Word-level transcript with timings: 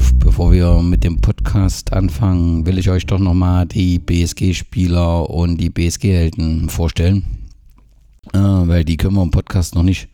auf. 0.00 0.14
Bevor 0.14 0.52
wir 0.52 0.80
mit 0.82 1.04
dem 1.04 1.20
Podcast 1.20 1.92
anfangen, 1.92 2.64
will 2.64 2.78
ich 2.78 2.90
euch 2.90 3.06
doch 3.06 3.18
nochmal 3.18 3.66
die 3.66 3.98
BSG-Spieler 3.98 5.28
und 5.28 5.58
die 5.58 5.70
BSG-Helden 5.70 6.68
vorstellen. 6.68 7.24
Äh, 8.32 8.38
weil 8.38 8.84
die 8.84 8.96
können 8.96 9.16
wir 9.16 9.22
im 9.22 9.30
Podcast 9.30 9.74
noch 9.74 9.82
nicht 9.82 10.08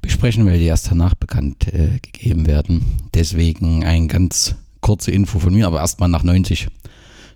besprechen, 0.00 0.46
weil 0.46 0.58
die 0.58 0.66
erst 0.66 0.90
danach 0.90 1.14
bekannt 1.14 1.72
äh, 1.72 1.98
gegeben 2.00 2.46
werden. 2.46 2.84
Deswegen 3.14 3.84
ein 3.84 4.08
ganz 4.08 4.54
kurze 4.80 5.10
Info 5.10 5.38
von 5.38 5.54
mir, 5.54 5.66
aber 5.66 5.80
erstmal 5.80 6.08
nach 6.08 6.22
90 6.22 6.68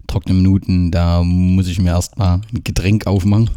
trockene 0.07 0.35
Minuten, 0.35 0.91
da 0.91 1.23
muss 1.23 1.69
ich 1.69 1.81
mir 1.81 1.91
erstmal 1.91 2.41
ein 2.53 2.65
Getränk 2.65 3.07
aufmachen. 3.07 3.51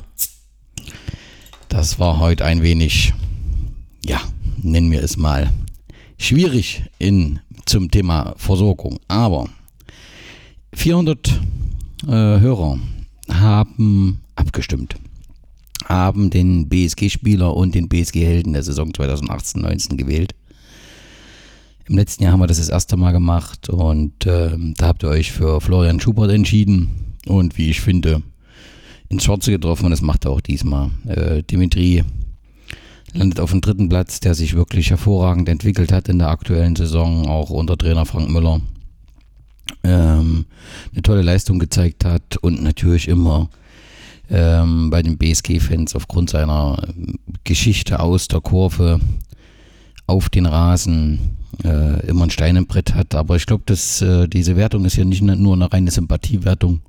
Das 1.70 2.00
war 2.00 2.20
heute 2.20 2.44
ein 2.44 2.62
wenig, 2.62 3.14
ja, 4.06 4.20
nennen 4.62 4.92
wir 4.92 5.02
es 5.02 5.16
mal, 5.16 5.50
schwierig 6.18 6.84
in, 7.00 7.40
zum 7.66 7.90
Thema 7.92 8.34
Versorgung. 8.38 9.00
Aber 9.08 9.48
400 10.74 11.28
äh, 12.08 12.10
Hörer 12.10 12.80
haben 13.30 14.22
abgestimmt, 14.36 14.96
haben 15.86 16.30
den 16.30 16.70
BSG-Spieler 16.70 17.56
und 17.56 17.76
den 17.76 17.88
BSG-Helden 17.88 18.54
der 18.54 18.64
Saison 18.64 18.92
2018-19 18.92 19.98
gewählt. 19.98 20.34
Im 21.88 21.98
letzten 21.98 22.24
Jahr 22.24 22.34
haben 22.34 22.40
wir 22.40 22.48
das 22.48 22.58
das 22.58 22.70
erste 22.70 22.96
Mal 22.96 23.12
gemacht 23.12 23.70
und 23.70 24.26
äh, 24.26 24.52
da 24.78 24.88
habt 24.88 25.04
ihr 25.04 25.10
euch 25.10 25.32
für 25.32 25.60
Florian 25.60 26.00
Schubert 26.00 26.32
entschieden 26.32 27.18
und 27.26 27.58
wie 27.58 27.70
ich 27.70 27.82
finde, 27.82 28.22
ins 29.10 29.26
Schwarze 29.26 29.52
getroffen 29.52 29.86
und 29.86 29.92
das 29.92 30.02
macht 30.02 30.26
er 30.26 30.32
auch 30.32 30.42
diesmal. 30.42 30.92
Äh, 31.06 31.44
Dimitri 31.44 32.04
landet 33.14 33.40
auf 33.40 33.52
dem 33.52 33.62
dritten 33.62 33.90
Platz, 33.90 34.20
der 34.20 34.36
sich 34.36 34.56
wirklich 34.56 34.90
hervorragend 34.90 35.50
entwickelt 35.50 35.92
hat 35.92 36.10
in 36.10 36.20
der 36.20 36.30
aktuellen 36.30 36.76
Saison, 36.76 37.28
auch 37.28 37.50
unter 37.50 37.78
Trainer 37.78 38.06
Frank 38.06 38.30
Müller. 38.30 38.62
Ähm, 39.84 40.46
eine 40.92 41.02
tolle 41.02 41.22
Leistung 41.22 41.60
gezeigt 41.60 42.06
hat 42.06 42.38
und 42.38 42.62
natürlich 42.62 43.08
immer 43.08 43.50
ähm, 44.30 44.90
bei 44.90 45.02
den 45.02 45.18
BSG-Fans 45.18 45.96
aufgrund 45.96 46.30
seiner 46.30 46.82
Geschichte 47.44 48.00
aus 48.00 48.28
der 48.28 48.42
Kurve 48.42 49.00
auf 50.08 50.30
den 50.30 50.46
Rasen 50.46 51.38
äh, 51.64 52.06
immer 52.08 52.26
ein 52.26 52.30
Stein 52.30 52.56
im 52.56 52.68
Brett 52.68 52.94
hat. 52.94 53.16
Aber 53.16 53.36
ich 53.36 53.46
glaube, 53.46 53.64
dass 53.66 54.02
äh, 54.02 54.28
diese 54.28 54.56
Wertung 54.56 54.86
ist 54.86 54.96
ja 54.96 55.06
nicht 55.06 55.22
nur 55.22 55.54
eine 55.54 55.72
reine 55.72 55.92
Sympathiewertung, 55.92 56.82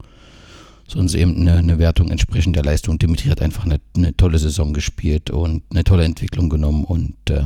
sondern 0.92 1.18
eben 1.18 1.36
eine, 1.40 1.58
eine, 1.58 1.78
Wertung 1.78 2.10
entsprechend 2.10 2.56
der 2.56 2.64
Leistung. 2.64 2.98
Dimitri 2.98 3.28
hat 3.28 3.40
einfach 3.40 3.64
eine, 3.64 3.80
eine, 3.96 4.16
tolle 4.16 4.38
Saison 4.38 4.72
gespielt 4.72 5.30
und 5.30 5.62
eine 5.70 5.84
tolle 5.84 6.04
Entwicklung 6.04 6.48
genommen 6.48 6.84
und 6.84 7.14
äh, 7.30 7.44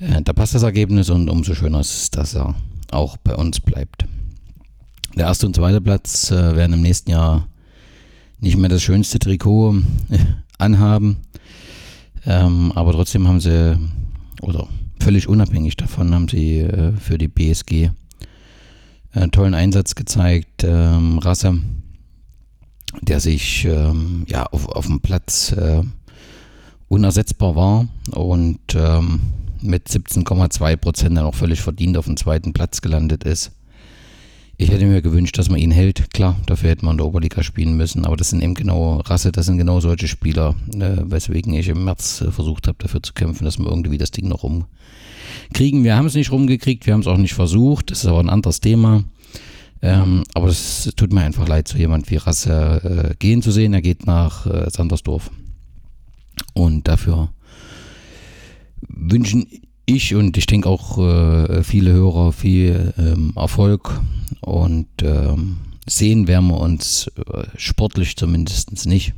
äh, 0.00 0.22
da 0.22 0.32
passt 0.32 0.54
das 0.54 0.62
Ergebnis 0.62 1.10
und 1.10 1.28
umso 1.28 1.54
schöner 1.54 1.80
ist 1.80 1.94
es, 1.94 2.10
dass 2.10 2.34
er 2.34 2.54
auch 2.90 3.16
bei 3.16 3.34
uns 3.34 3.60
bleibt. 3.60 4.06
Der 5.16 5.26
erste 5.26 5.46
und 5.46 5.56
zweite 5.56 5.80
Platz 5.80 6.30
äh, 6.30 6.56
werden 6.56 6.74
im 6.74 6.82
nächsten 6.82 7.10
Jahr 7.10 7.48
nicht 8.40 8.56
mehr 8.56 8.68
das 8.68 8.82
schönste 8.82 9.18
Trikot 9.18 9.76
äh, 10.10 10.18
anhaben, 10.58 11.18
ähm, 12.26 12.72
aber 12.74 12.92
trotzdem 12.92 13.26
haben 13.26 13.40
sie, 13.40 13.78
oder 14.40 14.68
völlig 15.00 15.28
unabhängig 15.28 15.76
davon, 15.76 16.14
haben 16.14 16.28
sie 16.28 16.60
äh, 16.60 16.92
für 16.92 17.18
die 17.18 17.28
BSG 17.28 17.90
einen 19.12 19.30
tollen 19.30 19.54
Einsatz 19.54 19.94
gezeigt. 19.94 20.64
Ähm, 20.64 21.18
Rasse 21.18 21.60
der 23.02 23.20
sich 23.20 23.64
ähm, 23.64 24.24
ja, 24.28 24.44
auf, 24.46 24.68
auf 24.68 24.86
dem 24.86 25.00
Platz 25.00 25.52
äh, 25.52 25.82
unersetzbar 26.88 27.56
war 27.56 27.88
und 28.12 28.60
ähm, 28.74 29.20
mit 29.60 29.88
17,2 29.88 30.76
Prozent 30.76 31.16
dann 31.16 31.24
auch 31.24 31.34
völlig 31.34 31.60
verdient 31.60 31.96
auf 31.96 32.04
dem 32.04 32.16
zweiten 32.16 32.52
Platz 32.52 32.82
gelandet 32.82 33.24
ist. 33.24 33.52
Ich 34.56 34.70
hätte 34.70 34.86
mir 34.86 35.02
gewünscht, 35.02 35.36
dass 35.36 35.50
man 35.50 35.58
ihn 35.58 35.72
hält. 35.72 36.12
Klar, 36.12 36.36
dafür 36.46 36.70
hätte 36.70 36.84
man 36.84 36.92
in 36.92 36.98
der 36.98 37.06
Oberliga 37.06 37.42
spielen 37.42 37.76
müssen, 37.76 38.04
aber 38.04 38.16
das 38.16 38.30
sind 38.30 38.40
eben 38.40 38.54
genau 38.54 38.98
Rasse, 39.00 39.32
das 39.32 39.46
sind 39.46 39.58
genau 39.58 39.80
solche 39.80 40.06
Spieler, 40.06 40.54
äh, 40.72 40.98
weswegen 41.02 41.54
ich 41.54 41.68
im 41.68 41.84
März 41.84 42.20
äh, 42.20 42.30
versucht 42.30 42.68
habe, 42.68 42.78
dafür 42.78 43.02
zu 43.02 43.14
kämpfen, 43.14 43.44
dass 43.44 43.58
wir 43.58 43.66
irgendwie 43.66 43.98
das 43.98 44.12
Ding 44.12 44.28
noch 44.28 44.44
rumkriegen. 44.44 45.82
Wir 45.82 45.96
haben 45.96 46.06
es 46.06 46.14
nicht 46.14 46.30
rumgekriegt, 46.30 46.86
wir 46.86 46.92
haben 46.92 47.00
es 47.00 47.08
auch 47.08 47.16
nicht 47.16 47.34
versucht, 47.34 47.90
das 47.90 48.04
ist 48.04 48.06
aber 48.06 48.20
ein 48.20 48.30
anderes 48.30 48.60
Thema. 48.60 49.02
Ähm, 49.84 50.24
aber 50.32 50.48
es 50.48 50.90
tut 50.96 51.12
mir 51.12 51.20
einfach 51.20 51.46
leid, 51.46 51.68
so 51.68 51.76
jemand 51.76 52.10
wie 52.10 52.16
Rasse 52.16 53.10
äh, 53.12 53.14
gehen 53.16 53.42
zu 53.42 53.50
sehen. 53.50 53.74
Er 53.74 53.82
geht 53.82 54.06
nach 54.06 54.46
äh, 54.46 54.70
Sandersdorf. 54.70 55.30
Und 56.54 56.88
dafür 56.88 57.28
wünschen 58.88 59.46
ich 59.84 60.14
und 60.14 60.38
ich 60.38 60.46
denke 60.46 60.70
auch 60.70 60.96
äh, 60.96 61.62
viele 61.62 61.92
Hörer 61.92 62.32
viel 62.32 62.94
ähm, 62.96 63.34
Erfolg 63.36 64.00
und 64.40 64.88
ähm, 65.02 65.58
sehen 65.86 66.28
werden 66.28 66.48
wir 66.48 66.60
uns 66.60 67.08
äh, 67.18 67.44
sportlich 67.58 68.16
zumindest 68.16 68.86
nicht. 68.86 69.12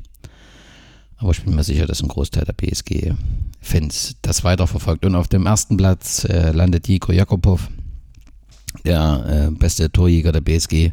Aber 1.19 1.31
ich 1.31 1.45
bin 1.45 1.55
mir 1.55 1.63
sicher, 1.63 1.87
dass 1.87 2.03
ein 2.03 2.09
Großteil 2.09 2.45
der 2.45 2.55
PSG-Fans 2.55 4.17
das 4.21 4.43
weiterverfolgt. 4.43 5.05
Und 5.05 5.15
auf 5.15 5.29
dem 5.29 5.47
ersten 5.47 5.77
Platz 5.77 6.25
äh, 6.25 6.51
landet 6.51 6.89
Jiko 6.89 7.13
Jakobow 7.13 7.61
der 8.85 9.49
äh, 9.49 9.55
beste 9.55 9.91
Torjäger 9.91 10.33
der 10.33 10.41
BSG. 10.41 10.93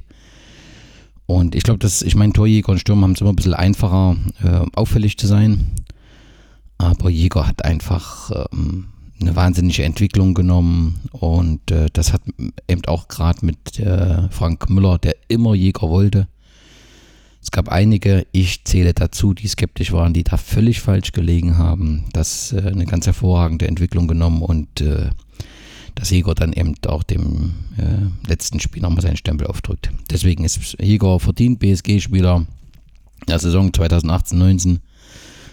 Und 1.25 1.55
ich 1.55 1.63
glaube, 1.63 1.79
dass 1.79 2.01
ich 2.01 2.15
meine, 2.15 2.33
Torjäger 2.33 2.69
und 2.69 2.79
Stürmer 2.79 3.03
haben 3.03 3.13
es 3.13 3.21
immer 3.21 3.31
ein 3.31 3.35
bisschen 3.35 3.53
einfacher, 3.53 4.17
äh, 4.43 4.65
auffällig 4.75 5.17
zu 5.17 5.27
sein. 5.27 5.71
Aber 6.77 7.09
Jäger 7.09 7.47
hat 7.47 7.63
einfach 7.63 8.31
ähm, 8.51 8.87
eine 9.21 9.35
wahnsinnige 9.35 9.83
Entwicklung 9.83 10.33
genommen 10.33 10.99
und 11.11 11.71
äh, 11.71 11.87
das 11.93 12.11
hat 12.13 12.21
eben 12.67 12.83
auch 12.85 13.07
gerade 13.07 13.45
mit 13.45 13.79
äh, 13.79 14.29
Frank 14.29 14.69
Müller, 14.69 14.97
der 14.97 15.15
immer 15.29 15.55
Jäger 15.55 15.89
wollte. 15.89 16.27
Es 17.41 17.51
gab 17.51 17.69
einige, 17.69 18.25
ich 18.31 18.63
zähle 18.63 18.93
dazu, 18.93 19.33
die 19.33 19.47
skeptisch 19.47 19.91
waren, 19.91 20.13
die 20.13 20.23
da 20.23 20.37
völlig 20.37 20.79
falsch 20.79 21.11
gelegen 21.11 21.57
haben. 21.57 22.05
Das 22.13 22.53
äh, 22.53 22.61
eine 22.61 22.85
ganz 22.85 23.05
hervorragende 23.05 23.67
Entwicklung 23.67 24.07
genommen 24.07 24.41
und 24.41 24.81
äh, 24.81 25.09
dass 25.95 26.09
Jäger 26.09 26.35
dann 26.35 26.53
eben 26.53 26.75
auch 26.87 27.03
dem 27.03 27.53
äh, 27.77 28.27
letzten 28.27 28.59
Spiel 28.59 28.81
nochmal 28.81 29.01
seinen 29.01 29.17
Stempel 29.17 29.47
aufdrückt. 29.47 29.91
Deswegen 30.09 30.43
ist 30.43 30.75
Jäger 30.81 31.19
verdient 31.19 31.59
BSG-Spieler 31.59 32.45
der 33.27 33.39
Saison 33.39 33.69
2018-19. 33.69 34.79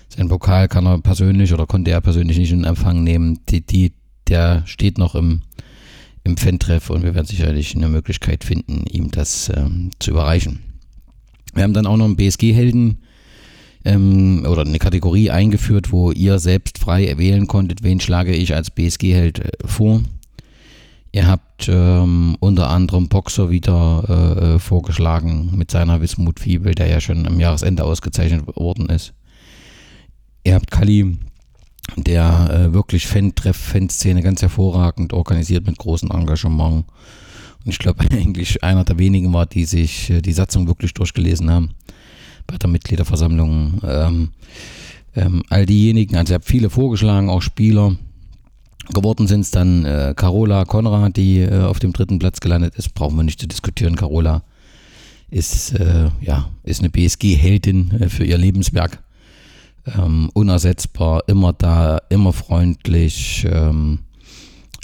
Sein 0.08 0.28
Pokal 0.28 0.68
kann 0.68 0.86
er 0.86 0.98
persönlich 1.00 1.52
oder 1.52 1.66
konnte 1.66 1.90
er 1.90 2.00
persönlich 2.00 2.38
nicht 2.38 2.52
in 2.52 2.64
Empfang 2.64 3.04
nehmen. 3.04 3.40
Die, 3.48 3.60
die, 3.60 3.92
der 4.28 4.62
steht 4.66 4.98
noch 4.98 5.14
im, 5.14 5.42
im 6.24 6.36
Fan-Treff 6.36 6.90
und 6.90 7.02
wir 7.02 7.14
werden 7.14 7.26
sicherlich 7.26 7.76
eine 7.76 7.88
Möglichkeit 7.88 8.44
finden, 8.44 8.84
ihm 8.90 9.10
das 9.10 9.50
ähm, 9.54 9.90
zu 9.98 10.10
überreichen. 10.10 10.60
Wir 11.54 11.62
haben 11.62 11.74
dann 11.74 11.86
auch 11.86 11.96
noch 11.96 12.06
einen 12.06 12.16
BSG-Helden 12.16 12.98
ähm, 13.84 14.44
oder 14.48 14.62
eine 14.62 14.78
Kategorie 14.78 15.30
eingeführt, 15.30 15.92
wo 15.92 16.10
ihr 16.10 16.38
selbst 16.38 16.78
frei 16.78 17.14
wählen 17.18 17.46
konntet, 17.46 17.82
wen 17.82 18.00
schlage 18.00 18.34
ich 18.34 18.54
als 18.54 18.70
BSG-Held 18.70 19.38
äh, 19.40 19.50
vor. 19.64 20.02
Ihr 21.12 21.26
habt 21.26 21.68
ähm, 21.68 22.36
unter 22.38 22.70
anderem 22.70 23.08
Boxer 23.08 23.50
wieder 23.50 24.04
äh, 24.08 24.54
äh, 24.54 24.58
vorgeschlagen 24.60 25.50
mit 25.56 25.70
seiner 25.70 26.00
Wismut 26.00 26.38
Fiebel, 26.38 26.74
der 26.74 26.86
ja 26.86 27.00
schon 27.00 27.26
am 27.26 27.40
Jahresende 27.40 27.84
ausgezeichnet 27.84 28.46
worden 28.56 28.88
ist. 28.88 29.12
Ihr 30.44 30.54
habt 30.54 30.70
Kali, 30.70 31.18
der 31.96 32.50
äh, 32.50 32.72
wirklich 32.72 33.08
Fan-Treff, 33.08 33.56
Fanszene 33.56 34.22
ganz 34.22 34.40
hervorragend 34.40 35.12
organisiert 35.12 35.66
mit 35.66 35.78
großem 35.78 36.12
Engagement. 36.12 36.84
Und 37.64 37.70
ich 37.70 37.80
glaube 37.80 38.04
eigentlich 38.12 38.62
einer 38.62 38.84
der 38.84 38.98
wenigen 38.98 39.32
war, 39.32 39.46
die 39.46 39.64
sich 39.64 40.10
äh, 40.10 40.22
die 40.22 40.32
Satzung 40.32 40.68
wirklich 40.68 40.94
durchgelesen 40.94 41.50
haben 41.50 41.70
bei 42.46 42.56
der 42.56 42.70
Mitgliederversammlung. 42.70 43.80
Ähm, 43.84 44.30
ähm, 45.16 45.42
all 45.48 45.66
diejenigen, 45.66 46.16
also 46.16 46.32
ihr 46.32 46.36
habt 46.36 46.44
viele 46.44 46.70
vorgeschlagen, 46.70 47.30
auch 47.30 47.42
Spieler 47.42 47.96
Geworden 48.92 49.26
sind 49.26 49.40
es 49.42 49.50
dann 49.50 49.84
äh, 49.84 50.14
Carola 50.16 50.64
Konrad, 50.64 51.16
die 51.16 51.40
äh, 51.40 51.62
auf 51.62 51.78
dem 51.78 51.92
dritten 51.92 52.18
Platz 52.18 52.40
gelandet 52.40 52.74
ist. 52.76 52.94
Brauchen 52.94 53.16
wir 53.16 53.22
nicht 53.22 53.40
zu 53.40 53.46
diskutieren. 53.46 53.96
Carola 53.96 54.42
ist, 55.30 55.72
äh, 55.78 56.10
ja, 56.20 56.50
ist 56.64 56.80
eine 56.80 56.90
BSG-Heldin 56.90 57.92
äh, 57.92 58.08
für 58.08 58.24
ihr 58.24 58.38
Lebenswerk. 58.38 59.02
Ähm, 59.86 60.30
unersetzbar, 60.34 61.22
immer 61.26 61.52
da, 61.52 61.98
immer 62.10 62.32
freundlich, 62.32 63.46
ähm, 63.50 64.00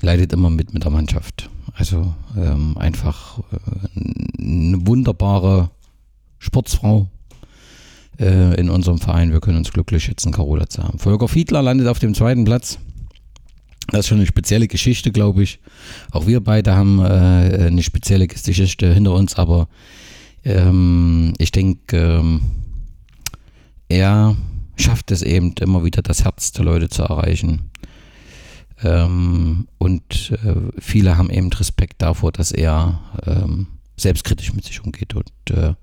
leidet 0.00 0.32
immer 0.32 0.50
mit 0.50 0.72
mit 0.72 0.84
der 0.84 0.90
Mannschaft. 0.90 1.50
Also 1.74 2.14
ähm, 2.36 2.78
einfach 2.78 3.38
äh, 3.38 4.40
eine 4.40 4.86
wunderbare 4.86 5.70
Sportsfrau 6.38 7.08
äh, 8.18 8.58
in 8.58 8.70
unserem 8.70 8.98
Verein. 8.98 9.32
Wir 9.32 9.40
können 9.40 9.58
uns 9.58 9.72
glücklich 9.72 10.04
schätzen, 10.04 10.32
Carola 10.32 10.68
zu 10.68 10.82
haben. 10.82 10.98
Volker 10.98 11.28
Fiedler 11.28 11.62
landet 11.62 11.88
auf 11.88 11.98
dem 11.98 12.14
zweiten 12.14 12.44
Platz. 12.44 12.78
Das 13.88 14.00
ist 14.00 14.08
schon 14.08 14.18
eine 14.18 14.26
spezielle 14.26 14.68
Geschichte, 14.68 15.12
glaube 15.12 15.42
ich. 15.42 15.60
Auch 16.10 16.26
wir 16.26 16.40
beide 16.40 16.74
haben 16.74 16.98
äh, 16.98 17.66
eine 17.66 17.82
spezielle 17.82 18.26
Geschichte 18.26 18.92
hinter 18.92 19.14
uns, 19.14 19.36
aber 19.36 19.68
ähm, 20.44 21.34
ich 21.38 21.52
denke, 21.52 21.96
ähm, 21.96 22.42
er 23.88 24.36
schafft 24.76 25.10
es 25.10 25.22
eben 25.22 25.54
immer 25.60 25.84
wieder, 25.84 26.02
das 26.02 26.24
Herz 26.24 26.52
der 26.52 26.64
Leute 26.64 26.88
zu 26.88 27.02
erreichen. 27.02 27.70
Ähm, 28.82 29.68
und 29.78 30.32
äh, 30.44 30.80
viele 30.80 31.16
haben 31.16 31.30
eben 31.30 31.52
Respekt 31.52 32.02
davor, 32.02 32.32
dass 32.32 32.52
er 32.52 33.00
ähm, 33.24 33.68
selbstkritisch 33.96 34.52
mit 34.52 34.64
sich 34.64 34.82
umgeht. 34.84 35.14
Und 35.14 35.32
äh, 35.50 35.74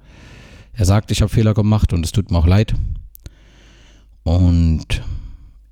er 0.73 0.85
sagt, 0.85 1.11
ich 1.11 1.21
habe 1.21 1.29
Fehler 1.29 1.53
gemacht 1.53 1.93
und 1.93 2.05
es 2.05 2.11
tut 2.11 2.31
mir 2.31 2.37
auch 2.37 2.47
leid. 2.47 2.75
Und 4.23 5.01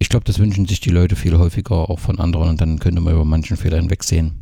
ich 0.01 0.09
glaube, 0.09 0.25
das 0.25 0.39
wünschen 0.39 0.65
sich 0.65 0.79
die 0.79 0.89
Leute 0.89 1.15
viel 1.15 1.37
häufiger 1.37 1.87
auch 1.91 1.99
von 1.99 2.19
anderen 2.19 2.49
und 2.49 2.59
dann 2.59 2.79
könnte 2.79 3.01
man 3.01 3.13
über 3.13 3.23
manchen 3.23 3.55
Fehler 3.55 3.77
hinwegsehen. 3.77 4.41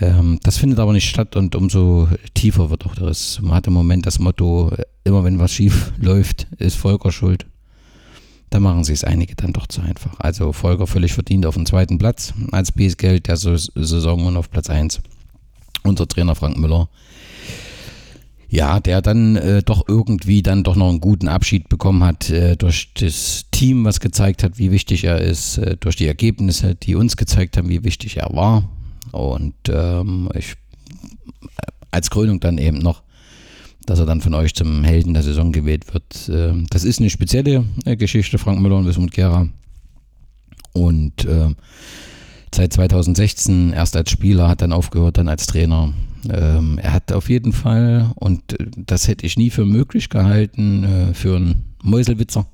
Ähm, 0.00 0.40
das 0.42 0.56
findet 0.58 0.80
aber 0.80 0.92
nicht 0.92 1.08
statt 1.08 1.36
und 1.36 1.54
umso 1.54 2.08
tiefer 2.34 2.70
wird 2.70 2.86
auch 2.86 2.96
das. 2.96 3.40
Man 3.40 3.54
hat 3.54 3.68
im 3.68 3.72
Moment 3.72 4.06
das 4.06 4.18
Motto, 4.18 4.72
immer 5.04 5.22
wenn 5.22 5.38
was 5.38 5.52
schief 5.52 5.92
läuft, 6.00 6.48
ist 6.58 6.74
Volker 6.74 7.12
schuld. 7.12 7.46
Da 8.50 8.58
machen 8.58 8.82
sich 8.82 8.94
es 8.94 9.04
einige 9.04 9.36
dann 9.36 9.52
doch 9.52 9.68
zu 9.68 9.80
einfach. 9.80 10.18
Also 10.18 10.52
Volker 10.52 10.88
völlig 10.88 11.12
verdient 11.12 11.46
auf 11.46 11.54
dem 11.54 11.64
zweiten 11.64 11.98
Platz 11.98 12.34
als 12.50 12.72
BS-Geld 12.72 13.28
der 13.28 13.36
Saison 13.36 14.26
und 14.26 14.36
auf 14.36 14.50
Platz 14.50 14.68
1. 14.68 15.02
Unser 15.84 16.08
Trainer 16.08 16.34
Frank 16.34 16.56
Müller. 16.56 16.88
Ja, 18.50 18.80
der 18.80 19.00
dann 19.00 19.36
äh, 19.36 19.62
doch 19.62 19.84
irgendwie 19.86 20.42
dann 20.42 20.64
doch 20.64 20.74
noch 20.74 20.88
einen 20.88 21.00
guten 21.00 21.28
Abschied 21.28 21.68
bekommen 21.68 22.02
hat 22.02 22.30
äh, 22.30 22.56
durch 22.56 22.92
das 22.94 23.46
Team, 23.52 23.84
was 23.84 24.00
gezeigt 24.00 24.42
hat, 24.42 24.58
wie 24.58 24.72
wichtig 24.72 25.04
er 25.04 25.20
ist, 25.20 25.58
äh, 25.58 25.76
durch 25.78 25.94
die 25.94 26.06
Ergebnisse, 26.06 26.74
die 26.74 26.96
uns 26.96 27.16
gezeigt 27.16 27.56
haben, 27.56 27.68
wie 27.68 27.84
wichtig 27.84 28.16
er 28.16 28.34
war. 28.34 28.68
Und 29.12 29.54
ähm, 29.68 30.28
ich, 30.34 30.54
als 31.92 32.10
Krönung 32.10 32.40
dann 32.40 32.58
eben 32.58 32.78
noch 32.78 33.02
dass 33.86 33.98
er 33.98 34.06
dann 34.06 34.20
von 34.20 34.34
euch 34.34 34.54
zum 34.54 34.84
Helden 34.84 35.14
der 35.14 35.22
Saison 35.22 35.52
gewählt 35.52 35.92
wird. 35.92 36.30
Ähm, 36.32 36.66
das 36.70 36.84
ist 36.84 37.00
eine 37.00 37.10
spezielle 37.10 37.64
äh, 37.84 37.96
Geschichte, 37.96 38.38
Frank 38.38 38.60
Müller 38.60 38.76
und 38.76 38.86
Wismut 38.86 39.10
Gera. 39.10 39.48
Und 40.72 41.24
äh, 41.24 41.48
seit 42.54 42.72
2016 42.72 43.72
erst 43.72 43.96
als 43.96 44.10
Spieler, 44.10 44.48
hat 44.48 44.62
dann 44.62 44.72
aufgehört, 44.72 45.18
dann 45.18 45.28
als 45.28 45.46
Trainer. 45.46 45.92
Ähm, 46.28 46.78
er 46.82 46.92
hat 46.92 47.12
auf 47.12 47.30
jeden 47.30 47.52
Fall, 47.52 48.10
und 48.16 48.60
äh, 48.60 48.66
das 48.76 49.08
hätte 49.08 49.26
ich 49.26 49.36
nie 49.36 49.50
für 49.50 49.64
möglich 49.64 50.08
gehalten, 50.08 50.84
äh, 50.84 51.14
für 51.14 51.36
einen 51.36 51.74
Mäuselwitzer, 51.82 52.46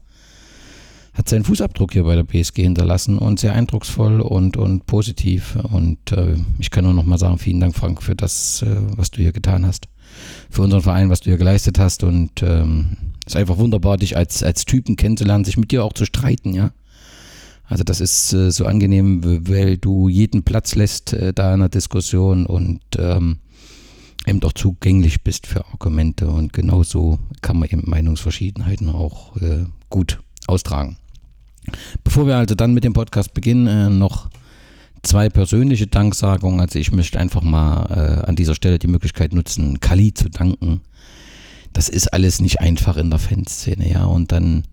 hat 1.14 1.28
seinen 1.28 1.44
Fußabdruck 1.44 1.92
hier 1.92 2.04
bei 2.04 2.14
der 2.14 2.24
PSG 2.24 2.62
hinterlassen 2.62 3.18
und 3.18 3.40
sehr 3.40 3.54
eindrucksvoll 3.54 4.20
und, 4.20 4.56
und 4.56 4.86
positiv. 4.86 5.56
Und 5.72 6.12
äh, 6.12 6.36
ich 6.58 6.70
kann 6.70 6.84
nur 6.84 6.92
noch 6.92 7.06
mal 7.06 7.18
sagen, 7.18 7.38
vielen 7.38 7.60
Dank, 7.60 7.74
Frank, 7.74 8.02
für 8.02 8.14
das, 8.14 8.62
äh, 8.62 8.76
was 8.96 9.10
du 9.10 9.22
hier 9.22 9.32
getan 9.32 9.66
hast 9.66 9.88
für 10.50 10.62
unseren 10.62 10.82
Verein, 10.82 11.10
was 11.10 11.20
du 11.20 11.30
hier 11.30 11.38
geleistet 11.38 11.78
hast. 11.78 12.04
Und 12.04 12.42
ähm, 12.42 12.96
es 13.26 13.32
ist 13.32 13.36
einfach 13.36 13.58
wunderbar, 13.58 13.96
dich 13.96 14.16
als, 14.16 14.42
als 14.42 14.64
Typen 14.64 14.96
kennenzulernen, 14.96 15.44
sich 15.44 15.56
mit 15.56 15.70
dir 15.70 15.84
auch 15.84 15.92
zu 15.92 16.04
streiten, 16.04 16.54
ja. 16.54 16.70
Also 17.68 17.84
das 17.84 18.00
ist 18.00 18.32
äh, 18.32 18.50
so 18.50 18.66
angenehm, 18.66 19.48
weil 19.48 19.76
du 19.76 20.08
jeden 20.08 20.42
Platz 20.44 20.74
lässt 20.74 21.12
äh, 21.12 21.32
da 21.32 21.54
in 21.54 21.60
der 21.60 21.68
Diskussion 21.68 22.46
und 22.46 22.80
ähm, 22.98 23.38
eben 24.26 24.40
doch 24.40 24.52
zugänglich 24.52 25.22
bist 25.22 25.46
für 25.46 25.64
Argumente 25.66 26.28
und 26.28 26.52
genauso 26.52 27.18
kann 27.42 27.58
man 27.58 27.68
eben 27.68 27.82
Meinungsverschiedenheiten 27.86 28.88
auch 28.88 29.36
äh, 29.36 29.64
gut 29.90 30.20
austragen. 30.46 30.96
Bevor 32.04 32.26
wir 32.26 32.36
also 32.36 32.54
dann 32.54 32.74
mit 32.74 32.84
dem 32.84 32.92
Podcast 32.92 33.34
beginnen, 33.34 33.66
äh, 33.66 33.90
noch 33.90 34.28
zwei 35.02 35.28
persönliche 35.28 35.86
Danksagungen. 35.86 36.60
Also 36.60 36.78
ich 36.78 36.92
möchte 36.92 37.18
einfach 37.18 37.42
mal 37.42 37.86
äh, 37.90 38.26
an 38.26 38.36
dieser 38.36 38.54
Stelle 38.54 38.78
die 38.78 38.88
Möglichkeit 38.88 39.32
nutzen, 39.32 39.80
Kali 39.80 40.12
zu 40.12 40.28
danken. 40.28 40.80
Das 41.72 41.88
ist 41.88 42.12
alles 42.12 42.40
nicht 42.40 42.60
einfach 42.60 42.96
in 42.96 43.10
der 43.10 43.18
Fanszene, 43.18 43.90
ja. 43.90 44.04
Und 44.04 44.32
dann, 44.32 44.64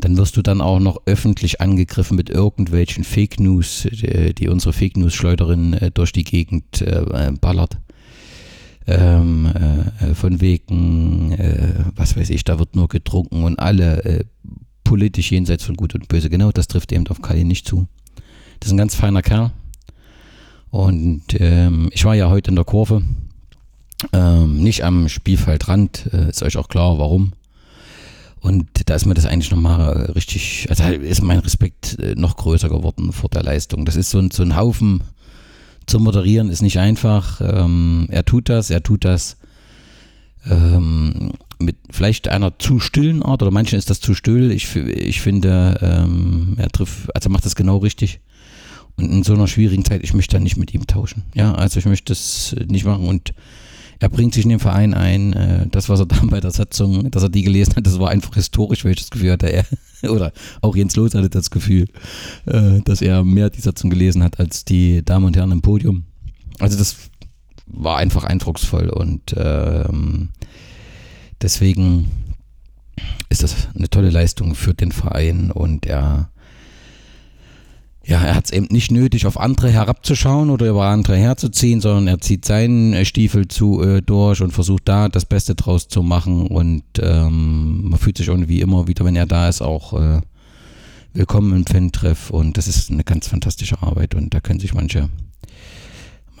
dann 0.00 0.16
wirst 0.16 0.36
du 0.36 0.42
dann 0.42 0.60
auch 0.60 0.78
noch 0.78 1.02
öffentlich 1.06 1.60
angegriffen 1.60 2.16
mit 2.16 2.30
irgendwelchen 2.30 3.04
Fake 3.04 3.40
News, 3.40 3.88
die, 3.90 4.06
äh, 4.46 4.48
unsere 4.48 4.72
Fake 4.72 4.96
News 4.96 5.14
Schleuderin 5.14 5.72
äh, 5.74 5.90
durch 5.90 6.12
die 6.12 6.24
Gegend 6.24 6.82
äh, 6.82 7.32
ballert. 7.40 7.78
Ähm, 8.88 9.46
äh, 10.00 10.14
von 10.14 10.40
wegen, 10.40 11.32
äh, 11.32 11.74
was 11.96 12.16
weiß 12.16 12.30
ich, 12.30 12.44
da 12.44 12.58
wird 12.58 12.76
nur 12.76 12.88
getrunken 12.88 13.42
und 13.42 13.58
alle 13.58 14.26
politisch 14.84 15.32
jenseits 15.32 15.64
von 15.64 15.74
Gut 15.74 15.94
und 15.94 16.06
Böse. 16.06 16.30
Genau, 16.30 16.52
das 16.52 16.68
trifft 16.68 16.92
eben 16.92 17.06
auf 17.08 17.20
Kali 17.20 17.44
nicht 17.44 17.66
zu. 17.66 17.88
Das 18.60 18.68
ist 18.68 18.72
ein 18.72 18.78
ganz 18.78 18.94
feiner 18.94 19.22
Kerl. 19.22 19.50
Und 20.70 21.24
ähm, 21.40 21.88
ich 21.92 22.04
war 22.04 22.14
ja 22.14 22.28
heute 22.28 22.50
in 22.50 22.56
der 22.56 22.64
Kurve, 22.64 23.02
ähm, 24.12 24.62
nicht 24.62 24.84
am 24.84 25.08
Spielfeldrand, 25.08 26.10
äh, 26.12 26.28
ist 26.28 26.42
euch 26.42 26.56
auch 26.56 26.68
klar, 26.68 26.98
warum. 26.98 27.32
Und 28.46 28.88
da 28.88 28.94
ist 28.94 29.06
mir 29.06 29.14
das 29.14 29.26
eigentlich 29.26 29.50
nochmal 29.50 30.12
richtig, 30.14 30.68
also 30.70 30.84
ist 30.84 31.20
mein 31.20 31.40
Respekt 31.40 31.98
äh, 31.98 32.14
noch 32.14 32.36
größer 32.36 32.68
geworden 32.68 33.12
vor 33.12 33.28
der 33.28 33.42
Leistung. 33.42 33.84
Das 33.84 33.96
ist 33.96 34.10
so 34.10 34.20
ein, 34.20 34.30
so 34.30 34.44
ein 34.44 34.54
Haufen 34.54 35.02
zu 35.86 35.98
moderieren, 35.98 36.48
ist 36.48 36.62
nicht 36.62 36.78
einfach. 36.78 37.40
Ähm, 37.40 38.06
er 38.08 38.24
tut 38.24 38.48
das, 38.48 38.70
er 38.70 38.84
tut 38.84 39.04
das 39.04 39.38
ähm, 40.48 41.32
mit 41.58 41.74
vielleicht 41.90 42.28
einer 42.28 42.56
zu 42.60 42.78
stillen 42.78 43.24
Art 43.24 43.42
oder 43.42 43.50
manchen 43.50 43.80
ist 43.80 43.90
das 43.90 43.98
zu 43.98 44.14
still. 44.14 44.52
Ich, 44.52 44.76
ich 44.76 45.20
finde, 45.20 45.80
ähm, 45.82 46.54
er 46.56 46.68
trifft, 46.68 47.12
also 47.16 47.28
macht 47.30 47.46
das 47.46 47.56
genau 47.56 47.78
richtig. 47.78 48.20
Und 48.94 49.10
in 49.10 49.22
so 49.24 49.34
einer 49.34 49.48
schwierigen 49.48 49.84
Zeit, 49.84 50.04
ich 50.04 50.14
möchte 50.14 50.36
da 50.36 50.40
nicht 50.40 50.56
mit 50.56 50.72
ihm 50.72 50.86
tauschen. 50.86 51.24
Ja, 51.34 51.52
also 51.56 51.80
ich 51.80 51.86
möchte 51.86 52.12
das 52.12 52.54
nicht 52.68 52.84
machen 52.84 53.08
und 53.08 53.34
er 53.98 54.08
bringt 54.08 54.34
sich 54.34 54.44
in 54.44 54.50
den 54.50 54.58
Verein 54.58 54.94
ein. 54.94 55.32
Äh, 55.32 55.66
das, 55.68 55.88
was 55.88 56.00
er 56.00 56.06
dann 56.06 56.28
bei 56.28 56.40
der 56.40 56.50
Satzung, 56.50 57.10
dass 57.10 57.22
er 57.22 57.28
die 57.28 57.42
gelesen 57.42 57.76
hat, 57.76 57.86
das 57.86 57.98
war 57.98 58.10
einfach 58.10 58.34
historisch, 58.34 58.82
das 58.82 59.10
Gefühl 59.10 59.32
hatte, 59.32 59.52
er, 59.52 59.64
oder 60.10 60.32
auch 60.60 60.76
Jens 60.76 60.96
Loos 60.96 61.14
hatte 61.14 61.30
das 61.30 61.50
Gefühl, 61.50 61.86
äh, 62.46 62.80
dass 62.84 63.02
er 63.02 63.24
mehr 63.24 63.50
die 63.50 63.60
Satzung 63.60 63.90
gelesen 63.90 64.22
hat 64.22 64.38
als 64.38 64.64
die 64.64 65.04
Damen 65.04 65.26
und 65.26 65.36
Herren 65.36 65.52
im 65.52 65.62
Podium. 65.62 66.04
Also 66.58 66.78
das 66.78 66.96
war 67.66 67.98
einfach 67.98 68.24
eindrucksvoll 68.24 68.88
und 68.88 69.34
ähm, 69.36 70.30
deswegen 71.42 72.10
ist 73.28 73.42
das 73.42 73.68
eine 73.74 73.90
tolle 73.90 74.10
Leistung 74.10 74.54
für 74.54 74.72
den 74.72 74.92
Verein 74.92 75.50
und 75.50 75.84
er 75.84 76.30
ja, 78.06 78.22
er 78.22 78.36
hat 78.36 78.44
es 78.44 78.52
eben 78.52 78.68
nicht 78.70 78.92
nötig, 78.92 79.26
auf 79.26 79.38
andere 79.38 79.68
herabzuschauen 79.68 80.50
oder 80.50 80.68
über 80.68 80.84
andere 80.84 81.16
herzuziehen, 81.16 81.80
sondern 81.80 82.06
er 82.06 82.20
zieht 82.20 82.44
seinen 82.44 82.92
äh, 82.92 83.04
Stiefel 83.04 83.48
zu 83.48 83.82
äh, 83.82 84.00
durch 84.00 84.40
und 84.42 84.52
versucht 84.52 84.82
da 84.86 85.08
das 85.08 85.24
Beste 85.26 85.56
draus 85.56 85.88
zu 85.88 86.04
machen. 86.04 86.46
Und 86.46 86.84
ähm, 87.00 87.90
man 87.90 87.98
fühlt 87.98 88.16
sich 88.16 88.28
irgendwie 88.28 88.60
immer 88.60 88.86
wieder, 88.86 89.04
wenn 89.04 89.16
er 89.16 89.26
da 89.26 89.48
ist, 89.48 89.60
auch 89.60 89.92
äh, 90.00 90.20
willkommen 91.14 91.56
im 91.56 91.66
Fan-Treff. 91.66 92.30
Und 92.30 92.56
das 92.56 92.68
ist 92.68 92.92
eine 92.92 93.02
ganz 93.02 93.26
fantastische 93.26 93.82
Arbeit. 93.82 94.14
Und 94.14 94.34
da 94.34 94.40
können 94.40 94.60
sich 94.60 94.72
manche 94.72 95.08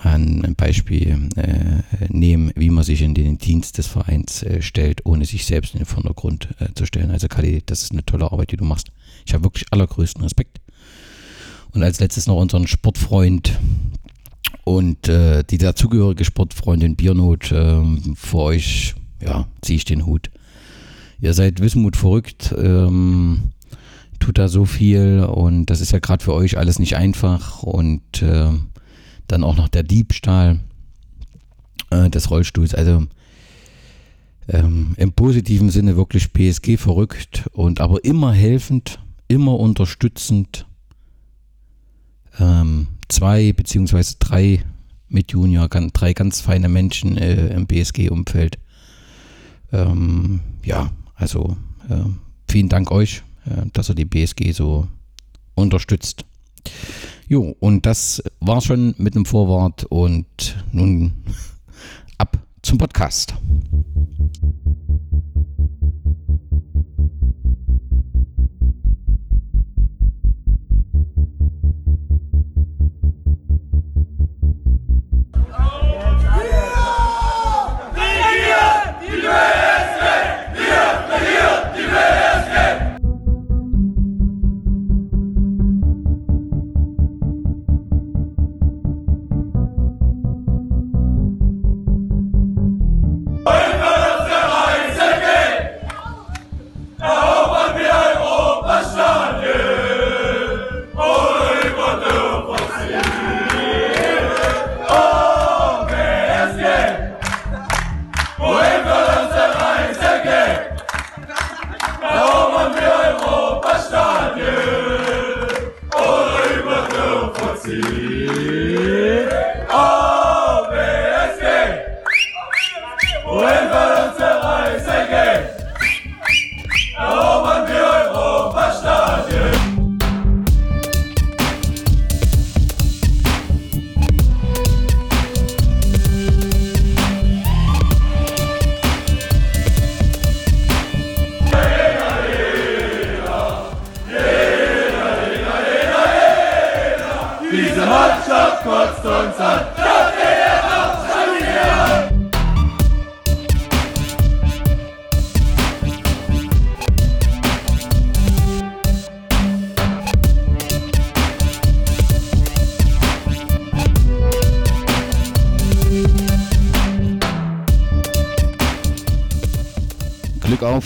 mal 0.04 0.14
ein 0.14 0.54
Beispiel 0.56 1.30
äh, 1.34 1.82
nehmen, 2.10 2.52
wie 2.54 2.70
man 2.70 2.84
sich 2.84 3.02
in 3.02 3.14
den 3.14 3.38
Dienst 3.38 3.78
des 3.78 3.88
Vereins 3.88 4.44
äh, 4.44 4.62
stellt, 4.62 5.04
ohne 5.04 5.24
sich 5.24 5.44
selbst 5.46 5.74
in 5.74 5.80
den 5.80 5.86
Vordergrund 5.86 6.48
äh, 6.60 6.72
zu 6.74 6.86
stellen. 6.86 7.10
Also 7.10 7.26
Kali, 7.26 7.60
das 7.66 7.82
ist 7.82 7.90
eine 7.90 8.04
tolle 8.04 8.30
Arbeit, 8.30 8.52
die 8.52 8.56
du 8.56 8.64
machst. 8.64 8.92
Ich 9.26 9.34
habe 9.34 9.42
wirklich 9.42 9.66
allergrößten 9.72 10.22
Respekt 10.22 10.60
und 11.76 11.82
als 11.82 12.00
letztes 12.00 12.26
noch 12.26 12.36
unseren 12.36 12.66
Sportfreund 12.66 13.58
und 14.64 15.08
äh, 15.08 15.44
die 15.44 15.58
dazugehörige 15.58 16.24
Sportfreundin 16.24 16.96
Biernot. 16.96 17.52
Äh, 17.52 17.82
für 18.14 18.38
euch, 18.38 18.94
ja, 19.22 19.46
ziehe 19.60 19.76
ich 19.76 19.84
den 19.84 20.06
Hut. 20.06 20.30
Ihr 21.20 21.34
seid 21.34 21.60
Wismut 21.60 21.96
verrückt, 21.96 22.54
ähm, 22.58 23.52
tut 24.18 24.38
da 24.38 24.48
so 24.48 24.64
viel 24.64 25.20
und 25.20 25.66
das 25.66 25.80
ist 25.80 25.92
ja 25.92 25.98
gerade 25.98 26.24
für 26.24 26.34
euch 26.34 26.58
alles 26.58 26.78
nicht 26.78 26.96
einfach 26.96 27.62
und 27.62 28.22
äh, 28.22 28.50
dann 29.28 29.44
auch 29.44 29.56
noch 29.56 29.68
der 29.68 29.82
Diebstahl 29.82 30.60
äh, 31.90 32.08
des 32.10 32.30
Rollstuhls. 32.30 32.74
Also 32.74 33.06
ähm, 34.48 34.94
im 34.96 35.12
positiven 35.12 35.70
Sinne 35.70 35.96
wirklich 35.96 36.32
PSG 36.32 36.78
verrückt 36.78 37.48
und 37.52 37.80
aber 37.80 38.04
immer 38.04 38.32
helfend, 38.32 38.98
immer 39.28 39.58
unterstützend 39.58 40.66
ähm, 42.38 42.88
zwei 43.08 43.52
beziehungsweise 43.52 44.16
drei 44.18 44.62
mit 45.08 45.32
Junior, 45.32 45.68
drei 45.68 46.12
ganz 46.12 46.40
feine 46.40 46.68
Menschen 46.68 47.16
äh, 47.16 47.48
im 47.48 47.66
BSG-Umfeld. 47.66 48.58
Ähm, 49.72 50.40
ja, 50.64 50.90
also 51.14 51.56
äh, 51.88 51.96
vielen 52.48 52.68
Dank 52.68 52.90
euch, 52.90 53.22
äh, 53.46 53.66
dass 53.72 53.88
ihr 53.88 53.94
die 53.94 54.04
BSG 54.04 54.52
so 54.52 54.88
unterstützt. 55.54 56.24
Jo, 57.28 57.56
und 57.60 57.86
das 57.86 58.22
war 58.40 58.60
schon 58.60 58.94
mit 58.98 59.14
dem 59.14 59.24
Vorwort 59.24 59.84
und 59.84 60.26
nun 60.72 61.12
ab 62.18 62.38
zum 62.62 62.78
Podcast. 62.78 63.34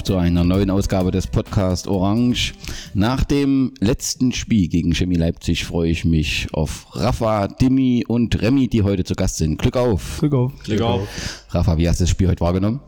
Auf 0.01 0.05
zu 0.05 0.17
einer 0.17 0.45
neuen 0.45 0.71
Ausgabe 0.71 1.11
des 1.11 1.27
Podcast 1.27 1.87
Orange. 1.87 2.55
Nach 2.95 3.23
dem 3.23 3.75
letzten 3.81 4.33
Spiel 4.33 4.69
gegen 4.69 4.95
Chemie 4.95 5.17
Leipzig 5.17 5.67
freue 5.67 5.91
ich 5.91 6.07
mich 6.07 6.49
auf 6.53 6.87
Rafa, 6.93 7.49
Dimi 7.49 8.05
und 8.09 8.41
Remy, 8.41 8.69
die 8.69 8.83
heute 8.83 9.05
zu 9.05 9.15
Gast 9.15 9.37
sind. 9.37 9.59
Glück 9.59 9.77
auf. 9.77 10.21
Glück 10.21 10.33
auf. 10.33 10.53
Glück 10.63 10.81
auf. 10.81 11.45
Rafa, 11.51 11.77
wie 11.77 11.87
hast 11.87 12.01
du 12.01 12.05
das 12.05 12.11
Spiel 12.11 12.29
heute 12.29 12.41
wahrgenommen? 12.41 12.81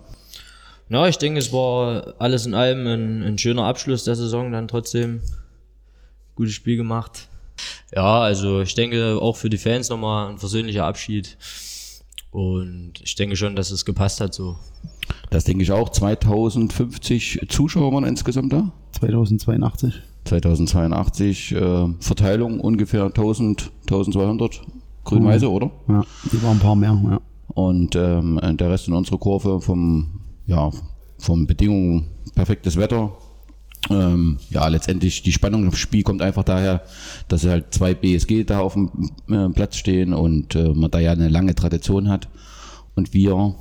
Na, 0.88 1.06
ich 1.06 1.18
denke, 1.18 1.38
es 1.38 1.52
war 1.52 2.14
alles 2.18 2.46
in 2.46 2.54
allem 2.54 2.86
ein, 2.86 3.22
ein 3.22 3.38
schöner 3.38 3.64
Abschluss 3.64 4.04
der 4.04 4.16
Saison, 4.16 4.50
dann 4.50 4.66
trotzdem 4.66 5.20
gutes 6.34 6.54
Spiel 6.54 6.78
gemacht. 6.78 7.28
Ja, 7.94 8.20
also 8.20 8.62
ich 8.62 8.74
denke 8.74 9.18
auch 9.20 9.36
für 9.36 9.50
die 9.50 9.58
Fans 9.58 9.90
nochmal 9.90 10.30
ein 10.30 10.38
versöhnlicher 10.38 10.86
Abschied. 10.86 11.36
Und 12.32 12.94
ich 13.02 13.14
denke 13.14 13.36
schon, 13.36 13.54
dass 13.54 13.70
es 13.70 13.84
gepasst 13.84 14.20
hat 14.20 14.34
so. 14.34 14.56
Das 15.30 15.44
denke 15.44 15.62
ich 15.62 15.70
auch. 15.70 15.90
2050 15.90 17.46
Zuschauer 17.48 17.92
waren 17.92 18.04
insgesamt 18.04 18.52
da. 18.52 18.72
2082. 18.92 20.00
2082 20.24 21.52
äh, 21.52 21.88
Verteilung 22.00 22.60
ungefähr 22.60 23.04
1000, 23.04 23.70
1200 23.82 24.62
grün-weiße, 25.04 25.50
oder? 25.50 25.70
Ja, 25.88 26.04
die 26.32 26.42
waren 26.42 26.56
ein 26.56 26.60
paar 26.60 26.76
mehr, 26.76 26.98
ja. 27.10 27.20
Und 27.48 27.96
ähm, 27.96 28.40
der 28.42 28.70
Rest 28.70 28.88
in 28.88 28.94
unserer 28.94 29.18
Kurve 29.18 29.60
vom, 29.60 30.20
ja, 30.46 30.70
vom 31.18 31.46
Bedingungen 31.46 32.06
perfektes 32.34 32.78
Wetter. 32.78 33.12
Ähm, 33.90 34.38
ja, 34.50 34.68
letztendlich 34.68 35.22
die 35.22 35.32
Spannung 35.32 35.64
im 35.64 35.72
Spiel 35.72 36.02
kommt 36.02 36.22
einfach 36.22 36.44
daher, 36.44 36.82
dass 37.28 37.44
halt 37.44 37.74
zwei 37.74 37.94
BSG 37.94 38.44
da 38.44 38.60
auf 38.60 38.74
dem 38.74 39.10
äh, 39.28 39.48
Platz 39.48 39.76
stehen 39.76 40.12
und 40.12 40.54
äh, 40.54 40.72
man 40.72 40.90
da 40.90 41.00
ja 41.00 41.12
eine 41.12 41.28
lange 41.28 41.54
Tradition 41.54 42.08
hat 42.08 42.28
und 42.94 43.12
wir 43.12 43.54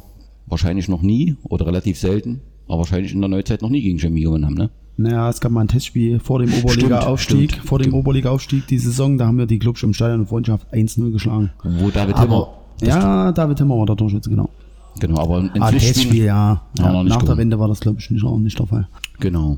wahrscheinlich 0.46 0.88
noch 0.90 1.01
nie 1.01 1.38
oder 1.44 1.66
relativ 1.66 1.98
selten, 1.98 2.42
aber 2.68 2.80
wahrscheinlich 2.80 3.13
in 3.13 3.22
der 3.22 3.30
Neuzeit 3.30 3.62
noch 3.62 3.70
nie 3.70 3.82
gegen 3.82 3.98
Chemie 3.98 4.22
gewonnen 4.22 4.46
haben, 4.46 4.56
ne? 4.56 4.70
Naja, 4.98 5.30
es 5.30 5.42
gab 5.42 5.51
mal 5.51 5.62
ein 5.62 5.68
Testspiel 5.68 6.20
vor 6.20 6.40
dem 6.40 6.54
Oberliga-Aufstieg. 6.54 7.60
Vor 7.63 7.80
dem 7.80 7.94
Oberliga-Aufstieg 7.94 8.68
die 8.68 8.78
Saison, 8.78 9.18
da 9.18 9.25
haben 9.25 9.38
wir 9.38 9.48
die 9.48 9.58
Clubs 9.58 9.82
im 9.82 9.94
Stadion 9.94 10.28
Freundschaft 10.28 10.72
1-0 10.72 11.12
geschlagen. 11.12 11.51
Wo 11.63 11.90
David 11.90 12.18
Timmer, 12.18 12.54
ja, 12.82 13.32
David 13.32 13.58
Timmer 13.58 13.78
war 13.78 13.86
der 13.86 13.96
Torschütze, 13.96 14.30
genau. 14.30 14.50
Genau, 15.00 15.19
aber 15.19 15.38
ein 15.39 15.51
Ah, 15.62 15.71
Testspiel, 15.71 16.25
ja. 16.25 16.62
Ja, 16.77 16.93
ja 16.93 17.03
nach 17.03 17.17
der 17.17 17.19
gewonnen. 17.19 17.38
Wende 17.38 17.60
war 17.60 17.67
das, 17.67 17.79
glaube 17.79 18.00
ich, 18.00 18.10
nicht, 18.12 18.24
auch 18.24 18.38
nicht 18.38 18.57
der 18.60 18.67
Fall. 18.67 18.88
Genau. 19.19 19.57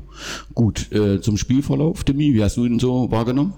Gut, 0.54 0.92
äh, 0.92 1.20
zum 1.20 1.36
Spielverlauf, 1.36 2.04
Demi, 2.04 2.34
wie 2.34 2.42
hast 2.42 2.56
du 2.56 2.64
ihn 2.66 2.78
so 2.78 3.10
wahrgenommen? 3.10 3.54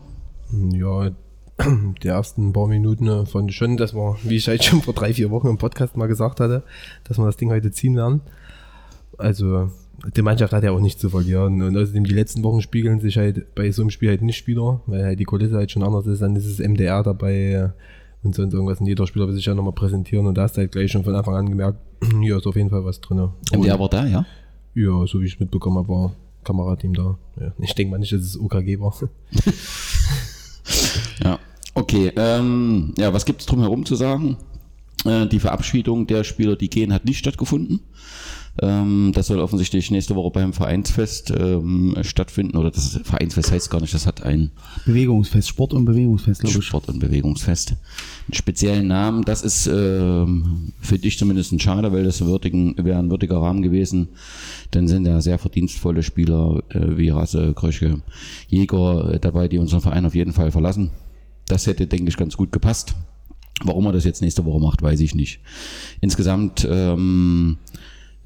Ja, 0.72 1.10
die 2.02 2.08
ersten 2.08 2.52
paar 2.52 2.68
Minuten 2.68 3.08
äh, 3.08 3.26
fand 3.26 3.50
ich 3.50 3.56
schon, 3.56 3.76
dass 3.76 3.94
wir, 3.94 4.16
wie 4.22 4.36
ich 4.36 4.46
halt 4.46 4.62
schon 4.64 4.82
vor 4.82 4.94
drei, 4.94 5.12
vier 5.14 5.30
Wochen 5.30 5.48
im 5.48 5.58
Podcast 5.58 5.96
mal 5.96 6.06
gesagt 6.06 6.40
hatte, 6.40 6.62
dass 7.04 7.18
wir 7.18 7.24
das 7.26 7.36
Ding 7.36 7.50
heute 7.50 7.70
ziehen 7.70 7.96
werden. 7.96 8.20
Also, 9.18 9.70
die 10.14 10.22
Mannschaft 10.22 10.52
hat 10.52 10.62
ja 10.62 10.70
auch 10.72 10.80
nichts 10.80 11.00
zu 11.00 11.08
verlieren. 11.08 11.62
Und 11.62 11.76
außerdem 11.76 12.04
die 12.04 12.14
letzten 12.14 12.42
Wochen 12.44 12.60
spiegeln 12.60 13.00
sich 13.00 13.16
halt 13.16 13.54
bei 13.54 13.70
so 13.72 13.82
einem 13.82 13.90
Spiel 13.90 14.10
halt 14.10 14.22
nicht 14.22 14.46
wieder, 14.46 14.82
weil 14.86 15.04
halt 15.04 15.18
die 15.18 15.24
Kulisse 15.24 15.56
halt 15.56 15.70
schon 15.70 15.82
anders 15.82 16.06
ist. 16.06 16.20
Dann 16.20 16.36
ist 16.36 16.44
es 16.46 16.58
MDR 16.58 17.02
dabei 17.02 17.34
äh, 17.34 17.68
und 18.26 18.34
sonst 18.34 18.52
irgendwas. 18.52 18.80
Und 18.80 18.86
jeder 18.86 19.06
Spieler 19.06 19.26
will 19.26 19.34
sich 19.34 19.46
ja 19.46 19.54
nochmal 19.54 19.72
präsentieren. 19.72 20.26
Und 20.26 20.36
da 20.36 20.42
hast 20.42 20.56
du 20.56 20.60
halt 20.60 20.72
gleich 20.72 20.90
schon 20.92 21.04
von 21.04 21.14
Anfang 21.14 21.34
an 21.34 21.48
gemerkt, 21.48 21.78
hier 22.20 22.36
ist 22.36 22.46
auf 22.46 22.56
jeden 22.56 22.70
Fall 22.70 22.84
was 22.84 23.00
drin. 23.00 23.30
MDR 23.52 23.80
war 23.80 23.88
da, 23.88 24.06
ja? 24.06 24.26
Ja, 24.74 25.06
so 25.06 25.20
wie 25.20 25.26
ich 25.26 25.34
es 25.34 25.40
mitbekommen 25.40 25.78
habe, 25.78 25.88
war 25.88 26.12
Kamerateam 26.44 26.92
da. 26.92 27.18
Ja, 27.40 27.52
ich 27.58 27.74
denke 27.74 27.92
mal 27.92 27.98
nicht, 27.98 28.12
dass 28.12 28.20
es 28.20 28.38
OKG 28.38 28.78
war. 28.78 28.94
Ja. 31.22 31.38
Okay, 31.74 32.12
ähm, 32.16 32.94
ja, 32.98 33.12
was 33.12 33.24
gibt 33.24 33.40
es 33.40 33.46
drumherum 33.46 33.84
zu 33.84 33.94
sagen? 33.94 34.36
Äh, 35.04 35.26
die 35.26 35.40
Verabschiedung 35.40 36.06
der 36.06 36.24
Spieler, 36.24 36.56
die 36.56 36.70
gehen, 36.70 36.92
hat 36.92 37.04
nicht 37.04 37.18
stattgefunden. 37.18 37.80
Ähm, 38.62 39.12
das 39.14 39.26
soll 39.26 39.40
offensichtlich 39.40 39.90
nächste 39.90 40.14
Woche 40.16 40.30
beim 40.30 40.52
Vereinsfest 40.52 41.30
ähm, 41.30 41.96
stattfinden. 42.02 42.56
Oder 42.56 42.70
das 42.70 43.00
Vereinsfest 43.02 43.52
heißt 43.52 43.70
gar 43.70 43.80
nicht, 43.80 43.92
das 43.92 44.06
hat 44.06 44.22
ein 44.22 44.50
Bewegungsfest, 44.86 45.48
Sport- 45.48 45.74
und 45.74 45.84
Bewegungsfest, 45.84 46.40
glaube 46.40 46.58
ich. 46.58 46.64
Sport- 46.64 46.88
und 46.88 46.98
Bewegungsfest. 46.98 47.70
Einen 47.72 48.34
speziellen 48.34 48.86
Namen, 48.86 49.24
das 49.24 49.42
ist 49.42 49.66
ähm, 49.66 50.72
für 50.80 50.98
dich 50.98 51.18
zumindest 51.18 51.52
ein 51.52 51.60
Schade, 51.60 51.92
weil 51.92 52.04
das 52.04 52.24
würdigen, 52.24 52.74
wäre 52.78 52.98
ein 52.98 53.10
würdiger 53.10 53.36
Rahmen 53.38 53.62
gewesen. 53.62 54.08
Dann 54.70 54.88
sind 54.88 55.04
da 55.04 55.20
sehr 55.20 55.38
verdienstvolle 55.38 56.02
Spieler 56.02 56.62
äh, 56.70 56.96
wie 56.96 57.10
Rasse, 57.10 57.52
Kröschke, 57.54 58.02
Jäger 58.48 59.14
äh, 59.14 59.20
dabei, 59.20 59.48
die 59.48 59.58
unseren 59.58 59.80
Verein 59.80 60.06
auf 60.06 60.14
jeden 60.14 60.32
Fall 60.32 60.50
verlassen. 60.50 60.90
Das 61.48 61.66
hätte, 61.66 61.86
denke 61.86 62.08
ich, 62.08 62.16
ganz 62.16 62.36
gut 62.36 62.52
gepasst. 62.52 62.94
Warum 63.64 63.86
er 63.86 63.92
das 63.92 64.04
jetzt 64.04 64.20
nächste 64.20 64.44
Woche 64.44 64.60
macht, 64.60 64.82
weiß 64.82 65.00
ich 65.00 65.14
nicht. 65.14 65.40
Insgesamt 66.02 66.66
ähm, 66.70 67.56
äh, 67.65 67.65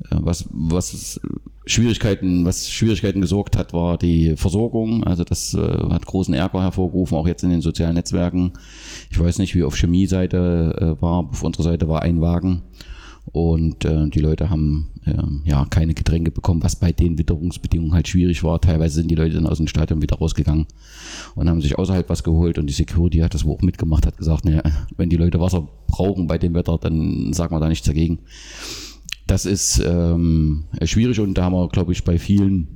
was, 0.08 0.48
was 0.50 1.20
Schwierigkeiten, 1.66 2.44
was 2.44 2.70
Schwierigkeiten 2.70 3.20
gesorgt 3.20 3.56
hat, 3.56 3.72
war 3.72 3.98
die 3.98 4.36
Versorgung. 4.36 5.04
Also 5.04 5.24
das 5.24 5.54
äh, 5.54 5.60
hat 5.90 6.06
großen 6.06 6.34
Ärger 6.34 6.62
hervorgerufen, 6.62 7.16
auch 7.16 7.26
jetzt 7.26 7.44
in 7.44 7.50
den 7.50 7.60
sozialen 7.60 7.94
Netzwerken. 7.94 8.52
Ich 9.10 9.20
weiß 9.20 9.38
nicht, 9.38 9.54
wie 9.54 9.62
auf 9.62 9.76
Chemie-Seite 9.76 10.96
äh, 10.98 11.02
war. 11.02 11.28
Auf 11.30 11.42
unserer 11.42 11.64
Seite 11.64 11.88
war 11.88 12.02
ein 12.02 12.20
Wagen 12.20 12.62
und 13.32 13.84
äh, 13.84 14.08
die 14.08 14.20
Leute 14.20 14.50
haben 14.50 14.88
äh, 15.04 15.12
ja 15.44 15.64
keine 15.66 15.94
Getränke 15.94 16.30
bekommen, 16.30 16.62
was 16.62 16.76
bei 16.76 16.92
den 16.92 17.18
Witterungsbedingungen 17.18 17.92
halt 17.94 18.08
schwierig 18.08 18.42
war. 18.42 18.60
Teilweise 18.60 18.96
sind 18.96 19.10
die 19.10 19.14
Leute 19.14 19.34
dann 19.34 19.46
aus 19.46 19.58
dem 19.58 19.68
Stadion 19.68 20.02
wieder 20.02 20.16
rausgegangen 20.16 20.66
und 21.34 21.48
haben 21.48 21.60
sich 21.60 21.78
außerhalb 21.78 22.08
was 22.08 22.24
geholt 22.24 22.58
und 22.58 22.66
die 22.66 22.72
Security 22.72 23.18
hat 23.18 23.34
das 23.34 23.44
wohl 23.44 23.56
auch 23.56 23.62
mitgemacht, 23.62 24.06
hat 24.06 24.16
gesagt, 24.16 24.44
naja, 24.44 24.62
wenn 24.96 25.10
die 25.10 25.16
Leute 25.16 25.38
Wasser 25.38 25.68
brauchen 25.86 26.26
bei 26.26 26.38
dem 26.38 26.54
Wetter, 26.54 26.78
dann 26.78 27.32
sagen 27.32 27.54
wir 27.54 27.60
da 27.60 27.68
nichts 27.68 27.86
dagegen. 27.86 28.20
Das 29.30 29.46
ist 29.46 29.80
ähm, 29.86 30.64
schwierig 30.82 31.20
und 31.20 31.34
da 31.34 31.44
haben 31.44 31.52
wir, 31.52 31.68
glaube 31.68 31.92
ich, 31.92 32.02
bei 32.02 32.18
vielen 32.18 32.66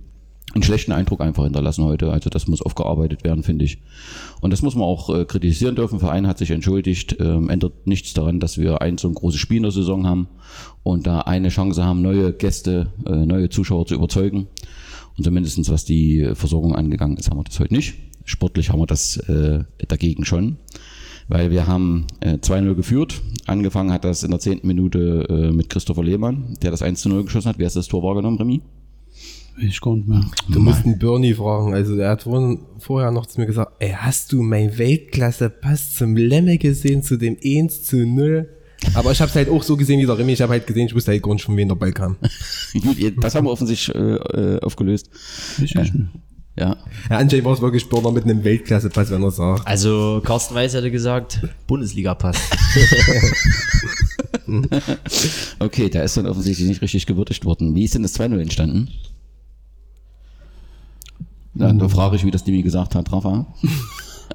einen 0.52 0.62
schlechten 0.62 0.92
Eindruck 0.92 1.20
einfach 1.20 1.42
hinterlassen 1.42 1.82
heute. 1.82 2.12
Also 2.12 2.30
das 2.30 2.46
muss 2.46 2.62
aufgearbeitet 2.62 3.24
werden, 3.24 3.42
finde 3.42 3.64
ich. 3.64 3.78
Und 4.40 4.52
das 4.52 4.62
muss 4.62 4.76
man 4.76 4.84
auch 4.84 5.12
äh, 5.12 5.24
kritisieren 5.24 5.74
dürfen. 5.74 5.98
Der 5.98 6.06
Verein 6.06 6.28
hat 6.28 6.38
sich 6.38 6.52
entschuldigt, 6.52 7.16
ähm, 7.18 7.50
ändert 7.50 7.88
nichts 7.88 8.14
daran, 8.14 8.38
dass 8.38 8.56
wir 8.56 8.82
ein 8.82 8.98
so 8.98 9.08
ein 9.08 9.14
großes 9.14 9.40
Spiel 9.40 9.56
in 9.56 9.62
der 9.64 9.72
Saison 9.72 10.06
haben 10.06 10.28
und 10.84 11.08
da 11.08 11.22
eine 11.22 11.48
Chance 11.48 11.84
haben, 11.84 12.02
neue 12.02 12.32
Gäste, 12.32 12.92
äh, 13.04 13.26
neue 13.26 13.48
Zuschauer 13.48 13.86
zu 13.86 13.96
überzeugen. 13.96 14.46
Und 15.18 15.24
zumindestens 15.24 15.70
was 15.70 15.84
die 15.84 16.30
Versorgung 16.34 16.76
angegangen 16.76 17.16
ist, 17.16 17.30
haben 17.30 17.38
wir 17.38 17.44
das 17.44 17.58
heute 17.58 17.74
nicht. 17.74 17.94
Sportlich 18.26 18.70
haben 18.70 18.78
wir 18.78 18.86
das 18.86 19.16
äh, 19.16 19.64
dagegen 19.88 20.24
schon 20.24 20.58
weil 21.28 21.50
wir 21.50 21.66
haben 21.66 22.06
äh, 22.20 22.34
2-0 22.34 22.74
geführt. 22.74 23.22
Angefangen 23.46 23.92
hat 23.92 24.04
das 24.04 24.22
in 24.22 24.30
der 24.30 24.40
zehnten 24.40 24.66
Minute 24.66 25.26
äh, 25.28 25.52
mit 25.52 25.68
Christopher 25.68 26.04
Lehmann, 26.04 26.56
der 26.62 26.70
das 26.70 26.82
1-0 26.82 27.24
geschossen 27.24 27.48
hat. 27.48 27.58
Wie 27.58 27.64
hast 27.64 27.76
du 27.76 27.80
das 27.80 27.88
Tor 27.88 28.02
wahrgenommen, 28.02 28.38
Remy? 28.38 28.62
Ich 29.56 29.80
nicht 29.84 30.08
mehr. 30.08 30.24
Du 30.48 30.58
musst 30.58 30.84
einen 30.84 30.98
Bernie 30.98 31.34
fragen. 31.34 31.74
Also 31.74 31.96
er 31.96 32.10
hat 32.10 32.22
vorher 32.22 33.10
noch 33.12 33.26
zu 33.26 33.40
mir 33.40 33.46
gesagt, 33.46 33.72
ey, 33.78 33.94
hast 33.96 34.32
du 34.32 34.42
mein 34.42 34.76
Weltklasse-Pass 34.76 35.94
zum 35.94 36.16
Lemme 36.16 36.58
gesehen, 36.58 37.02
zu 37.02 37.16
dem 37.16 37.36
1 37.42 37.84
zu 37.84 38.04
0? 38.04 38.48
Aber 38.94 39.12
ich 39.12 39.20
habe 39.20 39.30
es 39.30 39.36
halt 39.36 39.48
auch 39.48 39.62
so 39.62 39.76
gesehen 39.76 40.00
wie 40.00 40.06
der 40.06 40.18
Remy. 40.18 40.32
Ich 40.32 40.42
habe 40.42 40.52
halt 40.52 40.66
gesehen, 40.66 40.86
ich 40.86 40.94
wusste 40.94 41.12
halt 41.12 41.22
gar 41.22 41.32
nicht, 41.32 41.44
von 41.44 41.56
wem 41.56 41.68
der 41.68 41.76
Ball 41.76 41.92
kam. 41.92 42.16
Gut, 42.82 42.96
das 43.22 43.34
haben 43.34 43.46
wir 43.46 43.52
offensichtlich 43.52 43.94
äh, 43.94 43.98
äh, 43.98 44.60
aufgelöst. 44.60 45.08
Ich 45.62 45.74
nicht 45.74 45.94
mehr. 45.94 46.08
Ja, 46.56 46.76
Ja, 47.10 47.16
anscheinend 47.18 47.44
war 47.44 47.52
es 47.54 47.60
wirklich 47.60 47.88
Burner 47.88 48.12
mit 48.12 48.24
einem 48.24 48.44
Weltklasse-Pass, 48.44 49.10
wenn 49.10 49.22
er 49.22 49.30
sagt. 49.32 49.66
Also 49.66 50.22
Carsten 50.24 50.54
Weiß 50.54 50.72
hätte 50.74 50.90
gesagt, 50.90 51.40
Bundesliga-Pass. 51.66 52.36
okay, 55.58 55.88
da 55.90 56.02
ist 56.02 56.16
dann 56.16 56.26
offensichtlich 56.26 56.68
nicht 56.68 56.82
richtig 56.82 57.06
gewürdigt 57.06 57.44
worden. 57.44 57.74
Wie 57.74 57.84
ist 57.84 57.94
denn 57.94 58.02
das 58.02 58.18
2-0 58.18 58.40
entstanden? 58.40 58.88
Ja, 61.54 61.72
da 61.72 61.88
frage 61.88 62.16
ich, 62.16 62.24
wie 62.24 62.30
das 62.30 62.44
Dimi 62.44 62.62
gesagt 62.62 62.94
hat, 62.94 63.12
Rafa. 63.12 63.46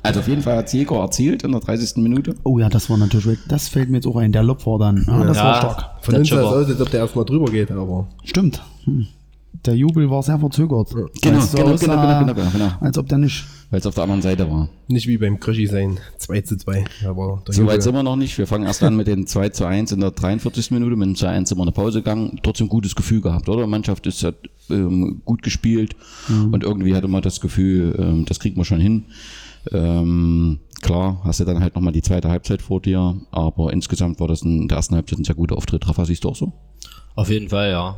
Also 0.02 0.22
auf 0.22 0.28
jeden 0.30 0.42
Fall 0.44 0.56
hat 0.56 0.72
Jäger 0.72 0.96
erzielt 0.98 1.44
in 1.44 1.52
der 1.52 1.60
30. 1.60 1.98
Minute. 1.98 2.36
Oh 2.44 2.58
ja, 2.58 2.70
das 2.70 2.90
war 2.90 2.96
natürlich 2.98 3.26
weg. 3.26 3.40
Das 3.50 3.68
fällt 3.68 3.90
mir 3.90 3.98
jetzt 3.98 4.06
auch 4.08 4.16
ein. 4.16 4.32
Der 4.32 4.44
Lob 4.44 4.66
war 4.66 4.78
dann. 4.80 5.04
Ja, 5.06 5.26
das 5.26 5.36
Ja. 5.36 5.44
war 5.44 5.56
stark. 5.58 6.04
Von 6.06 6.12
Der 6.14 6.20
uns 6.22 6.30
sah 6.30 6.36
es 6.40 6.46
aus, 6.46 6.68
als 6.70 6.80
ob 6.80 6.90
der 6.92 7.00
erstmal 7.02 7.26
drüber 7.26 7.52
geht, 7.52 7.70
aber 7.72 8.08
Stimmt. 8.24 8.62
Hm. 8.86 9.08
Der 9.66 9.76
Jubel 9.76 10.10
war 10.10 10.24
sehr 10.24 10.40
verzögert. 10.40 10.90
Genau, 11.22 11.40
so 11.42 11.58
genau, 11.58 11.72
aussah, 11.72 11.86
genau, 11.86 12.34
genau, 12.34 12.34
genau, 12.34 12.52
genau. 12.52 12.72
Als 12.80 12.98
ob 12.98 13.10
der 13.10 13.18
nicht. 13.18 13.46
Weil 13.70 13.80
es 13.80 13.86
auf 13.86 13.94
der 13.96 14.04
anderen 14.04 14.22
Seite 14.22 14.50
war. 14.50 14.70
nicht 14.88 15.06
wie 15.08 15.18
beim 15.18 15.40
Krischi 15.40 15.68
sein. 15.68 16.00
2 16.18 16.42
zu 16.42 16.58
2. 16.58 16.86
Aber 17.06 17.44
So 17.50 17.66
weit 17.68 17.84
sind 17.84 17.94
wir 17.94 18.04
noch 18.04 18.16
nicht. 18.16 18.38
Wir 18.38 18.48
fangen 18.48 18.66
erst 18.66 18.82
an 18.84 18.96
mit 18.96 19.08
den 19.08 19.28
2 19.28 19.50
zu 19.50 19.66
1 19.66 19.92
in 19.92 20.00
der 20.00 20.12
43. 20.12 20.72
Minute. 20.72 20.96
Mit 20.96 21.08
dem 21.08 21.16
2 21.16 21.28
1 21.30 21.50
sind 21.50 21.58
wir 21.58 21.64
in 21.64 21.68
der 21.68 21.74
Pause 21.74 22.00
gegangen. 22.00 22.40
Trotzdem 22.42 22.70
gutes 22.70 22.96
Gefühl 22.96 23.22
gehabt, 23.22 23.50
oder? 23.50 23.64
Die 23.64 23.70
Mannschaft 23.70 24.08
ist, 24.08 24.24
hat 24.24 24.36
ähm, 24.70 25.22
gut 25.26 25.42
gespielt 25.44 25.96
und 26.52 26.64
irgendwie 26.64 26.96
hatte 26.96 27.08
man 27.08 27.22
das 27.22 27.42
Gefühl, 27.42 27.96
ähm, 28.00 28.26
das 28.26 28.40
kriegt 28.40 28.56
man 28.56 28.66
schon 28.66 28.80
hin. 28.80 29.06
Ähm, 29.72 30.60
klar, 30.82 31.22
hast 31.24 31.40
du 31.42 31.46
dann 31.46 31.60
halt 31.60 31.76
nochmal 31.76 31.94
die 31.94 32.02
zweite 32.02 32.30
Halbzeit 32.30 32.62
vor 32.62 32.82
dir, 32.82 33.20
aber 33.32 33.74
insgesamt 33.74 34.20
war 34.20 34.28
das 34.28 34.42
in 34.44 34.68
der 34.68 34.78
ersten 34.78 34.96
Halbzeit 34.96 35.20
ein 35.20 35.24
sehr 35.26 35.36
guter 35.36 35.58
Auftritt. 35.58 35.88
Rafa, 35.88 36.06
siehst 36.06 36.24
du 36.24 36.30
auch 36.30 36.36
so? 36.36 36.54
Auf 37.16 37.30
jeden 37.30 37.50
Fall, 37.50 37.72
ja. 37.72 37.98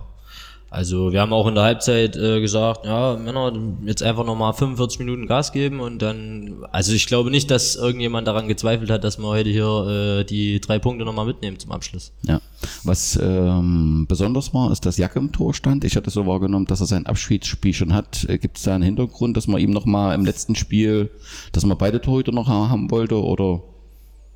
Also 0.72 1.12
wir 1.12 1.20
haben 1.20 1.34
auch 1.34 1.48
in 1.48 1.56
der 1.56 1.66
Halbzeit 1.66 2.16
äh, 2.16 2.40
gesagt, 2.40 2.86
ja, 2.86 3.18
Männer, 3.18 3.52
jetzt 3.86 4.02
einfach 4.02 4.26
nochmal 4.26 4.54
45 4.54 5.00
Minuten 5.00 5.28
Gas 5.28 5.52
geben 5.52 5.82
und 5.82 6.02
dann, 6.02 6.64
also 6.72 6.94
ich 6.94 7.08
glaube 7.08 7.30
nicht, 7.30 7.52
dass 7.52 7.76
irgendjemand 7.76 8.26
daran 8.26 8.48
gezweifelt 8.48 8.90
hat, 8.90 9.04
dass 9.04 9.18
wir 9.18 9.28
heute 9.28 9.50
hier 9.50 10.22
äh, 10.22 10.24
die 10.24 10.62
drei 10.62 10.80
Punkte 10.80 11.04
nochmal 11.04 11.26
mitnehmen 11.26 11.60
zum 11.60 11.74
Abschluss. 11.74 12.14
Ja. 12.22 12.40
Was 12.86 13.20
ähm, 13.22 14.06
besonders 14.08 14.54
war, 14.54 14.72
ist, 14.72 14.86
dass 14.86 14.96
Jack 14.96 15.18
im 15.18 15.34
Tor 15.34 15.54
stand. 15.54 15.84
Ich 15.84 15.98
hatte 15.98 16.10
so 16.10 16.26
wahrgenommen, 16.26 16.68
dass 16.68 16.80
er 16.80 16.88
sein 16.88 17.06
Abschiedsspiel 17.06 17.74
schon 17.74 17.94
hat. 17.94 18.24
Äh, 18.30 18.38
Gibt 18.38 18.56
es 18.56 18.64
da 18.64 18.74
einen 18.74 18.86
Hintergrund, 18.86 19.36
dass 19.36 19.48
man 19.48 19.60
ihm 19.60 19.72
nochmal 19.72 20.16
im 20.16 20.24
letzten 20.24 20.56
Spiel, 20.56 21.10
dass 21.52 21.66
man 21.66 21.78
beide 21.78 22.00
Torhüter 22.00 22.32
noch 22.32 22.48
haben 22.48 22.90
wollte 22.92 23.22
oder 23.22 23.62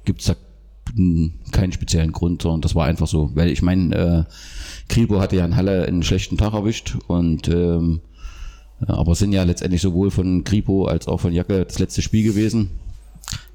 gibt 0.03 0.19
es 0.19 0.27
da 0.27 0.35
keinen 1.51 1.71
speziellen 1.71 2.11
Grund, 2.11 2.41
sondern 2.41 2.61
das 2.61 2.75
war 2.75 2.85
einfach 2.85 3.07
so. 3.07 3.31
Weil 3.33 3.49
ich 3.49 3.61
meine, 3.61 3.95
äh, 3.95 4.23
Kribo 4.87 5.19
hatte 5.19 5.35
ja 5.35 5.45
in 5.45 5.55
Halle 5.55 5.85
einen 5.85 6.03
schlechten 6.03 6.37
Tag 6.37 6.53
erwischt 6.53 6.95
und 7.07 7.47
ähm, 7.47 8.01
aber 8.85 9.15
sind 9.15 9.31
ja 9.31 9.43
letztendlich 9.43 9.81
sowohl 9.81 10.11
von 10.11 10.43
Kripo 10.43 10.85
als 10.85 11.07
auch 11.07 11.19
von 11.19 11.33
Jacke 11.33 11.65
das 11.65 11.79
letzte 11.79 12.01
Spiel 12.01 12.23
gewesen. 12.23 12.71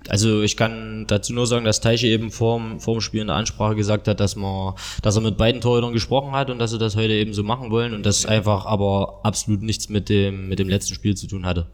Also 0.08 0.42
ich 0.42 0.56
kann 0.56 1.04
dazu 1.06 1.32
nur 1.34 1.46
sagen, 1.46 1.64
dass 1.64 1.80
Teiche 1.80 2.06
eben 2.06 2.30
vorm, 2.30 2.80
vorm 2.80 3.00
Spiel 3.00 3.20
in 3.20 3.26
der 3.26 3.36
Ansprache 3.36 3.76
gesagt 3.76 4.08
hat, 4.08 4.18
dass 4.18 4.34
man, 4.34 4.74
dass 5.02 5.16
er 5.16 5.22
mit 5.22 5.36
beiden 5.36 5.60
Torhütern 5.60 5.92
gesprochen 5.92 6.32
hat 6.32 6.50
und 6.50 6.58
dass 6.58 6.70
sie 6.70 6.78
das 6.78 6.96
heute 6.96 7.12
eben 7.12 7.34
so 7.34 7.42
machen 7.42 7.70
wollen 7.70 7.92
und 7.92 8.04
das 8.06 8.24
einfach 8.24 8.64
aber 8.64 9.20
absolut 9.22 9.62
nichts 9.62 9.88
mit 9.88 10.08
dem, 10.08 10.48
mit 10.48 10.58
dem 10.58 10.68
letzten 10.68 10.94
Spiel 10.94 11.16
zu 11.16 11.26
tun 11.26 11.44
hatte. 11.44 11.66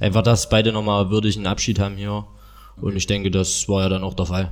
Einfach, 0.00 0.22
dass 0.22 0.48
beide 0.48 0.72
nochmal 0.72 1.10
würdigen 1.10 1.46
Abschied 1.46 1.78
haben 1.78 1.96
hier 1.96 2.26
und 2.80 2.96
ich 2.96 3.06
denke, 3.06 3.30
das 3.30 3.68
war 3.68 3.82
ja 3.82 3.88
dann 3.88 4.02
auch 4.02 4.14
der 4.14 4.26
Fall. 4.26 4.50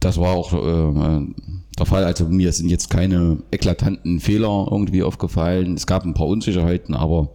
Das 0.00 0.18
war 0.18 0.32
auch 0.32 0.52
äh, 0.54 1.26
der 1.78 1.86
Fall. 1.86 2.04
Also 2.04 2.26
mir 2.26 2.52
sind 2.52 2.68
jetzt 2.68 2.90
keine 2.90 3.38
eklatanten 3.50 4.20
Fehler 4.20 4.68
irgendwie 4.70 5.02
aufgefallen. 5.02 5.74
Es 5.74 5.86
gab 5.86 6.04
ein 6.04 6.14
paar 6.14 6.26
Unsicherheiten, 6.26 6.94
aber 6.94 7.30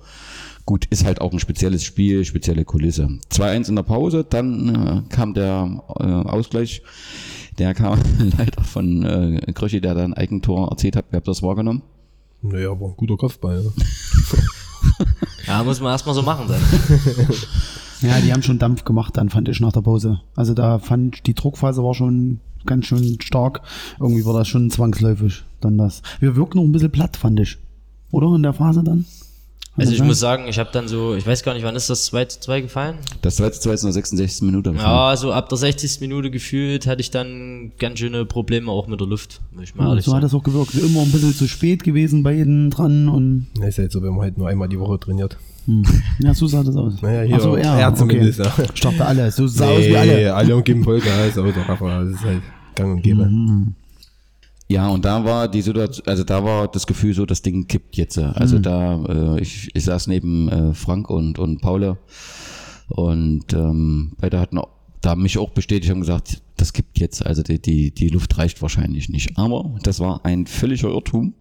gut, 0.66 0.86
ist 0.86 1.06
halt 1.06 1.22
auch 1.22 1.32
ein 1.32 1.40
spezielles 1.40 1.84
Spiel, 1.84 2.26
spezielle 2.26 2.66
Kulisse. 2.66 3.08
2-1 3.32 3.70
in 3.70 3.76
der 3.76 3.84
Pause, 3.84 4.26
dann 4.28 5.06
äh, 5.08 5.14
kam 5.14 5.34
der 5.34 5.84
äh, 6.00 6.04
Ausgleich. 6.04 6.82
Der 7.60 7.74
kam 7.74 8.00
leider 8.38 8.64
von 8.64 9.04
äh, 9.04 9.54
Kröschi, 9.54 9.80
der 9.80 9.94
dann 9.94 10.14
Eigentor 10.14 10.70
erzählt 10.70 10.96
hat. 10.96 11.06
Wer 11.12 11.18
habt 11.18 11.28
das 11.28 11.42
wahrgenommen? 11.42 11.84
Naja, 12.42 12.72
aber 12.72 12.88
ein 12.88 12.98
guter 12.98 13.18
Kopfball. 13.18 13.64
Ja, 15.48 15.58
ja 15.60 15.64
muss 15.64 15.80
man 15.80 15.92
erstmal 15.92 16.16
so 16.16 16.22
machen 16.22 16.48
dann. 16.48 16.62
ja, 18.02 18.20
die 18.20 18.34
haben 18.34 18.44
schon 18.44 18.60
Dampf 18.60 18.84
gemacht, 18.84 19.18
dann 19.18 19.30
fand 19.30 19.50
ich 19.50 19.60
nach 19.60 19.72
der 19.72 19.82
Pause. 19.82 20.22
Also 20.36 20.54
da 20.54 20.80
fand 20.80 21.16
ich, 21.16 21.24
die 21.24 21.34
Druckphase 21.34 21.84
war 21.84 21.94
schon 21.94 22.40
ganz 22.66 22.86
schön 22.88 23.18
stark. 23.22 23.62
Irgendwie 24.00 24.26
war 24.26 24.34
das 24.34 24.48
schon 24.48 24.70
zwangsläufig 24.70 25.44
dann 25.62 25.78
das. 25.78 26.02
Wir 26.20 26.36
wirken 26.36 26.58
noch 26.58 26.66
ein 26.66 26.72
bisschen 26.72 26.92
platt, 26.92 27.18
fand 27.18 27.40
ich. 27.40 27.58
Oder 28.12 28.36
in 28.36 28.44
der 28.44 28.54
Phase 28.54 28.84
dann? 28.84 29.06
Also 29.78 29.92
ich 29.92 30.02
muss 30.02 30.20
sagen, 30.20 30.46
ich 30.48 30.58
habe 30.58 30.70
dann 30.72 30.88
so, 30.88 31.16
ich 31.16 31.28
weiß 31.28 31.44
gar 31.44 31.54
nicht, 31.54 31.64
wann 31.64 31.76
ist 31.76 31.90
das 31.90 32.06
2 32.06 32.26
zu 32.26 32.40
2 32.40 32.62
gefallen? 32.62 32.96
Das 33.22 33.36
2 33.36 33.50
zu 33.50 33.62
2 33.62 33.74
ist 33.74 33.84
in 33.84 33.88
der 33.88 33.94
66. 33.94 34.42
Minute 34.44 34.72
gefallen. 34.72 34.90
Ja, 34.90 35.18
so 35.18 35.34
ab 35.34 35.50
der 35.50 35.58
60. 35.58 36.00
Minute 36.00 36.32
gefühlt 36.32 36.88
hatte 36.88 37.02
ich 37.02 37.12
dann 37.12 37.74
ganz 37.78 38.00
schöne 38.00 38.26
Probleme 38.26 38.72
auch 38.72 38.88
mit 38.88 39.02
der 39.02 39.08
Luft, 39.08 39.42
muss 39.52 39.64
ich 39.66 39.76
mal 39.76 39.84
ja, 39.84 39.90
ehrlich 39.90 40.06
so 40.06 40.12
sagen. 40.12 40.24
hat 40.24 40.24
das 40.24 40.34
auch 40.34 40.44
gewirkt. 40.44 40.76
Immer 40.76 41.02
ein 41.02 41.12
bisschen 41.12 41.34
zu 41.34 41.48
spät 41.48 41.84
gewesen 41.84 42.24
bei 42.24 42.34
jedem 42.34 42.70
dran 42.70 43.10
und. 43.10 43.48
Ja, 43.60 43.68
ist 43.68 43.78
ja 43.78 43.84
jetzt 43.84 43.94
so, 43.94 44.02
wenn 44.02 44.12
man 44.12 44.22
halt 44.22 44.38
nur 44.38 44.48
einmal 44.48 44.70
die 44.70 44.80
Woche 44.80 44.98
trainiert. 44.98 45.38
Hm. 45.66 45.84
Ja, 46.20 46.34
so 46.34 46.48
sah 46.48 46.64
das 46.64 46.76
aus. 46.76 47.02
Naja, 47.02 47.24
hier 47.24 47.40
so, 47.42 47.56
er, 47.56 47.78
er 47.78 47.94
zumindest, 47.96 48.40
okay. 48.40 48.52
ja. 48.60 48.66
Ich 48.74 48.80
dachte 48.80 49.06
alle, 49.06 49.30
so 49.30 49.46
sah 49.46 49.66
nee, 49.66 49.74
aus 49.74 49.84
wie 49.84 49.98
alle. 49.98 50.34
alle 50.34 50.56
und 50.56 50.64
geben 50.64 50.86
Vollgas, 50.86 51.38
aber 51.38 51.52
doch 51.52 51.68
einfach, 51.68 51.88
das 52.02 52.12
ist 52.12 52.24
halt 52.24 52.42
gang 52.76 52.98
und 52.98 53.02
gäbe. 53.02 53.26
Mhm. 53.26 53.76
Ja, 54.68 54.88
und 54.90 55.06
da 55.06 55.24
war 55.24 55.48
die 55.48 55.62
Situation, 55.62 56.08
also 56.08 56.24
da 56.24 56.44
war 56.44 56.68
das 56.68 56.88
Gefühl 56.88 57.14
so, 57.14 57.26
das 57.26 57.42
Ding 57.42 57.68
kippt 57.68 57.98
jetzt. 57.98 58.18
Also 58.18 58.58
mhm. 58.58 58.62
da, 58.64 59.04
äh, 59.06 59.42
ich, 59.42 59.70
ich 59.76 59.84
saß 59.84 60.08
neben 60.08 60.50
äh, 60.50 60.74
Frank 60.74 61.10
und, 61.10 61.38
und 61.38 61.62
Paula 61.62 61.98
und 62.88 63.54
ähm, 63.54 64.14
beide 64.20 64.40
hatten 64.40 64.60
da 65.02 65.16
mich 65.16 65.38
auch 65.38 65.52
bestätigt 65.52 65.94
und 65.94 66.00
gesagt, 66.00 66.42
das 66.58 66.74
kippt 66.74 67.00
jetzt. 67.00 67.24
Also 67.26 67.44
die, 67.44 67.62
die, 67.62 67.92
die 67.92 68.10
Luft 68.10 68.38
reicht 68.40 68.62
wahrscheinlich 68.62 69.10
nicht. 69.10 69.38
Aber 69.38 69.76
das 69.84 70.00
war 70.00 70.26
ein 70.26 70.48
völliger 70.48 70.90
Irrtum, 70.90 71.36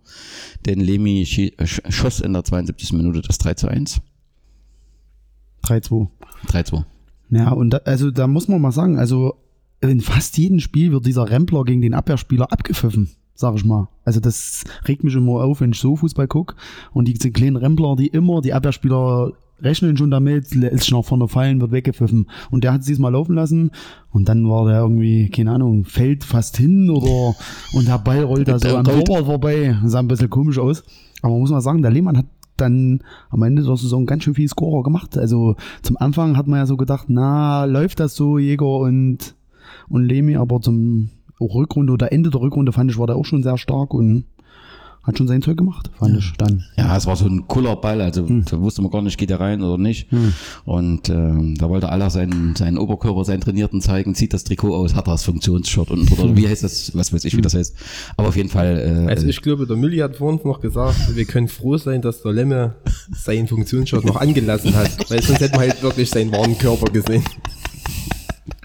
denn 0.67 0.81
Lemi 0.81 1.23
äh, 1.23 1.67
schoss 1.67 2.21
in 2.21 2.35
der 2.35 2.45
72. 2.45 2.93
Minute 2.93 3.23
das 3.23 3.39
3 3.39 3.55
zu 3.55 3.69
1. 3.69 4.01
3-2. 5.63 6.09
3-2. 6.47 6.85
Ja, 7.31 7.53
und 7.53 7.71
da, 7.71 7.79
also 7.79 8.11
da 8.11 8.27
muss 8.27 8.49
man 8.49 8.61
mal 8.61 8.73
sagen, 8.73 8.99
also 8.99 9.35
in 9.91 10.01
fast 10.01 10.37
jedem 10.39 10.61
Spiel 10.61 10.93
wird 10.93 11.07
dieser 11.07 11.31
Rempler 11.31 11.65
gegen 11.65 11.81
den 11.81 11.95
Abwehrspieler 11.95 12.53
abgepfiffen, 12.53 13.11
sag 13.35 13.57
ich 13.57 13.65
mal. 13.65 13.89
Also 14.05 14.21
das 14.21 14.65
regt 14.87 15.05
mich 15.05 15.15
immer 15.15 15.45
auf, 15.45 15.61
wenn 15.61 15.73
ich 15.73 15.81
so 15.81 15.97
Fußball 15.97 16.29
gucke. 16.29 16.55
Und 16.93 17.09
diese 17.09 17.31
kleinen 17.31 17.57
Rempler, 17.57 17.97
die 17.97 18.09
immer, 18.09 18.41
die 18.41 18.53
Abwehrspieler 18.53 19.33
rechnen 19.61 19.97
schon 19.97 20.11
damit, 20.11 20.53
ist 20.53 20.87
schon 20.87 20.99
nach 20.99 21.05
vorne 21.05 21.29
fallen, 21.29 21.61
wird 21.61 21.73
weggepfiffen. 21.73 22.29
Und 22.51 22.65
der 22.65 22.73
hat 22.73 22.81
es 22.81 22.87
diesmal 22.87 23.13
laufen 23.13 23.35
lassen 23.35 23.71
und 24.11 24.29
dann 24.29 24.49
war 24.49 24.67
der 24.67 24.81
irgendwie, 24.81 25.31
keine 25.31 25.53
Ahnung, 25.53 25.85
fällt 25.85 26.25
fast 26.25 26.57
hin 26.57 26.91
oder 26.91 27.35
und 27.73 27.89
der 27.89 27.99
Ball 27.99 28.23
rollt 28.25 28.49
da 28.49 28.59
so 28.59 28.77
am 28.77 28.85
Torwart 28.85 29.27
vorbei. 29.27 29.77
Das 29.83 29.93
sah 29.93 30.01
ein 30.01 30.09
bisschen 30.09 30.31
komisch 30.31 30.59
aus. 30.59 30.85
Aber 31.23 31.33
man 31.33 31.41
muss 31.41 31.51
mal 31.51 31.61
sagen, 31.61 31.83
der 31.83 31.91
Lehmann 31.91 32.19
hat 32.19 32.27
dann 32.57 33.03
am 33.31 33.43
Ende 33.43 33.63
der 33.63 33.77
Saison 33.77 34.07
ganz 34.07 34.25
schön 34.25 34.35
viel 34.35 34.49
Scorer 34.49 34.83
gemacht. 34.83 35.17
Also 35.17 35.57
zum 35.83 35.97
Anfang 35.97 36.37
hat 36.37 36.47
man 36.47 36.59
ja 36.59 36.67
so 36.67 36.77
gedacht, 36.77 37.07
na, 37.09 37.65
läuft 37.65 38.01
das 38.01 38.15
so, 38.15 38.39
Jäger 38.39 38.79
und 38.79 39.35
und 39.89 40.05
Lemi, 40.05 40.37
aber 40.37 40.61
zum 40.61 41.11
Rückrunde 41.41 41.93
oder 41.93 42.13
Ende 42.13 42.31
der 42.31 42.41
Rückrunde 42.41 42.73
fand 42.73 42.91
ich, 42.91 42.99
war 42.99 43.07
der 43.07 43.17
auch 43.17 43.25
schon 43.25 43.43
sehr 43.43 43.59
stark 43.59 43.93
und 43.93 44.25
hat 45.05 45.19
schon 45.19 45.29
sein 45.29 45.43
Zeug 45.43 45.59
gemacht, 45.59 45.91
fand 45.99 46.15
ja. 46.15 46.19
ich 46.19 46.33
dann. 46.39 46.65
Ja, 46.79 46.97
es 46.97 47.07
war 47.07 47.15
so 47.15 47.27
ein 47.27 47.47
cooler 47.47 47.77
Ball, 47.77 48.01
also 48.01 48.27
hm. 48.27 48.45
da 48.51 48.59
wusste 48.59 48.81
man 48.81 48.91
gar 48.91 49.03
nicht, 49.03 49.19
geht 49.19 49.31
er 49.31 49.39
rein 49.39 49.63
oder 49.63 49.77
nicht. 49.77 50.11
Hm. 50.11 50.33
Und 50.65 51.11
äh, 51.11 51.55
da 51.59 51.69
wollte 51.69 51.91
aller 51.91 52.09
seinen, 52.09 52.57
seinen 52.57 52.79
Oberkörper, 52.79 53.23
seinen 53.25 53.43
Trainierten 53.43 53.83
zeigen, 53.83 54.15
zieht 54.15 54.33
das 54.33 54.45
Trikot 54.45 54.75
aus, 54.75 54.95
hat 54.95 55.07
er 55.07 55.13
das 55.13 55.25
Funktionsshot 55.25 55.91
und 55.91 56.11
oder 56.11 56.23
hm. 56.23 56.37
wie 56.37 56.49
heißt 56.49 56.63
das, 56.63 56.97
was 56.97 57.13
weiß 57.13 57.25
ich, 57.27 57.37
wie 57.37 57.43
das 57.43 57.55
heißt. 57.55 57.77
Aber 58.17 58.29
auf 58.29 58.37
jeden 58.37 58.49
Fall. 58.49 59.07
Äh, 59.07 59.11
also 59.11 59.27
ich 59.27 59.43
glaube, 59.43 59.67
der 59.67 59.77
Milli 59.77 59.99
hat 59.99 60.17
vorhin 60.17 60.41
noch 60.43 60.61
gesagt, 60.61 61.15
wir 61.15 61.25
können 61.27 61.49
froh 61.49 61.77
sein, 61.77 62.01
dass 62.01 62.23
der 62.23 62.33
Lemme 62.33 62.77
seinen 63.13 63.47
Funktionsshot 63.47 64.07
noch 64.07 64.17
angelassen 64.17 64.75
hat, 64.75 65.11
weil 65.11 65.23
sonst 65.23 65.41
hätten 65.41 65.55
wir 65.55 65.61
halt 65.61 65.83
wirklich 65.83 66.09
seinen 66.09 66.33
wahren 66.33 66.57
Körper 66.57 66.91
gesehen. 66.91 67.25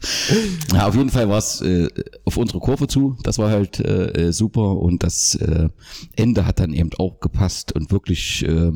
Ja, 0.73 0.87
auf 0.87 0.95
jeden 0.95 1.09
Fall 1.09 1.29
war 1.29 1.37
es 1.37 1.61
äh, 1.61 1.87
auf 2.25 2.37
unsere 2.37 2.59
Kurve 2.59 2.87
zu. 2.87 3.17
Das 3.23 3.37
war 3.37 3.49
halt 3.49 3.79
äh, 3.79 4.27
äh, 4.27 4.31
super 4.31 4.77
und 4.77 5.03
das 5.03 5.35
äh, 5.35 5.69
Ende 6.15 6.45
hat 6.45 6.59
dann 6.59 6.73
eben 6.73 6.91
auch 6.97 7.19
gepasst 7.19 7.73
und 7.73 7.91
wirklich 7.91 8.43
äh, 8.45 8.71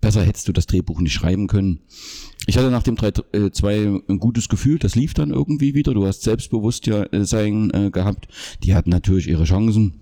besser 0.00 0.22
hättest 0.22 0.48
du 0.48 0.52
das 0.52 0.66
Drehbuch 0.66 1.00
nicht 1.00 1.12
schreiben 1.12 1.46
können. 1.46 1.80
Ich 2.46 2.56
hatte 2.56 2.70
nach 2.70 2.82
dem 2.82 2.96
3-2 2.96 3.70
äh, 3.70 4.00
ein 4.08 4.18
gutes 4.18 4.48
Gefühl, 4.48 4.78
das 4.78 4.94
lief 4.94 5.14
dann 5.14 5.30
irgendwie 5.30 5.74
wieder. 5.74 5.94
Du 5.94 6.06
hast 6.06 6.22
Selbstbewusstsein 6.22 7.12
äh, 7.12 7.24
sein 7.24 7.70
äh, 7.72 7.90
gehabt. 7.90 8.28
Die 8.62 8.74
hatten 8.74 8.90
natürlich 8.90 9.28
ihre 9.28 9.44
Chancen. 9.44 10.00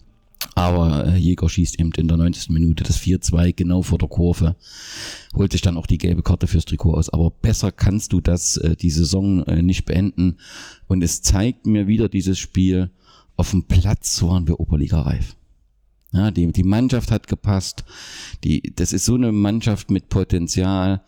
Aber 0.55 1.07
äh, 1.07 1.17
Jäger 1.17 1.49
schießt 1.49 1.81
eben 1.81 1.91
in 1.97 2.09
der 2.09 2.17
90. 2.17 2.51
Minute 2.51 2.85
das 2.85 3.01
4-2 3.01 3.55
genau 3.55 3.83
vor 3.83 3.99
der 3.99 4.09
Kurve, 4.09 4.57
holt 5.35 5.53
sich 5.53 5.63
dann 5.63 5.77
auch 5.77 5.87
die 5.87 5.99
gelbe 5.99 6.23
Karte 6.23 6.47
fürs 6.47 6.65
Trikot 6.65 6.95
aus. 6.95 7.11
Aber 7.11 7.31
besser 7.31 7.73
kannst 7.73 8.13
du 8.13 8.21
das 8.21 8.57
äh, 8.59 8.77
die 8.77 8.91
Saison 8.91 9.43
äh, 9.45 9.63
nicht 9.63 9.85
beenden. 9.85 10.37
Und 10.87 11.03
es 11.03 11.23
zeigt 11.23 11.67
mir 11.67 11.87
wieder 11.87 12.09
dieses 12.09 12.39
Spiel, 12.39 12.91
auf 13.37 13.51
dem 13.51 13.65
Platz 13.65 14.23
waren 14.23 14.47
wir 14.47 14.61
Oberliga 14.61 15.03
reif. 15.03 15.37
Ja, 16.13 16.31
die, 16.31 16.53
die 16.53 16.63
Mannschaft 16.63 17.11
hat 17.11 17.27
gepasst. 17.27 17.85
Die, 18.45 18.73
das 18.77 18.93
ist 18.93 19.05
so 19.05 19.17
eine 19.17 19.33
Mannschaft 19.33 19.91
mit 19.91 20.09
Potenzial. 20.09 21.03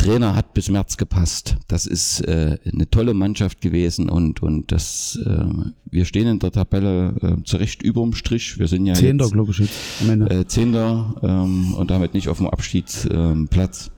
Trainer 0.00 0.34
hat 0.34 0.54
bis 0.54 0.70
März 0.70 0.96
gepasst. 0.96 1.56
Das 1.68 1.84
ist 1.86 2.22
äh, 2.22 2.58
eine 2.72 2.88
tolle 2.88 3.12
Mannschaft 3.12 3.60
gewesen 3.60 4.08
und 4.08 4.42
und 4.42 4.72
das 4.72 5.18
äh, 5.26 5.44
wir 5.90 6.04
stehen 6.06 6.26
in 6.26 6.38
der 6.38 6.52
Tabelle 6.52 7.14
äh, 7.20 7.44
zurecht 7.44 7.82
überm 7.82 8.14
Strich. 8.14 8.58
Wir 8.58 8.66
sind 8.66 8.86
ja 8.86 8.94
Zehnter, 8.94 9.28
glaube 9.28 9.52
ich 9.52 9.58
jetzt. 9.58 9.74
Äh, 10.08 10.46
Zehnter 10.46 11.14
ähm, 11.22 11.74
und 11.74 11.90
damit 11.90 12.14
nicht 12.14 12.28
auf 12.28 12.38
dem 12.38 12.46
Abstiegsplatz. 12.46 13.86
Ähm, 13.86 13.92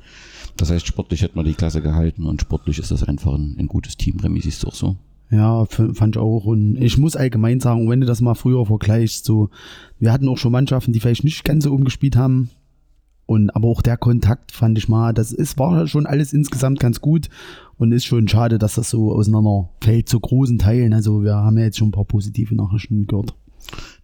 das 0.56 0.70
heißt, 0.70 0.86
sportlich 0.86 1.22
hätten 1.22 1.36
wir 1.36 1.44
die 1.44 1.54
Klasse 1.54 1.80
gehalten 1.80 2.26
und 2.26 2.40
sportlich 2.40 2.80
ist 2.80 2.90
das 2.90 3.04
einfach 3.04 3.34
ein, 3.34 3.56
ein 3.58 3.68
gutes 3.68 3.96
Team. 3.96 4.18
Remi, 4.18 4.40
siehst 4.40 4.64
du 4.64 4.68
auch 4.68 4.74
so? 4.74 4.96
Ja, 5.30 5.64
fand 5.64 6.16
ich 6.16 6.20
auch. 6.20 6.44
Und 6.44 6.76
ich 6.76 6.98
muss 6.98 7.16
allgemein 7.16 7.60
sagen, 7.60 7.88
wenn 7.88 8.00
du 8.00 8.06
das 8.06 8.20
mal 8.20 8.34
früher 8.34 8.66
vergleichst, 8.66 9.24
so, 9.24 9.50
wir 9.98 10.12
hatten 10.12 10.28
auch 10.28 10.36
schon 10.36 10.52
Mannschaften, 10.52 10.92
die 10.92 11.00
vielleicht 11.00 11.24
nicht 11.24 11.44
ganz 11.44 11.64
so 11.64 11.72
umgespielt 11.72 12.16
haben, 12.16 12.50
und 13.32 13.50
aber 13.56 13.68
auch 13.68 13.80
der 13.80 13.96
Kontakt 13.96 14.52
fand 14.52 14.76
ich 14.76 14.88
mal, 14.88 15.14
das 15.14 15.32
ist, 15.32 15.58
war 15.58 15.86
schon 15.86 16.04
alles 16.04 16.34
insgesamt 16.34 16.80
ganz 16.80 17.00
gut 17.00 17.30
und 17.78 17.90
ist 17.92 18.04
schon 18.04 18.28
schade, 18.28 18.58
dass 18.58 18.74
das 18.74 18.90
so 18.90 19.12
auseinander 19.12 19.70
fällt 19.80 20.08
zu 20.08 20.20
großen 20.20 20.58
Teilen. 20.58 20.92
Also 20.92 21.22
wir 21.22 21.34
haben 21.34 21.56
ja 21.56 21.64
jetzt 21.64 21.78
schon 21.78 21.88
ein 21.88 21.92
paar 21.92 22.04
positive 22.04 22.54
Nachrichten 22.54 23.06
gehört. 23.06 23.34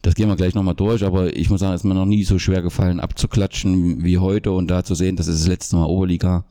Das 0.03 0.15
gehen 0.15 0.29
wir 0.29 0.37
gleich 0.37 0.55
nochmal 0.55 0.77
durch, 0.77 1.05
aber 1.05 1.37
ich 1.37 1.51
muss 1.51 1.61
sagen, 1.61 1.75
es 1.75 1.81
ist 1.81 1.85
mir 1.85 1.95
noch 1.95 2.07
nie 2.07 2.23
so 2.23 2.39
schwer 2.39 2.63
gefallen, 2.63 3.01
abzuklatschen 3.01 4.05
wie 4.05 4.19
heute 4.19 4.53
und 4.53 4.69
da 4.69 4.85
zu 4.85 4.95
sehen, 4.95 5.17
das 5.17 5.27
ist 5.27 5.41
das 5.41 5.49
letzte 5.49 5.77
Mal 5.77 5.87
Oberliga. 5.87 6.45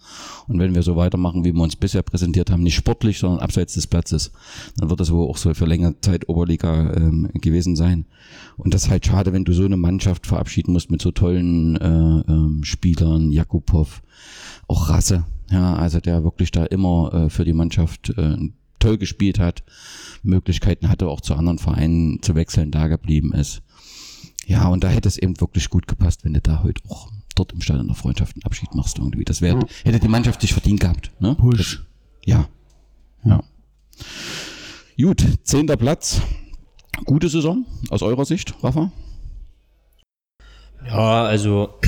Und 0.47 0.59
wenn 0.59 0.75
wir 0.75 0.83
so 0.83 0.97
weitermachen, 0.97 1.45
wie 1.45 1.53
wir 1.53 1.63
uns 1.63 1.77
bisher 1.77 2.03
präsentiert 2.03 2.51
haben, 2.51 2.63
nicht 2.63 2.75
sportlich, 2.75 3.19
sondern 3.19 3.39
abseits 3.39 3.73
des 3.75 3.87
Platzes, 3.87 4.31
dann 4.77 4.89
wird 4.89 4.99
das 4.99 5.11
wohl 5.11 5.27
auch 5.29 5.37
so 5.37 5.53
für 5.53 5.65
längere 5.65 5.99
Zeit 6.01 6.27
Oberliga 6.27 6.93
ähm, 6.93 7.29
gewesen 7.35 7.77
sein. 7.77 8.05
Und 8.57 8.73
das 8.73 8.83
ist 8.83 8.89
halt 8.89 9.05
schade, 9.05 9.31
wenn 9.31 9.45
du 9.45 9.53
so 9.53 9.63
eine 9.63 9.77
Mannschaft 9.77 10.27
verabschieden 10.27 10.73
musst 10.73 10.91
mit 10.91 11.01
so 11.01 11.11
tollen 11.11 11.77
äh, 11.77 12.31
ähm, 12.31 12.63
Spielern, 12.63 13.31
Jakubow, 13.31 13.87
auch 14.67 14.89
Rasse, 14.89 15.25
ja, 15.49 15.75
also 15.75 16.01
der 16.01 16.23
wirklich 16.23 16.51
da 16.51 16.65
immer 16.65 17.13
äh, 17.13 17.29
für 17.29 17.45
die 17.45 17.53
Mannschaft 17.53 18.09
äh, 18.17 18.37
toll 18.79 18.97
gespielt 18.97 19.39
hat. 19.39 19.63
Möglichkeiten 20.23 20.89
hatte, 20.89 21.07
auch 21.07 21.21
zu 21.21 21.35
anderen 21.35 21.59
Vereinen 21.59 22.21
zu 22.21 22.35
wechseln, 22.35 22.71
da 22.71 22.87
geblieben 22.87 23.33
ist. 23.33 23.61
Ja, 24.45 24.67
und 24.67 24.83
da 24.83 24.89
hätte 24.89 25.07
es 25.07 25.17
eben 25.17 25.39
wirklich 25.39 25.69
gut 25.69 25.87
gepasst, 25.87 26.23
wenn 26.23 26.33
du 26.33 26.41
da 26.41 26.63
heute 26.63 26.81
auch 26.89 27.11
dort 27.35 27.53
im 27.53 27.61
Stadion 27.61 27.87
der 27.87 27.95
Freundschaft 27.95 28.35
einen 28.35 28.43
Abschied 28.43 28.73
machst 28.73 28.97
irgendwie. 28.97 29.25
Das 29.25 29.41
wäre, 29.41 29.59
hätte 29.83 29.99
die 29.99 30.07
Mannschaft 30.07 30.41
sich 30.41 30.53
verdient 30.53 30.79
gehabt. 30.79 31.11
Ne? 31.19 31.35
Push. 31.35 31.57
Das, 31.57 31.85
ja. 32.25 32.47
Ja. 33.23 33.43
Gut, 34.99 35.23
zehnter 35.43 35.77
Platz. 35.77 36.21
Gute 37.05 37.29
Saison 37.29 37.65
aus 37.89 38.01
eurer 38.01 38.25
Sicht, 38.25 38.55
Rafa? 38.63 38.91
Ja, 40.85 41.23
also 41.25 41.79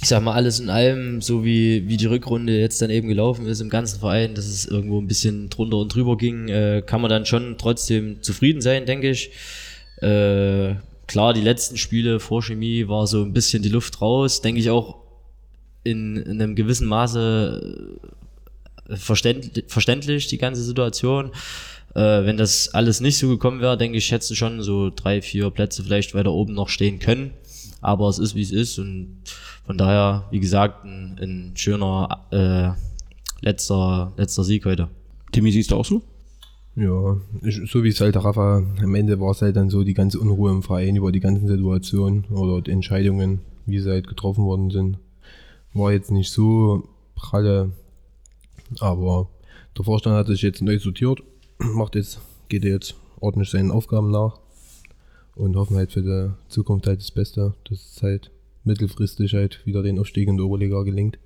ich 0.00 0.08
sag 0.08 0.22
mal, 0.22 0.34
alles 0.34 0.60
in 0.60 0.70
allem, 0.70 1.20
so 1.20 1.44
wie, 1.44 1.88
wie 1.88 1.96
die 1.96 2.06
Rückrunde 2.06 2.58
jetzt 2.58 2.80
dann 2.80 2.90
eben 2.90 3.08
gelaufen 3.08 3.46
ist 3.46 3.60
im 3.60 3.68
ganzen 3.68 3.98
Verein, 3.98 4.34
dass 4.34 4.46
es 4.46 4.64
irgendwo 4.64 5.00
ein 5.00 5.08
bisschen 5.08 5.50
drunter 5.50 5.78
und 5.78 5.92
drüber 5.92 6.16
ging, 6.16 6.48
äh, 6.48 6.82
kann 6.86 7.00
man 7.00 7.10
dann 7.10 7.26
schon 7.26 7.56
trotzdem 7.58 8.22
zufrieden 8.22 8.60
sein, 8.60 8.86
denke 8.86 9.10
ich. 9.10 9.30
Äh, 10.00 10.76
klar, 11.08 11.34
die 11.34 11.40
letzten 11.40 11.76
Spiele 11.76 12.20
vor 12.20 12.42
Chemie 12.42 12.86
war 12.86 13.08
so 13.08 13.22
ein 13.22 13.32
bisschen 13.32 13.62
die 13.62 13.70
Luft 13.70 14.00
raus, 14.00 14.40
denke 14.40 14.60
ich 14.60 14.70
auch 14.70 14.98
in, 15.82 16.16
in 16.16 16.40
einem 16.40 16.54
gewissen 16.54 16.86
Maße 16.86 17.98
äh, 18.88 18.96
verständlich, 18.96 19.64
verständlich, 19.66 20.28
die 20.28 20.38
ganze 20.38 20.62
Situation. 20.62 21.32
Äh, 21.96 22.24
wenn 22.24 22.36
das 22.36 22.72
alles 22.72 23.00
nicht 23.00 23.18
so 23.18 23.28
gekommen 23.28 23.60
wäre, 23.60 23.76
denke 23.76 23.98
ich, 23.98 24.12
hätte 24.12 24.36
schon 24.36 24.62
so 24.62 24.90
drei, 24.94 25.22
vier 25.22 25.50
Plätze 25.50 25.82
vielleicht 25.82 26.14
weiter 26.14 26.32
oben 26.32 26.54
noch 26.54 26.68
stehen 26.68 27.00
können. 27.00 27.32
Aber 27.80 28.08
es 28.08 28.18
ist, 28.18 28.34
wie 28.34 28.42
es 28.42 28.52
ist 28.52 28.78
und 28.78 29.18
von 29.64 29.78
daher, 29.78 30.24
wie 30.30 30.40
gesagt, 30.40 30.84
ein, 30.84 31.18
ein 31.20 31.52
schöner 31.56 32.26
äh, 32.30 33.44
letzter, 33.44 34.12
letzter 34.16 34.44
Sieg 34.44 34.64
heute. 34.64 34.88
Timmy, 35.32 35.52
siehst 35.52 35.70
du 35.70 35.76
auch 35.76 35.84
so? 35.84 36.02
Ja, 36.74 37.16
ich, 37.42 37.60
so 37.70 37.82
wie 37.82 37.88
es 37.88 38.00
halt 38.00 38.14
der 38.14 38.24
Rafa, 38.24 38.62
am 38.82 38.94
Ende 38.94 39.18
war 39.20 39.32
es 39.32 39.42
halt 39.42 39.56
dann 39.56 39.68
so 39.68 39.82
die 39.82 39.94
ganze 39.94 40.20
Unruhe 40.20 40.50
im 40.50 40.62
Verein 40.62 40.96
über 40.96 41.10
die 41.10 41.20
ganzen 41.20 41.48
Situationen 41.48 42.24
oder 42.26 42.62
die 42.62 42.70
Entscheidungen, 42.70 43.40
wie 43.66 43.80
sie 43.80 43.90
halt 43.90 44.06
getroffen 44.06 44.44
worden 44.44 44.70
sind. 44.70 44.98
War 45.74 45.92
jetzt 45.92 46.10
nicht 46.10 46.30
so 46.30 46.88
pralle, 47.14 47.72
aber 48.78 49.28
der 49.76 49.84
Vorstand 49.84 50.16
hat 50.16 50.28
sich 50.28 50.42
jetzt 50.42 50.62
neu 50.62 50.78
sortiert, 50.78 51.20
macht 51.58 51.94
jetzt, 51.96 52.20
geht 52.48 52.64
jetzt 52.64 52.94
ordentlich 53.20 53.50
seinen 53.50 53.70
Aufgaben 53.70 54.10
nach 54.10 54.38
und 55.38 55.56
hoffen 55.56 55.76
halt 55.76 55.92
für 55.92 56.02
die 56.02 56.30
Zukunft 56.48 56.86
halt 56.86 57.00
das 57.00 57.10
Beste, 57.10 57.54
dass 57.68 57.96
es 57.96 58.02
halt 58.02 58.30
mittelfristig 58.64 59.34
halt 59.34 59.64
wieder 59.64 59.82
den 59.82 59.98
Aufstieg 59.98 60.28
in 60.28 60.36
der 60.36 60.46
Oberliga 60.46 60.82
gelingt. 60.82 61.18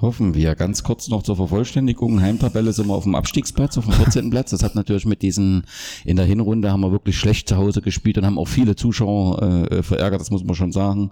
Hoffen 0.00 0.34
wir. 0.34 0.54
Ganz 0.54 0.84
kurz 0.84 1.08
noch 1.08 1.24
zur 1.24 1.34
Vervollständigung. 1.34 2.20
Heimtabelle 2.20 2.72
sind 2.72 2.86
wir 2.86 2.94
auf 2.94 3.02
dem 3.02 3.16
Abstiegsplatz, 3.16 3.76
auf 3.78 3.84
dem 3.84 3.94
14. 3.94 4.30
Platz. 4.30 4.50
Das 4.50 4.62
hat 4.62 4.76
natürlich 4.76 5.06
mit 5.06 5.22
diesen, 5.22 5.64
in 6.04 6.16
der 6.16 6.24
Hinrunde 6.24 6.70
haben 6.70 6.82
wir 6.82 6.92
wirklich 6.92 7.18
schlecht 7.18 7.48
zu 7.48 7.56
Hause 7.56 7.82
gespielt 7.82 8.16
und 8.16 8.24
haben 8.24 8.38
auch 8.38 8.46
viele 8.46 8.76
Zuschauer 8.76 9.42
äh, 9.42 9.82
verärgert, 9.82 10.20
das 10.20 10.30
muss 10.30 10.44
man 10.44 10.54
schon 10.54 10.70
sagen. 10.70 11.10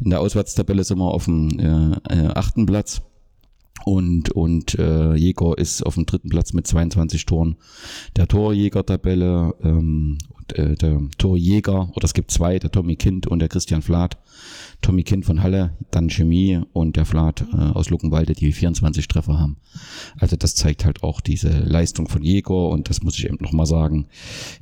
In 0.00 0.08
der 0.08 0.20
Auswärtstabelle 0.20 0.84
sind 0.84 0.98
wir 0.98 1.12
auf 1.12 1.26
dem 1.26 1.58
äh, 1.58 2.14
äh, 2.14 2.28
achten 2.28 2.64
Platz. 2.64 3.02
Und, 3.84 4.30
und 4.30 4.78
äh, 4.78 5.14
Jäger 5.14 5.58
ist 5.58 5.84
auf 5.84 5.94
dem 5.94 6.06
dritten 6.06 6.30
Platz 6.30 6.54
mit 6.54 6.66
22 6.66 7.26
Toren 7.26 7.56
der 8.16 8.26
Torjäger-Tabelle. 8.26 9.54
Ähm, 9.62 10.16
äh, 10.52 10.74
der 10.74 11.00
Torjäger, 11.18 11.90
oder 11.94 12.04
es 12.04 12.14
gibt 12.14 12.30
zwei, 12.30 12.58
der 12.58 12.70
Tommy 12.70 12.96
Kind 12.96 13.26
und 13.26 13.38
der 13.38 13.48
Christian 13.48 13.82
Flath. 13.82 14.16
Tommy 14.84 15.02
Kind 15.02 15.24
von 15.24 15.42
Halle, 15.42 15.70
dann 15.90 16.10
Chemie 16.10 16.60
und 16.74 16.96
der 16.96 17.06
Flath 17.06 17.46
äh, 17.52 17.56
aus 17.56 17.88
Luckenwalde, 17.88 18.34
die 18.34 18.52
24 18.52 19.08
Treffer 19.08 19.38
haben. 19.38 19.56
Also 20.18 20.36
das 20.36 20.54
zeigt 20.54 20.84
halt 20.84 21.02
auch 21.02 21.22
diese 21.22 21.48
Leistung 21.48 22.06
von 22.06 22.22
Jäger 22.22 22.68
und 22.68 22.90
das 22.90 23.02
muss 23.02 23.16
ich 23.18 23.24
eben 23.24 23.38
nochmal 23.40 23.64
sagen. 23.64 24.06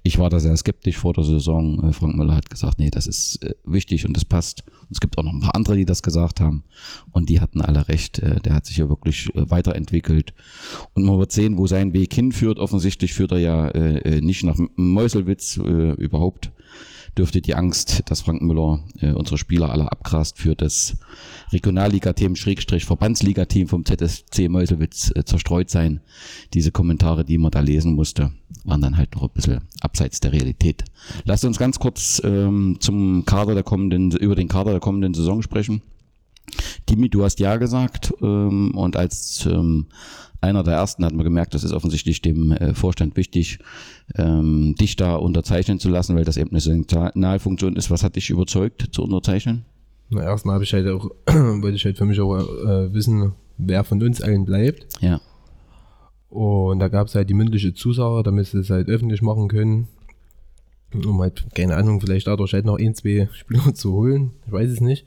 Ich 0.05 0.19
war 0.19 0.31
da 0.31 0.39
sehr 0.39 0.57
skeptisch 0.57 0.97
vor 0.97 1.13
der 1.13 1.25
Saison. 1.25 1.89
Äh, 1.89 1.93
Frank 1.93 2.17
Müller 2.17 2.37
hat 2.37 2.51
gesagt, 2.51 2.79
nee, 2.79 2.91
das 2.91 3.09
ist 3.09 3.43
äh, 3.43 3.55
wichtig 3.65 4.07
und 4.07 4.17
das 4.17 4.25
passt. 4.25 4.63
Und 4.83 4.93
es 4.93 5.01
gibt 5.01 5.19
auch 5.19 5.25
noch 5.25 5.33
ein 5.33 5.41
paar 5.41 5.57
andere, 5.57 5.77
die 5.77 5.87
das 5.87 6.03
gesagt 6.03 6.41
haben 6.41 6.63
und 7.11 7.29
die 7.29 7.41
hatten 7.41 7.61
alle 7.61 7.89
recht. 7.89 8.23
Der 8.23 8.55
hat 8.55 8.67
sich 8.67 8.77
ja 8.77 8.89
wirklich 8.89 9.31
weiterentwickelt 9.35 10.35
und 10.95 11.05
man 11.05 11.19
wird 11.19 11.33
sehen, 11.33 11.57
wo 11.57 11.67
sein 11.67 11.93
Weg 11.93 12.15
hinführt. 12.15 12.59
Offensichtlich 12.59 13.15
führt 13.15 13.33
er 13.33 13.39
ja 13.39 13.73
nicht 14.21 14.45
nach 14.45 14.59
Meuselwitz 14.77 15.59
äh, 15.73 15.93
überhaupt 15.93 16.53
dürfte 17.17 17.41
die 17.41 17.55
Angst, 17.55 18.03
dass 18.07 18.23
Frank 18.23 18.43
Müller 18.43 18.81
äh, 19.01 19.13
unsere 19.13 19.37
Spieler 19.37 19.71
alle 19.71 19.91
abgrast 19.91 20.39
für 20.39 20.55
das 20.55 20.97
Regionalliga-Team, 21.53 22.37
Schrägstrich 22.37 22.85
Verbandsliga-Team 22.85 23.69
vom 23.69 23.85
ZSC 23.85 24.49
Meuselwitz 24.49 25.13
äh, 25.15 25.25
zerstreut 25.25 25.69
sein. 25.69 26.01
Diese 26.55 26.73
Kommentare, 26.73 27.25
die 27.25 27.39
man 27.39 27.51
da 27.51 27.61
lesen 27.61 27.95
musste, 27.95 28.33
waren 28.65 28.81
dann 28.81 28.97
halt 28.97 29.15
noch 29.15 29.25
ein 29.25 29.31
bisschen 29.35 29.61
abseits 29.81 30.21
der 30.21 30.33
Realität. 30.33 30.85
Lasst 31.25 31.45
uns 31.45 31.59
ganz 31.59 31.79
kurz 31.79 32.21
ähm, 32.25 32.79
zum 32.81 33.25
Kader 33.27 33.55
der 33.55 33.63
kommenden, 33.63 34.13
über 34.13 34.35
den 34.35 34.49
Kader 34.49 34.71
der 34.71 34.81
kommenden 34.81 35.15
Saison 35.15 35.43
sprechen. 35.43 35.83
Dimi, 36.89 37.09
du 37.09 37.25
hast 37.25 37.41
ja 37.41 37.57
gesagt 37.57 38.13
ähm, 38.21 38.73
und 38.75 38.97
als 38.97 39.47
ähm, 39.47 39.87
einer 40.41 40.65
der 40.65 40.75
ersten 40.75 41.05
hat 41.05 41.15
man 41.15 41.25
gemerkt, 41.25 41.55
das 41.55 41.65
ist 41.65 41.73
offensichtlich 41.73 42.21
dem 42.21 42.53
äh, 42.53 42.75
Vorstand 42.75 43.17
wichtig, 43.17 43.61
ähm, 44.17 44.75
dich 44.79 44.97
da 44.97 45.15
unterzeichnen 45.15 45.79
zu 45.79 45.89
lassen, 45.89 46.17
weil 46.17 46.25
das 46.25 46.37
eben 46.37 46.51
eine 46.51 46.61
Signalfunktion 46.61 47.77
ist. 47.77 47.91
Was 47.91 48.03
hat 48.03 48.17
dich 48.17 48.29
überzeugt 48.31 48.89
zu 48.91 49.05
unterzeichnen? 49.05 49.65
Na, 50.11 50.23
erstmal 50.23 50.55
habe 50.55 50.65
ich 50.65 50.73
halt 50.73 50.89
auch, 50.89 51.11
wollte 51.27 51.77
ich 51.77 51.85
halt 51.85 51.97
für 51.97 52.05
mich 52.05 52.21
auch 52.21 52.37
äh, 52.37 52.93
wissen, 52.93 53.33
wer 53.57 53.85
von 53.85 54.03
uns 54.03 54.21
allen 54.21 54.45
bleibt. 54.45 54.87
Ja. 55.01 55.21
Und 56.29 56.81
da 56.81 56.89
gab 56.89 57.07
es 57.07 57.15
halt 57.15 57.31
die 57.31 57.35
mündliche 57.35 57.73
Zusage, 57.75 58.23
damit 58.23 58.47
sie 58.47 58.59
es 58.59 58.71
halt 58.71 58.89
öffentlich 58.89 59.23
machen 59.23 59.49
können. 59.49 59.89
Um 60.93 61.21
halt, 61.21 61.47
keine 61.55 61.77
Ahnung, 61.77 62.01
vielleicht 62.01 62.27
dadurch 62.27 62.53
halt 62.53 62.67
noch 62.67 62.79
ein, 62.79 62.95
zwei 62.95 63.29
Spieler 63.33 63.75
zu 63.75 63.93
holen. 63.93 64.33
Ich 64.47 64.53
weiß 64.53 64.71
es 64.71 64.81
nicht. 64.81 65.07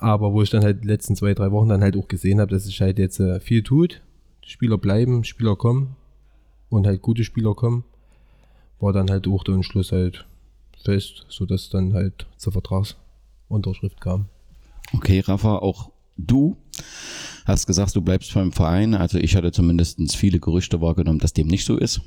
Aber 0.00 0.32
wo 0.32 0.42
ich 0.42 0.50
dann 0.50 0.64
halt 0.64 0.82
die 0.82 0.88
letzten 0.88 1.14
zwei, 1.14 1.34
drei 1.34 1.52
Wochen 1.52 1.68
dann 1.68 1.82
halt 1.82 1.96
auch 1.96 2.08
gesehen 2.08 2.40
habe, 2.40 2.50
dass 2.50 2.64
sich 2.64 2.80
halt 2.80 2.98
jetzt 2.98 3.20
äh, 3.20 3.38
viel 3.38 3.62
tut. 3.62 4.00
Spieler 4.44 4.78
bleiben, 4.78 5.24
Spieler 5.24 5.56
kommen 5.56 5.94
und 6.70 6.86
halt 6.86 7.02
gute 7.02 7.22
Spieler 7.22 7.54
kommen, 7.54 7.84
war 8.80 8.92
dann 8.92 9.10
halt 9.10 9.28
auch 9.28 9.44
der 9.44 9.54
Entschluss 9.54 9.92
halt 9.92 10.26
fest, 10.82 11.26
sodass 11.28 11.68
dann 11.68 11.92
halt 11.92 12.26
zur 12.36 12.52
Vertragsunterschrift 12.52 14.00
kam. 14.00 14.26
Okay, 14.94 15.20
Rafa, 15.20 15.56
auch 15.56 15.90
du 16.16 16.56
hast 17.44 17.66
gesagt, 17.66 17.94
du 17.94 18.00
bleibst 18.00 18.32
beim 18.32 18.52
Verein. 18.52 18.94
Also 18.94 19.18
ich 19.18 19.36
hatte 19.36 19.52
zumindest 19.52 20.16
viele 20.16 20.40
Gerüchte 20.40 20.80
wahrgenommen, 20.80 21.18
dass 21.18 21.34
dem 21.34 21.46
nicht 21.46 21.66
so 21.66 21.76
ist. 21.76 22.00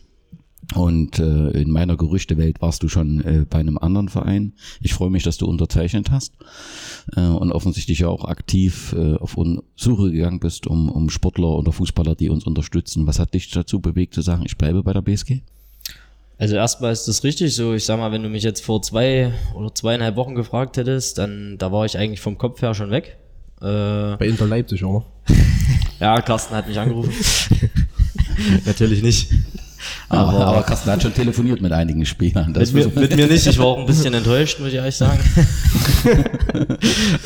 Und 0.76 1.20
äh, 1.20 1.50
in 1.52 1.70
meiner 1.70 1.98
Gerüchtewelt 1.98 2.62
warst 2.62 2.84
du 2.84 2.88
schon 2.88 3.22
äh, 3.22 3.46
bei 3.50 3.60
einem 3.60 3.78
anderen 3.78 4.10
Verein. 4.10 4.54
Ich 4.82 4.94
freue 4.94 5.10
mich, 5.10 5.24
dass 5.24 5.38
du 5.38 5.46
unterzeichnet 5.46 6.10
hast 6.12 6.34
äh, 7.16 7.22
und 7.22 7.52
offensichtlich 7.52 8.06
auch 8.06 8.26
aktiv 8.26 8.96
äh, 8.98 9.16
auf 9.16 9.38
Suche 9.76 10.12
gegangen 10.12 10.40
bist, 10.40 10.68
um, 10.68 10.90
um 10.90 11.10
Sportler 11.10 11.50
oder 11.50 11.72
Fußballer, 11.72 12.16
die 12.16 12.30
uns 12.30 12.46
unterstützen. 12.46 13.08
Was 13.08 13.20
hat 13.20 13.34
dich 13.34 13.52
dazu 13.52 13.80
bewegt 13.80 14.14
zu 14.14 14.22
sagen, 14.22 14.44
ich 14.46 14.58
bleibe 14.58 14.84
bei 14.84 14.94
der 14.94 15.02
BSG? 15.02 15.42
Also 16.38 16.56
erstmal 16.56 16.92
ist 16.92 17.08
das 17.08 17.24
richtig 17.24 17.56
so. 17.56 17.74
Ich 17.74 17.86
sag 17.86 18.00
mal, 18.00 18.12
wenn 18.12 18.24
du 18.24 18.30
mich 18.30 18.44
jetzt 18.44 18.64
vor 18.66 18.82
zwei 18.82 19.32
oder 19.56 19.74
zweieinhalb 19.74 20.16
Wochen 20.16 20.36
gefragt 20.36 20.78
hättest, 20.78 21.18
dann 21.20 21.58
da 21.58 21.72
war 21.72 21.86
ich 21.86 21.98
eigentlich 21.98 22.22
vom 22.22 22.38
Kopf 22.38 22.62
her 22.62 22.74
schon 22.74 22.90
weg. 22.90 23.18
Äh, 23.62 24.18
bei 24.18 24.28
Inter 24.28 24.48
Leipzig, 24.48 24.84
oder? 24.84 25.06
ja, 26.00 26.20
Carsten 26.22 26.56
hat 26.56 26.68
mich 26.68 26.80
angerufen. 26.80 27.14
Natürlich 28.66 29.02
nicht. 29.02 29.30
Aber, 30.10 30.46
aber 30.46 30.64
Carsten 30.64 30.92
hat 30.92 31.02
schon 31.02 31.14
telefoniert 31.14 31.62
mit 31.62 31.72
einigen 31.72 32.06
Spielern. 32.06 32.52
Mit 32.52 32.74
mir, 32.74 32.88
mit, 32.88 33.16
mir, 33.16 33.28
nicht, 33.28 33.48
ich 33.48 33.58
war 33.58 33.66
auch 33.66 33.80
ein 33.80 33.86
bisschen 33.86 34.14
enttäuscht, 34.14 34.60
muss 34.60 34.70
ich 34.70 34.76
ehrlich 34.76 34.96
sagen. 34.96 35.20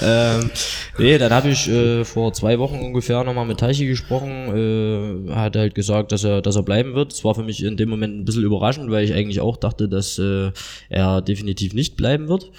ähm, 0.02 0.50
nee, 0.98 1.18
dann 1.18 1.32
habe 1.32 1.50
ich 1.50 1.68
äh, 1.68 2.04
vor 2.04 2.34
zwei 2.34 2.60
Wochen 2.60 2.80
ungefähr 2.80 3.24
nochmal 3.24 3.46
mit 3.46 3.60
Teichi 3.60 3.88
gesprochen. 3.88 5.28
Äh, 5.28 5.34
hat 5.34 5.56
halt 5.56 5.76
gesagt, 5.76 6.12
dass 6.12 6.24
er, 6.24 6.42
dass 6.42 6.56
er 6.56 6.64
bleiben 6.64 6.94
wird. 6.94 7.12
Das 7.12 7.24
war 7.24 7.36
für 7.36 7.44
mich 7.44 7.64
in 7.64 7.78
dem 7.78 7.90
Moment 7.90 8.18
ein 8.18 8.26
bisschen 8.26 8.44
überraschend, 8.44 8.92
weil 8.92 9.04
ich 9.04 9.14
eigentlich 9.14 9.42
auch 9.42 9.58
dachte, 9.58 9.90
dass 9.90 10.18
äh, 10.20 10.52
er 10.90 11.22
definitiv 11.22 11.74
nicht 11.74 11.98
bleiben 11.98 12.28
wird. 12.28 12.52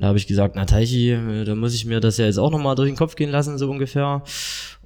Da 0.00 0.06
habe 0.06 0.16
ich 0.16 0.26
gesagt, 0.26 0.56
na 0.56 0.64
Teichi, 0.64 1.10
äh, 1.10 1.44
da 1.44 1.54
muss 1.54 1.74
ich 1.74 1.84
mir 1.84 2.00
das 2.00 2.16
ja 2.16 2.24
jetzt 2.24 2.38
auch 2.38 2.50
nochmal 2.50 2.74
durch 2.74 2.88
den 2.88 2.96
Kopf 2.96 3.16
gehen 3.16 3.30
lassen, 3.30 3.58
so 3.58 3.70
ungefähr. 3.70 4.22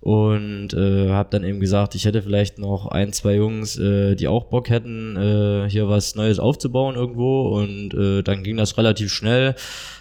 Und 0.04 0.74
äh, 0.74 1.08
habe 1.08 1.30
dann 1.30 1.44
eben 1.44 1.60
gesagt, 1.60 1.94
ich 1.94 2.04
hätte 2.04 2.20
vielleicht 2.20 2.58
noch 2.58 2.88
ein, 2.88 3.14
zwei 3.14 3.36
Jungs, 3.36 3.78
äh, 3.78 4.14
die 4.16 4.28
auch 4.28 4.44
Bock 4.44 4.68
hätten, 4.68 5.16
äh, 5.16 5.70
hier 5.70 5.88
was 5.88 6.14
Neues 6.14 6.38
aufzubauen 6.38 6.94
irgendwo 6.94 7.48
und 7.58 7.94
äh, 7.94 8.22
dann 8.22 8.42
ging 8.42 8.58
das 8.58 8.76
relativ 8.76 9.10
schnell, 9.10 9.54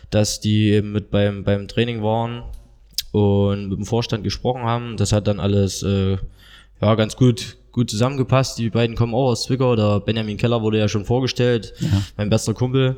dass 0.09 0.41
die 0.41 0.71
eben 0.71 0.91
mit 0.91 1.09
beim, 1.09 1.45
beim 1.45 1.69
Training 1.69 2.03
waren 2.03 2.43
und 3.13 3.69
mit 3.69 3.77
dem 3.77 3.85
Vorstand 3.85 4.25
gesprochen 4.25 4.63
haben. 4.63 4.97
Das 4.97 5.13
hat 5.13 5.25
dann 5.27 5.39
alles 5.39 5.83
äh, 5.83 6.17
ja 6.81 6.95
ganz 6.95 7.15
gut 7.15 7.55
gut 7.71 7.89
zusammengepasst. 7.89 8.59
Die 8.59 8.69
beiden 8.69 8.97
kommen 8.97 9.13
auch 9.15 9.29
aus 9.29 9.43
Zwickau. 9.45 9.75
Der 9.77 10.01
Benjamin 10.01 10.35
Keller 10.37 10.61
wurde 10.61 10.79
ja 10.79 10.87
schon 10.89 11.05
vorgestellt, 11.05 11.73
Ja. 11.79 12.03
mein 12.17 12.29
bester 12.29 12.53
Kumpel. 12.53 12.97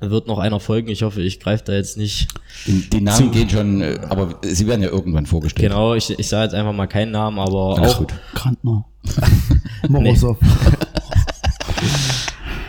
Wird 0.00 0.26
noch 0.26 0.38
einer 0.38 0.60
folgen. 0.60 0.88
Ich 0.88 1.02
hoffe, 1.02 1.20
ich 1.20 1.40
greife 1.40 1.64
da 1.64 1.72
jetzt 1.74 1.98
nicht. 1.98 2.28
Die, 2.66 2.88
die 2.88 3.00
Namen 3.00 3.30
gehen 3.30 3.50
schon, 3.50 3.80
äh, 3.82 3.98
aber 4.08 4.40
sie 4.42 4.66
werden 4.66 4.82
ja 4.82 4.88
irgendwann 4.88 5.26
vorgestellt. 5.26 5.70
Genau, 5.70 5.94
ich, 5.94 6.10
ich 6.18 6.28
sage 6.28 6.44
jetzt 6.44 6.54
einfach 6.54 6.72
mal 6.72 6.86
keinen 6.86 7.12
Namen, 7.12 7.38
aber 7.38 7.78
Alles 7.78 7.94
auch 7.94 7.98
gut. 7.98 8.14
Krantner. 8.34 8.84
Morosow. 9.88 10.38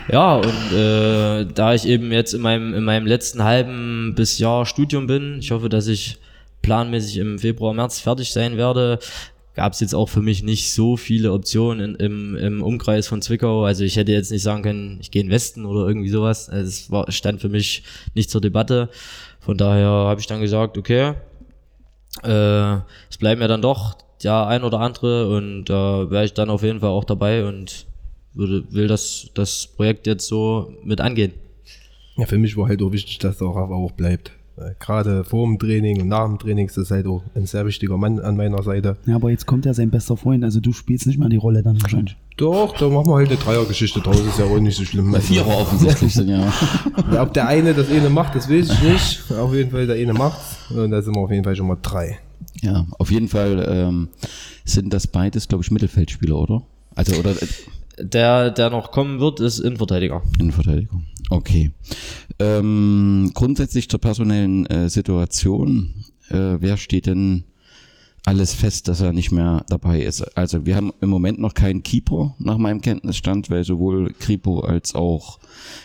Ja, 0.08 0.36
und 0.36 0.72
äh, 0.72 1.46
da 1.52 1.74
ich 1.74 1.86
eben 1.86 2.12
jetzt 2.12 2.32
in 2.32 2.40
meinem, 2.40 2.74
in 2.74 2.84
meinem 2.84 3.06
letzten 3.06 3.42
halben 3.42 4.14
bis 4.14 4.38
Jahr 4.38 4.64
Studium 4.64 5.08
bin, 5.08 5.38
ich 5.40 5.50
hoffe, 5.50 5.68
dass 5.68 5.88
ich 5.88 6.18
planmäßig 6.62 7.18
im 7.18 7.38
Februar, 7.38 7.74
März 7.74 7.98
fertig 7.98 8.32
sein 8.32 8.56
werde, 8.56 9.00
gab 9.56 9.72
es 9.72 9.80
jetzt 9.80 9.94
auch 9.94 10.08
für 10.08 10.20
mich 10.20 10.42
nicht 10.42 10.72
so 10.72 10.96
viele 10.96 11.32
Optionen 11.32 11.96
in, 11.96 11.96
im, 11.96 12.36
im 12.36 12.62
Umkreis 12.62 13.08
von 13.08 13.22
Zwickau. 13.22 13.64
Also 13.64 13.84
ich 13.84 13.96
hätte 13.96 14.12
jetzt 14.12 14.30
nicht 14.30 14.42
sagen 14.42 14.62
können, 14.62 14.98
ich 15.00 15.10
gehe 15.10 15.22
in 15.22 15.30
Westen 15.30 15.64
oder 15.64 15.88
irgendwie 15.88 16.10
sowas. 16.10 16.50
Also 16.50 16.68
es 16.68 16.90
war, 16.90 17.10
stand 17.10 17.40
für 17.40 17.48
mich 17.48 17.82
nicht 18.14 18.30
zur 18.30 18.42
Debatte. 18.42 18.90
Von 19.40 19.56
daher 19.56 19.88
habe 19.88 20.20
ich 20.20 20.26
dann 20.26 20.42
gesagt, 20.42 20.76
okay, 20.76 21.14
äh, 22.22 22.74
es 23.10 23.16
bleiben 23.18 23.40
ja 23.40 23.48
dann 23.48 23.62
doch 23.62 23.96
ja 24.20 24.46
ein 24.46 24.62
oder 24.62 24.80
andere 24.80 25.34
und 25.34 25.64
da 25.64 26.10
wäre 26.10 26.24
ich 26.24 26.34
dann 26.34 26.50
auf 26.50 26.62
jeden 26.62 26.80
Fall 26.80 26.90
auch 26.90 27.04
dabei 27.04 27.46
und 27.46 27.86
würde, 28.34 28.64
will 28.70 28.88
das, 28.88 29.30
das 29.32 29.66
Projekt 29.66 30.06
jetzt 30.06 30.26
so 30.26 30.74
mit 30.84 31.00
angehen. 31.00 31.32
Ja, 32.18 32.26
für 32.26 32.38
mich 32.38 32.56
war 32.58 32.68
halt 32.68 32.82
auch 32.82 32.92
wichtig, 32.92 33.18
dass 33.18 33.38
der 33.38 33.48
Rafa 33.48 33.74
auch 33.74 33.92
bleibt. 33.92 34.32
Weil 34.56 34.74
Gerade 34.78 35.22
vor 35.24 35.46
dem 35.46 35.58
Training 35.58 36.00
und 36.00 36.08
nach 36.08 36.24
dem 36.26 36.38
Training 36.38 36.66
ist 36.66 36.78
das 36.78 36.90
halt 36.90 37.06
auch 37.06 37.22
ein 37.34 37.46
sehr 37.46 37.66
wichtiger 37.66 37.98
Mann 37.98 38.18
an 38.20 38.36
meiner 38.36 38.62
Seite. 38.62 38.96
Ja, 39.04 39.16
aber 39.16 39.30
jetzt 39.30 39.46
kommt 39.46 39.66
ja 39.66 39.74
sein 39.74 39.90
bester 39.90 40.16
Freund, 40.16 40.44
also 40.44 40.60
du 40.60 40.72
spielst 40.72 41.06
nicht 41.06 41.18
mehr 41.18 41.28
die 41.28 41.36
Rolle 41.36 41.62
dann 41.62 41.80
wahrscheinlich. 41.82 42.16
Doch, 42.38 42.76
da 42.76 42.88
machen 42.88 43.08
wir 43.08 43.16
halt 43.16 43.28
eine 43.28 43.38
Dreiergeschichte 43.38 44.00
draus, 44.00 44.20
ist 44.20 44.38
ja 44.38 44.46
auch 44.46 44.58
nicht 44.58 44.76
so 44.76 44.84
schlimm. 44.84 45.12
Bei 45.12 45.20
Vierer 45.20 45.46
offensichtlich 45.46 46.14
sind 46.14 46.28
ja. 46.28 46.52
Ja, 47.12 47.22
Ob 47.22 47.34
der 47.34 47.46
eine 47.48 47.74
das 47.74 47.90
eine 47.90 48.10
macht, 48.10 48.34
das 48.34 48.48
weiß 48.50 48.70
ich 48.70 48.82
nicht. 48.82 49.32
Auf 49.32 49.54
jeden 49.54 49.70
Fall 49.70 49.86
der 49.86 49.96
eine 49.96 50.14
macht. 50.14 50.40
Und 50.70 50.90
da 50.90 51.02
sind 51.02 51.14
wir 51.14 51.20
auf 51.20 51.30
jeden 51.30 51.44
Fall 51.44 51.56
schon 51.56 51.66
mal 51.66 51.78
drei. 51.80 52.18
Ja, 52.62 52.86
auf 52.98 53.10
jeden 53.10 53.28
Fall 53.28 53.64
ähm, 53.68 54.08
sind 54.64 54.92
das 54.92 55.06
beides, 55.06 55.48
glaube 55.48 55.64
ich, 55.64 55.70
Mittelfeldspieler, 55.70 56.36
oder? 56.36 56.62
Also, 56.94 57.18
oder 57.18 57.30
äh, 57.30 57.46
Der, 57.98 58.50
der 58.50 58.70
noch 58.70 58.90
kommen 58.90 59.20
wird, 59.20 59.40
ist 59.40 59.58
Innenverteidiger. 59.58 60.22
Innenverteidigung. 60.38 61.06
Okay. 61.30 61.72
Ähm, 62.38 63.30
grundsätzlich 63.34 63.88
zur 63.88 64.00
personellen 64.00 64.66
äh, 64.66 64.88
Situation. 64.88 66.04
Äh, 66.28 66.60
wer 66.60 66.76
steht 66.76 67.06
denn 67.06 67.44
alles 68.24 68.52
fest, 68.54 68.88
dass 68.88 69.00
er 69.00 69.12
nicht 69.12 69.32
mehr 69.32 69.64
dabei 69.68 70.02
ist? 70.02 70.22
Also 70.36 70.66
wir 70.66 70.76
haben 70.76 70.92
im 71.00 71.08
Moment 71.08 71.38
noch 71.38 71.54
keinen 71.54 71.82
Keeper 71.82 72.34
nach 72.38 72.58
meinem 72.58 72.80
Kenntnisstand, 72.80 73.50
weil 73.50 73.64
sowohl 73.64 74.12
Kripo 74.18 74.60
als 74.60 74.94
auch 74.94 75.38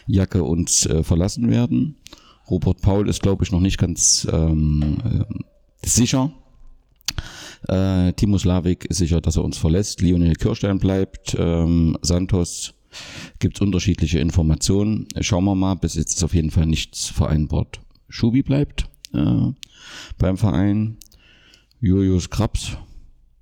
Jacke 0.05 0.43
uns 0.43 0.85
äh, 0.85 1.03
verlassen 1.03 1.49
werden. 1.49 1.95
Robert 2.49 2.81
Paul 2.81 3.07
ist, 3.07 3.21
glaube 3.21 3.43
ich, 3.43 3.51
noch 3.51 3.61
nicht 3.61 3.77
ganz 3.77 4.27
ähm, 4.31 4.97
äh, 5.05 5.87
sicher. 5.87 6.31
Äh, 7.67 8.13
Timo 8.13 8.37
Slavik 8.37 8.85
ist 8.85 8.97
sicher, 8.97 9.21
dass 9.21 9.37
er 9.37 9.43
uns 9.43 9.57
verlässt. 9.57 10.01
Lionel 10.01 10.35
Kirstein 10.35 10.79
bleibt. 10.79 11.35
Ähm, 11.37 11.97
Santos 12.01 12.73
gibt 13.39 13.57
es 13.57 13.61
unterschiedliche 13.61 14.19
Informationen. 14.19 15.07
Schauen 15.19 15.45
wir 15.45 15.55
mal, 15.55 15.75
bis 15.75 15.95
jetzt 15.95 16.15
ist 16.17 16.23
auf 16.23 16.33
jeden 16.33 16.51
Fall 16.51 16.65
nichts 16.65 17.07
vereinbart. 17.07 17.81
Schubi 18.09 18.43
bleibt 18.43 18.89
äh, 19.13 19.51
beim 20.17 20.37
Verein. 20.37 20.97
Julius 21.79 22.29
Krabs, 22.29 22.77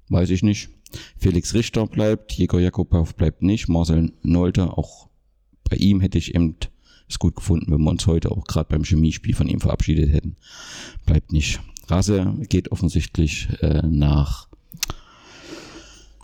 weiß 0.09 0.29
ich 0.29 0.43
nicht. 0.43 0.69
Felix 1.17 1.53
Richter 1.53 1.85
bleibt, 1.87 2.31
Jäger 2.33 2.59
Jakobow 2.59 3.07
bleibt 3.15 3.43
nicht, 3.43 3.67
Marcel 3.67 4.13
Nolte, 4.23 4.77
auch 4.77 5.09
bei 5.69 5.77
ihm 5.77 6.01
hätte 6.01 6.17
ich 6.17 6.33
eben 6.33 6.55
es 7.07 7.19
gut 7.19 7.35
gefunden, 7.35 7.71
wenn 7.71 7.81
wir 7.81 7.89
uns 7.89 8.07
heute 8.07 8.31
auch 8.31 8.45
gerade 8.45 8.69
beim 8.69 8.83
Chemiespiel 8.83 9.35
von 9.35 9.47
ihm 9.47 9.59
verabschiedet 9.59 10.11
hätten. 10.11 10.35
Bleibt 11.05 11.31
nicht. 11.31 11.59
Rasse 11.89 12.33
geht 12.49 12.71
offensichtlich 12.71 13.47
äh, 13.61 13.81
nach 13.85 14.47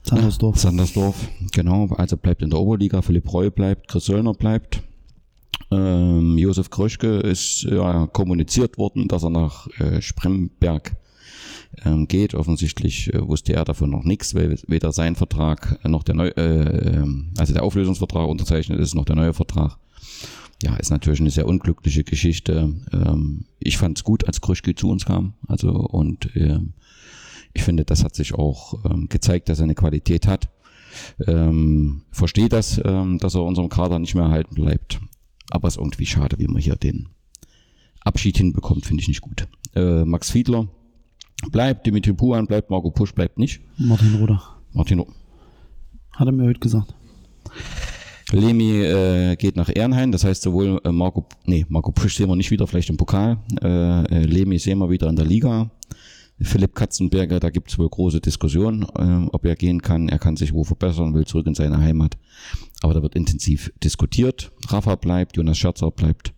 Sandersdorf. 0.04 0.60
Sandersdorf, 0.60 1.16
genau, 1.52 1.88
also 1.98 2.16
bleibt 2.16 2.44
in 2.44 2.52
der 2.52 2.60
Oberliga. 2.60 3.02
Philipp 3.02 3.34
Reul 3.34 3.50
bleibt, 3.50 3.88
Chris 3.88 4.06
Söllner 4.06 4.34
bleibt. 4.34 4.84
Ähm, 5.72 6.38
Josef 6.38 6.70
Kröschke 6.70 7.18
ist 7.18 7.64
ja, 7.64 8.06
kommuniziert 8.08 8.78
worden, 8.78 9.08
dass 9.08 9.24
er 9.24 9.32
nach 9.32 9.68
äh, 9.80 10.02
Spremberg 10.02 10.96
ähm, 11.84 12.08
geht. 12.08 12.36
Offensichtlich 12.36 13.14
äh, 13.14 13.28
wusste 13.28 13.54
er 13.54 13.66
davon 13.66 13.90
noch 13.90 14.04
nichts, 14.04 14.36
weil 14.36 14.60
weder 14.68 14.92
sein 14.92 15.16
Vertrag 15.16 15.80
noch 15.84 16.04
der 16.04 16.16
neue, 16.16 16.38
äh, 16.38 16.98
ähm, 16.98 17.32
also 17.38 17.54
der 17.54 17.64
Auflösungsvertrag 17.64 18.28
unterzeichnet 18.28 18.80
ist, 18.80 18.94
noch 18.94 19.06
der 19.06 19.16
neue 19.16 19.34
Vertrag. 19.34 19.78
Ja, 20.64 20.76
ist 20.78 20.90
natürlich 20.90 21.20
eine 21.20 21.30
sehr 21.32 21.48
unglückliche 21.48 22.04
Geschichte. 22.04 22.74
Ähm, 22.94 23.46
ich 23.60 23.78
fand 23.78 23.98
es 23.98 24.04
gut, 24.04 24.26
als 24.26 24.42
Kröschke 24.42 24.74
zu 24.76 24.90
uns 24.90 25.06
kam. 25.06 25.34
Also 25.48 25.70
und 25.72 26.30
ähm, 26.36 26.74
ich 27.54 27.64
finde, 27.64 27.86
das 27.86 28.04
hat 28.04 28.16
sich 28.16 28.34
auch 28.34 28.84
ähm, 28.86 29.08
gezeigt, 29.10 29.50
dass 29.50 29.60
er 29.60 29.66
eine 29.66 29.76
Qualität 29.76 30.28
hat. 30.28 30.50
Ähm, 31.28 32.04
verstehe 32.12 32.50
das, 32.50 32.80
ähm, 32.84 33.18
dass 33.20 33.36
er 33.36 33.44
unserem 33.44 33.70
Kader 33.70 34.00
nicht 34.00 34.16
mehr 34.16 34.24
erhalten 34.26 34.56
bleibt. 34.56 35.00
Aber 35.52 35.68
es 35.68 35.76
ist 35.76 35.80
irgendwie 35.80 36.06
schade, 36.06 36.40
wie 36.40 36.48
man 36.48 36.62
hier 36.62 36.76
den 36.76 37.10
Abschied 38.02 38.38
hinbekommt, 38.38 38.86
finde 38.86 39.02
ich 39.02 39.08
nicht 39.08 39.22
gut. 39.22 39.48
Äh, 39.76 40.06
Max 40.06 40.32
Fiedler 40.32 40.68
bleibt, 41.52 41.86
Dimitri 41.86 42.14
Puan 42.14 42.48
bleibt, 42.48 42.70
Marco 42.70 42.92
Pusch 42.92 43.14
bleibt 43.14 43.38
nicht. 43.38 43.62
Martin 43.78 44.16
Roder. 44.16 44.42
Martin 44.74 45.00
O- 45.02 45.08
Hat 46.14 46.28
er 46.28 46.32
mir 46.32 46.46
heute 46.46 46.60
gesagt. 46.60 46.96
Lemi 48.32 48.82
äh, 48.82 49.36
geht 49.36 49.56
nach 49.56 49.70
Ehrenhain, 49.74 50.12
das 50.12 50.24
heißt 50.24 50.42
sowohl 50.42 50.82
äh, 50.84 50.92
Marco, 50.92 51.26
nee, 51.46 51.66
Marco 51.70 51.92
Pusch 51.92 52.16
sehen 52.16 52.28
wir 52.28 52.36
nicht 52.36 52.52
wieder, 52.52 52.66
vielleicht 52.66 52.90
im 52.90 52.98
Pokal. 52.98 53.38
Äh, 53.62 54.04
äh, 54.04 54.26
Lemi 54.26 54.58
sehen 54.58 54.80
wir 54.80 54.90
wieder 54.90 55.08
in 55.10 55.16
der 55.16 55.26
Liga. 55.26 55.70
Philipp 56.42 56.76
Katzenberger, 56.76 57.40
da 57.40 57.50
gibt 57.50 57.70
es 57.72 57.80
wohl 57.80 57.88
große 57.88 58.20
Diskussionen, 58.20 58.84
äh, 58.98 59.30
ob 59.32 59.46
er 59.46 59.56
gehen 59.56 59.82
kann. 59.82 60.10
Er 60.10 60.20
kann 60.20 60.36
sich 60.36 60.54
wo 60.54 60.64
verbessern, 60.64 61.14
will 61.14 61.26
zurück 61.26 61.48
in 61.48 61.56
seine 61.56 61.78
Heimat. 61.78 62.18
Aber 62.82 62.94
da 62.94 63.02
wird 63.02 63.16
intensiv 63.16 63.72
diskutiert. 63.84 64.52
Rafa 64.68 64.96
bleibt, 64.96 65.38
Jonas 65.38 65.58
Scherzer 65.58 65.92
bleibt. 65.92 66.34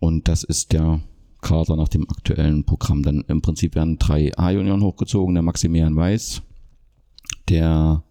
Und 0.00 0.28
das 0.28 0.42
ist 0.42 0.72
der 0.72 1.00
Kader 1.40 1.76
nach 1.76 1.88
dem 1.88 2.08
aktuellen 2.10 2.64
Programm. 2.64 3.02
Dann 3.02 3.24
im 3.28 3.40
Prinzip 3.40 3.74
werden 3.74 3.98
drei 3.98 4.36
A-Junioren 4.36 4.82
hochgezogen, 4.82 5.34
der 5.34 5.42
Maximilian 5.42 5.96
Weiß, 5.96 6.42
der 7.48 8.02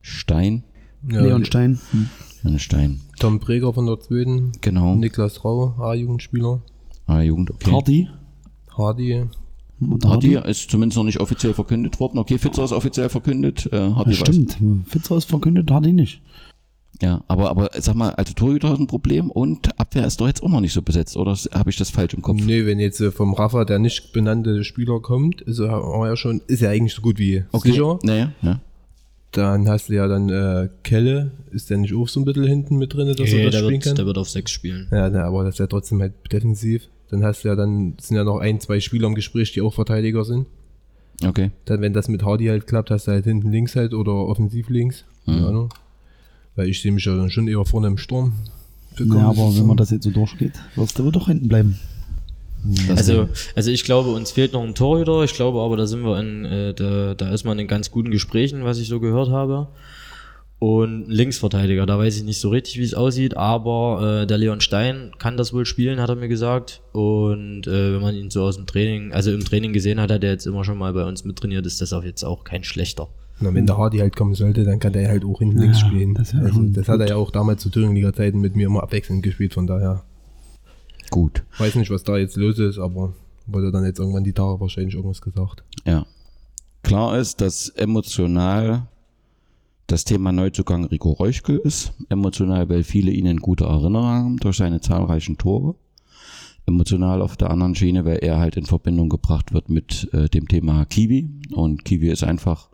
Stein, 0.00 0.64
Ja, 1.10 1.20
Leon 1.22 1.44
Stein. 1.44 1.78
Hm. 1.92 2.08
ein 2.44 2.58
Stein, 2.58 3.00
Tom 3.18 3.38
Breger 3.38 3.72
von 3.72 3.86
der 3.86 4.00
zweiten. 4.00 4.52
genau, 4.60 4.94
Niklas 4.94 5.44
Rau, 5.44 5.74
A-Jugendspieler. 5.78 6.62
A-Jugend, 7.06 7.50
okay. 7.50 7.70
Hardy. 7.70 8.08
Hardy. 8.76 9.24
Und 9.80 10.04
Hardy 10.06 10.36
ist 10.36 10.70
zumindest 10.70 10.96
noch 10.96 11.04
nicht 11.04 11.20
offiziell 11.20 11.52
verkündet 11.52 12.00
worden. 12.00 12.18
Okay, 12.18 12.38
Fitzer 12.38 12.64
ist 12.64 12.72
offiziell 12.72 13.08
verkündet. 13.08 13.68
Äh, 13.72 13.90
Hardy 13.90 14.12
Ja, 14.12 14.20
weiß. 14.20 14.28
stimmt. 14.28 14.56
Fitzer 14.86 15.16
ist 15.16 15.26
verkündet, 15.28 15.70
Hardy 15.70 15.92
nicht. 15.92 16.22
Ja, 17.02 17.22
aber, 17.26 17.50
aber 17.50 17.70
sag 17.78 17.96
mal, 17.96 18.10
also 18.10 18.32
Torhüter 18.34 18.72
ist 18.72 18.78
ein 18.78 18.86
Problem 18.86 19.30
und 19.30 19.78
Abwehr 19.80 20.06
ist 20.06 20.20
doch 20.20 20.28
jetzt 20.28 20.42
auch 20.42 20.48
noch 20.48 20.60
nicht 20.60 20.72
so 20.72 20.80
besetzt, 20.80 21.16
oder 21.16 21.36
habe 21.52 21.68
ich 21.70 21.76
das 21.76 21.90
falsch 21.90 22.14
im 22.14 22.22
Kopf? 22.22 22.40
Nee, 22.40 22.66
wenn 22.66 22.78
jetzt 22.78 23.00
äh, 23.00 23.10
vom 23.10 23.34
Rafa 23.34 23.64
der 23.64 23.80
nicht 23.80 24.12
benannte 24.12 24.62
Spieler 24.62 25.00
kommt, 25.00 25.40
ist 25.42 25.58
er 25.58 25.82
ja 26.06 26.16
schon, 26.16 26.40
ist 26.46 26.62
er 26.62 26.70
eigentlich 26.70 26.94
so 26.94 27.02
gut 27.02 27.18
wie 27.18 27.42
sicher. 27.54 27.98
Naja, 28.04 28.32
ja. 28.42 28.60
Dann 29.34 29.68
hast 29.68 29.88
du 29.88 29.94
ja 29.94 30.06
dann 30.06 30.28
äh, 30.28 30.68
Kelle, 30.84 31.32
ist 31.50 31.68
der 31.68 31.78
nicht 31.78 31.92
auch 31.92 32.06
so 32.06 32.20
ein 32.20 32.24
bisschen 32.24 32.44
hinten 32.44 32.76
mit 32.76 32.94
drin, 32.94 33.08
dass 33.08 33.18
er 33.18 33.24
Nee, 33.38 33.44
das 33.44 33.52
der, 33.52 33.58
spielen 33.58 33.72
wird, 33.72 33.82
kann? 33.84 33.94
der 33.96 34.06
wird 34.06 34.18
auf 34.18 34.30
sechs 34.30 34.52
spielen. 34.52 34.86
Ja, 34.92 35.10
na, 35.10 35.24
aber 35.24 35.42
das 35.42 35.56
ist 35.56 35.58
ja 35.58 35.66
trotzdem 35.66 36.00
halt 36.00 36.12
defensiv. 36.32 36.88
Dann 37.10 37.24
hast 37.24 37.42
du 37.42 37.48
ja 37.48 37.56
dann, 37.56 37.94
sind 38.00 38.16
ja 38.16 38.22
noch 38.22 38.38
ein, 38.38 38.60
zwei 38.60 38.78
Spieler 38.78 39.08
im 39.08 39.14
Gespräch, 39.16 39.52
die 39.52 39.60
auch 39.60 39.74
Verteidiger 39.74 40.24
sind. 40.24 40.46
Okay. 41.24 41.50
Dann, 41.64 41.80
wenn 41.80 41.92
das 41.92 42.06
mit 42.08 42.24
Hardy 42.24 42.46
halt 42.46 42.66
klappt, 42.68 42.90
hast 42.90 43.08
du 43.08 43.10
halt 43.12 43.24
hinten 43.24 43.50
links 43.50 43.74
halt 43.74 43.92
oder 43.92 44.12
offensiv 44.12 44.68
links. 44.68 45.04
Keine 45.26 45.46
Ahnung. 45.46 45.74
Weil 46.54 46.68
ich 46.68 46.80
sehe 46.80 46.92
mich 46.92 47.04
ja 47.04 47.16
dann 47.16 47.30
schon 47.30 47.48
eher 47.48 47.64
vorne 47.64 47.88
im 47.88 47.98
Sturm. 47.98 48.34
Ja, 48.98 49.28
aber 49.30 49.56
wenn 49.56 49.66
man 49.66 49.76
das 49.76 49.90
jetzt 49.90 50.04
so 50.04 50.10
durchgeht, 50.10 50.52
wirst 50.76 50.96
du 50.98 51.10
doch 51.10 51.26
hinten 51.26 51.48
bleiben. 51.48 51.78
Also, 52.96 53.28
also 53.54 53.70
ich 53.70 53.84
glaube, 53.84 54.10
uns 54.10 54.30
fehlt 54.32 54.52
noch 54.52 54.62
ein 54.62 54.74
Torhüter. 54.74 55.22
Ich 55.24 55.34
glaube 55.34 55.60
aber, 55.60 55.76
da 55.76 55.86
sind 55.86 56.02
wir 56.02 56.18
in, 56.18 56.44
äh, 56.44 56.74
da, 56.74 57.14
da 57.14 57.30
ist 57.30 57.44
man 57.44 57.58
in 57.58 57.66
ganz 57.68 57.90
guten 57.90 58.10
Gesprächen, 58.10 58.64
was 58.64 58.78
ich 58.78 58.88
so 58.88 59.00
gehört 59.00 59.28
habe. 59.30 59.68
und 60.60 61.08
ein 61.08 61.10
Linksverteidiger. 61.10 61.84
Da 61.84 61.98
weiß 61.98 62.16
ich 62.16 62.24
nicht 62.24 62.40
so 62.40 62.48
richtig, 62.48 62.78
wie 62.78 62.84
es 62.84 62.94
aussieht, 62.94 63.36
aber 63.36 64.22
äh, 64.22 64.26
der 64.26 64.38
Leon 64.38 64.60
Stein 64.62 65.10
kann 65.18 65.36
das 65.36 65.52
wohl 65.52 65.66
spielen, 65.66 66.00
hat 66.00 66.08
er 66.08 66.16
mir 66.16 66.28
gesagt. 66.28 66.80
Und 66.92 67.66
äh, 67.66 67.92
wenn 67.94 68.00
man 68.00 68.14
ihn 68.14 68.30
so 68.30 68.42
aus 68.44 68.56
dem 68.56 68.64
Training, 68.66 69.12
also 69.12 69.30
im 69.30 69.44
Training 69.44 69.72
gesehen 69.74 70.00
hat, 70.00 70.10
hat 70.10 70.24
er 70.24 70.30
jetzt 70.30 70.46
immer 70.46 70.64
schon 70.64 70.78
mal 70.78 70.92
bei 70.94 71.04
uns 71.04 71.24
mittrainiert, 71.24 71.66
ist 71.66 71.80
das 71.82 71.92
auch 71.92 72.04
jetzt 72.04 72.24
auch 72.24 72.44
kein 72.44 72.64
schlechter. 72.64 73.08
Na, 73.40 73.52
wenn 73.52 73.66
der 73.66 73.76
Hardy 73.76 73.98
halt 73.98 74.16
kommen 74.16 74.34
sollte, 74.34 74.64
dann 74.64 74.78
kann 74.78 74.92
der 74.92 75.08
halt 75.08 75.24
auch 75.24 75.40
hinten 75.40 75.56
Ja, 75.58 75.62
links 75.64 75.80
spielen. 75.80 76.14
das 76.14 76.34
also, 76.34 76.62
das 76.62 76.88
hat 76.88 77.00
er 77.00 77.08
ja 77.08 77.16
auch 77.16 77.30
damals 77.32 77.60
zu 77.62 77.68
Thüringen-Liga-Zeiten 77.68 78.40
mit 78.40 78.54
mir 78.56 78.68
immer 78.68 78.82
abwechselnd 78.84 79.22
gespielt, 79.22 79.52
von 79.52 79.66
daher. 79.66 80.04
Gut. 81.14 81.44
Weiß 81.58 81.76
nicht, 81.76 81.92
was 81.92 82.02
da 82.02 82.16
jetzt 82.16 82.36
los 82.36 82.58
ist, 82.58 82.76
aber 82.76 83.14
wurde 83.46 83.70
dann 83.70 83.84
jetzt 83.84 84.00
irgendwann 84.00 84.24
die 84.24 84.32
Tage 84.32 84.58
wahrscheinlich 84.58 84.96
irgendwas 84.96 85.22
gesagt. 85.22 85.62
Ja. 85.86 86.06
Klar 86.82 87.16
ist, 87.16 87.40
dass 87.40 87.68
emotional 87.68 88.88
das 89.86 90.02
Thema 90.02 90.32
Neuzugang 90.32 90.86
Rico 90.86 91.12
Reuschke 91.12 91.52
ist. 91.52 91.92
Emotional, 92.08 92.68
weil 92.68 92.82
viele 92.82 93.12
ihn 93.12 93.26
in 93.26 93.36
guter 93.36 93.66
Erinnerung 93.66 94.06
haben 94.06 94.36
durch 94.38 94.56
seine 94.56 94.80
zahlreichen 94.80 95.38
Tore. 95.38 95.76
Emotional 96.66 97.22
auf 97.22 97.36
der 97.36 97.50
anderen 97.50 97.76
Schiene, 97.76 98.04
weil 98.04 98.16
er 98.16 98.40
halt 98.40 98.56
in 98.56 98.66
Verbindung 98.66 99.08
gebracht 99.08 99.54
wird 99.54 99.68
mit 99.68 100.12
äh, 100.12 100.28
dem 100.28 100.48
Thema 100.48 100.84
Kiwi. 100.84 101.30
Und 101.52 101.84
Kiwi 101.84 102.08
ist 102.08 102.24
einfach 102.24 102.70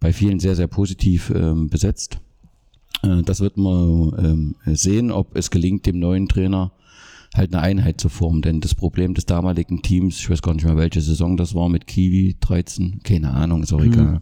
bei 0.00 0.12
vielen 0.12 0.40
sehr, 0.40 0.56
sehr 0.56 0.66
positiv 0.66 1.30
ähm, 1.30 1.68
besetzt. 1.68 2.18
Äh, 3.04 3.22
das 3.22 3.38
wird 3.38 3.56
man 3.56 4.12
ähm, 4.18 4.56
sehen, 4.74 5.12
ob 5.12 5.36
es 5.36 5.52
gelingt, 5.52 5.86
dem 5.86 6.00
neuen 6.00 6.26
Trainer 6.26 6.72
halt 7.36 7.54
eine 7.54 7.62
Einheit 7.62 8.00
zu 8.00 8.08
formen. 8.08 8.42
Denn 8.42 8.60
das 8.60 8.74
Problem 8.74 9.14
des 9.14 9.26
damaligen 9.26 9.82
Teams, 9.82 10.18
ich 10.18 10.30
weiß 10.30 10.42
gar 10.42 10.54
nicht 10.54 10.64
mehr, 10.64 10.76
welche 10.76 11.00
Saison 11.00 11.36
das 11.36 11.54
war, 11.54 11.68
mit 11.68 11.86
Kiwi 11.86 12.36
13, 12.40 13.00
keine 13.02 13.32
Ahnung, 13.32 13.62
ist 13.62 13.72
auch 13.72 13.82
egal, 13.82 14.20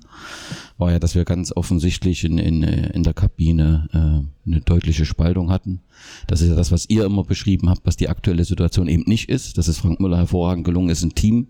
war 0.79 0.93
ja, 0.93 0.99
dass 0.99 1.15
wir 1.15 1.25
ganz 1.25 1.53
offensichtlich 1.53 2.25
in, 2.25 2.39
in, 2.39 2.63
äh, 2.63 2.91
in 2.91 3.03
der 3.03 3.15
Kabine 3.15 3.89
äh, 3.93 4.49
eine 4.49 4.61
deutliche 4.61 5.05
Spaltung 5.05 5.51
hatten. 5.51 5.81
Das 6.27 6.41
ist 6.41 6.49
ja 6.49 6.55
das, 6.55 6.73
was 6.73 6.89
ihr 6.89 7.05
immer 7.05 7.25
beschrieben 7.25 7.71
habt, 7.71 7.87
was 7.87 7.97
die 7.97 8.09
aktuelle 8.09 8.45
Situation 8.45 8.89
eben 8.89 9.05
nicht 9.07 9.29
ist. 9.29 9.59
Dass 9.59 9.69
es 9.69 9.79
Frank 9.79 10.01
Müller 10.01 10.19
hervorragend 10.19 10.65
gelungen 10.65 10.91
ist, 10.91 11.03
ein 11.03 11.15
Team 11.15 11.49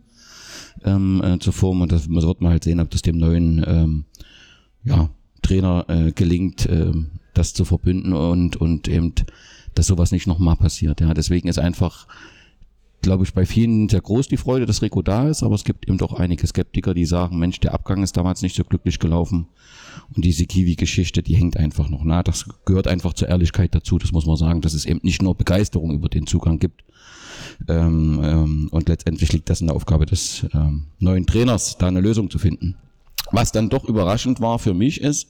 ähm, 0.84 1.22
äh, 1.22 1.38
zu 1.38 1.52
formen. 1.52 1.82
Und 1.82 1.92
das, 1.92 2.08
wird 2.08 2.40
man 2.40 2.52
halt 2.52 2.64
sehen, 2.64 2.80
ob 2.80 2.90
das 2.90 3.02
dem 3.02 3.18
neuen 3.18 3.64
ähm, 3.66 4.04
ja, 4.84 5.10
Trainer 5.42 5.84
äh, 5.88 6.12
gelingt, 6.12 6.68
ähm, 6.70 7.10
das 7.34 7.52
zu 7.52 7.64
verbünden 7.64 8.12
und, 8.12 8.56
und 8.56 8.88
eben, 8.88 9.12
dass 9.74 9.86
sowas 9.86 10.12
nicht 10.12 10.26
nochmal 10.26 10.56
passiert. 10.56 11.00
Ja, 11.00 11.14
deswegen 11.14 11.48
ist 11.48 11.58
einfach, 11.58 12.06
glaube 13.02 13.24
ich, 13.24 13.34
bei 13.34 13.46
vielen 13.46 13.88
sehr 13.88 14.00
groß 14.00 14.28
die 14.28 14.36
Freude, 14.36 14.66
dass 14.66 14.82
Rico 14.82 15.02
da 15.02 15.28
ist, 15.28 15.42
aber 15.42 15.54
es 15.54 15.64
gibt 15.64 15.86
eben 15.86 15.98
doch 15.98 16.14
einige 16.14 16.46
Skeptiker, 16.46 16.94
die 16.94 17.04
sagen, 17.04 17.38
Mensch, 17.38 17.60
der 17.60 17.74
Abgang 17.74 18.02
ist 18.02 18.16
damals 18.16 18.42
nicht 18.42 18.56
so 18.56 18.64
glücklich 18.64 18.98
gelaufen 18.98 19.46
und 20.14 20.24
diese 20.24 20.46
Kiwi-Geschichte, 20.46 21.22
die 21.22 21.36
hängt 21.36 21.56
einfach 21.56 21.88
noch 21.88 22.04
nah. 22.04 22.22
Das 22.22 22.46
gehört 22.64 22.88
einfach 22.88 23.12
zur 23.12 23.28
Ehrlichkeit 23.28 23.74
dazu, 23.74 23.98
das 23.98 24.12
muss 24.12 24.26
man 24.26 24.36
sagen, 24.36 24.60
dass 24.60 24.74
es 24.74 24.86
eben 24.86 25.00
nicht 25.02 25.22
nur 25.22 25.36
Begeisterung 25.36 25.92
über 25.92 26.08
den 26.08 26.26
Zugang 26.26 26.58
gibt. 26.58 26.84
Ähm, 27.68 28.20
ähm, 28.24 28.68
und 28.70 28.88
letztendlich 28.88 29.32
liegt 29.32 29.50
das 29.50 29.60
in 29.60 29.68
der 29.68 29.76
Aufgabe 29.76 30.06
des 30.06 30.46
ähm, 30.54 30.86
neuen 30.98 31.26
Trainers, 31.26 31.76
da 31.78 31.86
eine 31.86 32.00
Lösung 32.00 32.30
zu 32.30 32.38
finden. 32.38 32.76
Was 33.30 33.52
dann 33.52 33.68
doch 33.68 33.84
überraschend 33.84 34.40
war 34.40 34.58
für 34.58 34.74
mich 34.74 35.00
ist, 35.00 35.28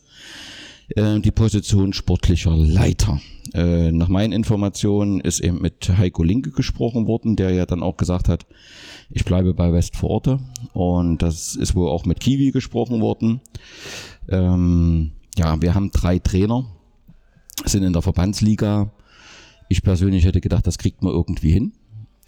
äh, 0.88 1.20
die 1.20 1.30
Position 1.30 1.92
sportlicher 1.92 2.56
Leiter. 2.56 3.20
Äh, 3.52 3.92
nach 3.92 4.08
meinen 4.08 4.32
Informationen 4.32 5.20
ist 5.20 5.40
eben 5.40 5.60
mit 5.60 5.88
Heiko 5.96 6.22
Linke 6.22 6.50
gesprochen 6.50 7.06
worden, 7.06 7.36
der 7.36 7.50
ja 7.50 7.66
dann 7.66 7.82
auch 7.82 7.96
gesagt 7.96 8.28
hat, 8.28 8.46
ich 9.10 9.24
bleibe 9.24 9.54
bei 9.54 9.72
Westforte. 9.72 10.40
Und 10.72 11.22
das 11.22 11.54
ist 11.54 11.74
wohl 11.74 11.88
auch 11.88 12.04
mit 12.04 12.20
Kiwi 12.20 12.50
gesprochen 12.50 13.00
worden. 13.00 13.40
Ähm, 14.28 15.12
ja, 15.36 15.60
wir 15.60 15.74
haben 15.74 15.90
drei 15.90 16.18
Trainer, 16.18 16.64
sind 17.64 17.84
in 17.84 17.92
der 17.92 18.02
Verbandsliga. 18.02 18.92
Ich 19.68 19.82
persönlich 19.82 20.24
hätte 20.24 20.40
gedacht, 20.40 20.66
das 20.66 20.78
kriegt 20.78 21.02
man 21.02 21.12
irgendwie 21.12 21.52
hin. 21.52 21.72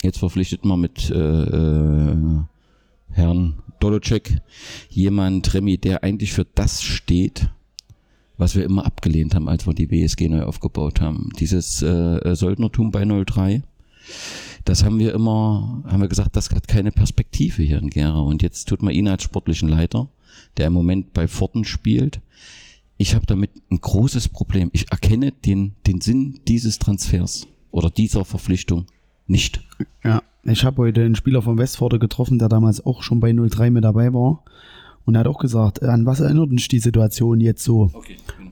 Jetzt 0.03 0.19
verpflichtet 0.19 0.65
man 0.65 0.81
mit 0.81 1.11
äh, 1.11 1.15
äh, 1.15 2.17
Herrn 3.11 3.63
Dolocek 3.81 4.41
jemand, 4.91 5.53
Remy, 5.55 5.79
der 5.79 6.05
eigentlich 6.05 6.33
für 6.33 6.45
das 6.45 6.83
steht, 6.83 7.51
was 8.39 8.55
wir 8.55 8.65
immer 8.65 8.85
abgelehnt 8.85 9.35
haben, 9.35 9.49
als 9.49 9.67
wir 9.67 9.75
die 9.75 9.91
WSG 9.91 10.29
neu 10.29 10.43
aufgebaut 10.43 11.01
haben. 11.01 11.31
Dieses 11.39 11.83
äh, 11.83 12.35
Söldnertum 12.35 12.91
bei 12.91 13.05
03. 13.05 13.63
Das 14.65 14.85
haben 14.85 14.99
wir 14.99 15.15
immer, 15.15 15.83
haben 15.87 16.01
wir 16.01 16.09
gesagt, 16.09 16.37
das 16.37 16.51
hat 16.51 16.69
keine 16.69 16.93
Perspektive 16.93 17.63
hier 17.63 17.79
in 17.79 17.91
Gera. 17.91 18.19
Und 18.19 18.43
jetzt 18.43 18.69
tut 18.69 18.83
man 18.83 18.93
ihn 18.93 19.09
als 19.09 19.23
sportlichen 19.23 19.69
Leiter, 19.69 20.09
der 20.57 20.67
im 20.67 20.73
Moment 20.73 21.13
bei 21.13 21.29
Forten 21.29 21.65
spielt. 21.65 22.21
Ich 22.99 23.15
habe 23.15 23.27
damit 23.27 23.51
ein 23.71 23.81
großes 23.81 24.29
Problem. 24.29 24.71
Ich 24.73 24.91
erkenne 24.91 25.33
den, 25.33 25.75
den 25.87 26.01
Sinn 26.01 26.41
dieses 26.49 26.79
Transfers 26.79 27.47
oder 27.71 27.91
dieser 27.91 28.25
Verpflichtung 28.25 28.87
nicht. 29.27 29.61
Ja, 30.03 30.23
ich 30.45 30.65
habe 30.65 30.83
heute 30.83 31.05
einen 31.05 31.17
Spieler 31.17 31.43
von 31.43 31.59
Westforde 31.59 31.99
getroffen, 31.99 32.39
der 32.39 32.49
damals 32.49 32.85
auch 32.85 33.03
schon 33.03 33.21
bei 33.21 33.33
03 33.33 33.71
mit 33.71 33.85
dabei 33.85 34.13
war. 34.13 34.43
Und 35.07 35.15
er 35.15 35.21
hat 35.21 35.29
auch 35.29 35.39
gesagt, 35.39 35.83
an 35.83 36.05
was 36.05 36.21
erinnert 36.21 36.51
uns 36.51 36.69
die 36.69 36.81
Situation 36.81 37.41
jetzt 37.41 37.65
so? 37.65 37.91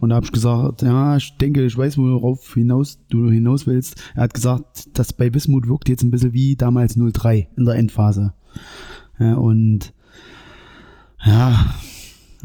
Und 0.00 0.10
da 0.10 0.16
habe 0.16 0.24
ich 0.24 0.32
gesagt, 0.32 0.82
ja, 0.82 1.16
ich 1.16 1.36
denke, 1.36 1.66
ich 1.66 1.76
weiß, 1.76 1.98
worauf 1.98 2.54
hinaus, 2.54 3.00
du 3.10 3.28
hinaus 3.28 3.66
willst. 3.66 4.00
Er 4.14 4.22
hat 4.22 4.34
gesagt, 4.34 4.96
das 4.96 5.12
bei 5.12 5.34
Wismut 5.34 5.68
wirkt 5.68 5.88
jetzt 5.88 6.04
ein 6.04 6.12
bisschen 6.12 6.32
wie 6.32 6.54
damals 6.56 6.96
03 6.96 7.48
in 7.56 7.64
der 7.64 7.74
Endphase. 7.74 8.34
Ja, 9.18 9.34
und 9.34 9.92
ja, 11.24 11.74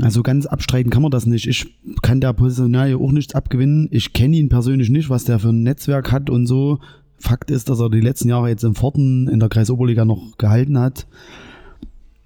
also 0.02 0.24
ganz 0.24 0.46
abstreiten 0.48 0.90
kann 0.90 1.02
man 1.02 1.12
das 1.12 1.26
nicht. 1.26 1.48
Ich 1.48 1.76
kann 2.02 2.22
der 2.22 2.34
Personalie 2.34 2.98
auch 2.98 3.12
nichts 3.12 3.36
abgewinnen. 3.36 3.90
Ich 3.92 4.14
kenne 4.14 4.38
ihn 4.38 4.50
persönlich 4.50 4.90
nicht, 4.90 5.10
was 5.10 5.26
der 5.26 5.40
für 5.40 5.50
ein 5.50 5.64
Netzwerk 5.64 6.12
hat 6.12 6.30
und 6.30 6.48
so. 6.48 6.80
Fakt 7.18 7.52
ist, 7.52 7.70
dass 7.70 7.80
er 7.80 7.90
die 7.90 8.00
letzten 8.00 8.30
Jahre 8.30 8.50
jetzt 8.50 8.64
im 8.64 8.76
Forten 8.76 9.28
in 9.28 9.40
der 9.40 9.50
Kreisoberliga 9.50 10.06
noch 10.06 10.38
gehalten 10.38 10.80
hat. 10.80 11.06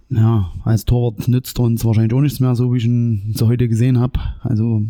Ja, 0.10 0.52
als 0.64 0.86
Torwart 0.86 1.28
nützt 1.28 1.58
uns 1.60 1.84
wahrscheinlich 1.86 2.14
auch 2.14 2.22
nichts 2.22 2.40
mehr, 2.40 2.56
so 2.56 2.74
wie 2.74 2.78
ich 2.78 2.86
ihn 2.86 3.34
so 3.36 3.48
heute 3.48 3.68
gesehen 3.68 4.00
habe. 4.00 4.20
Also, 4.44 4.84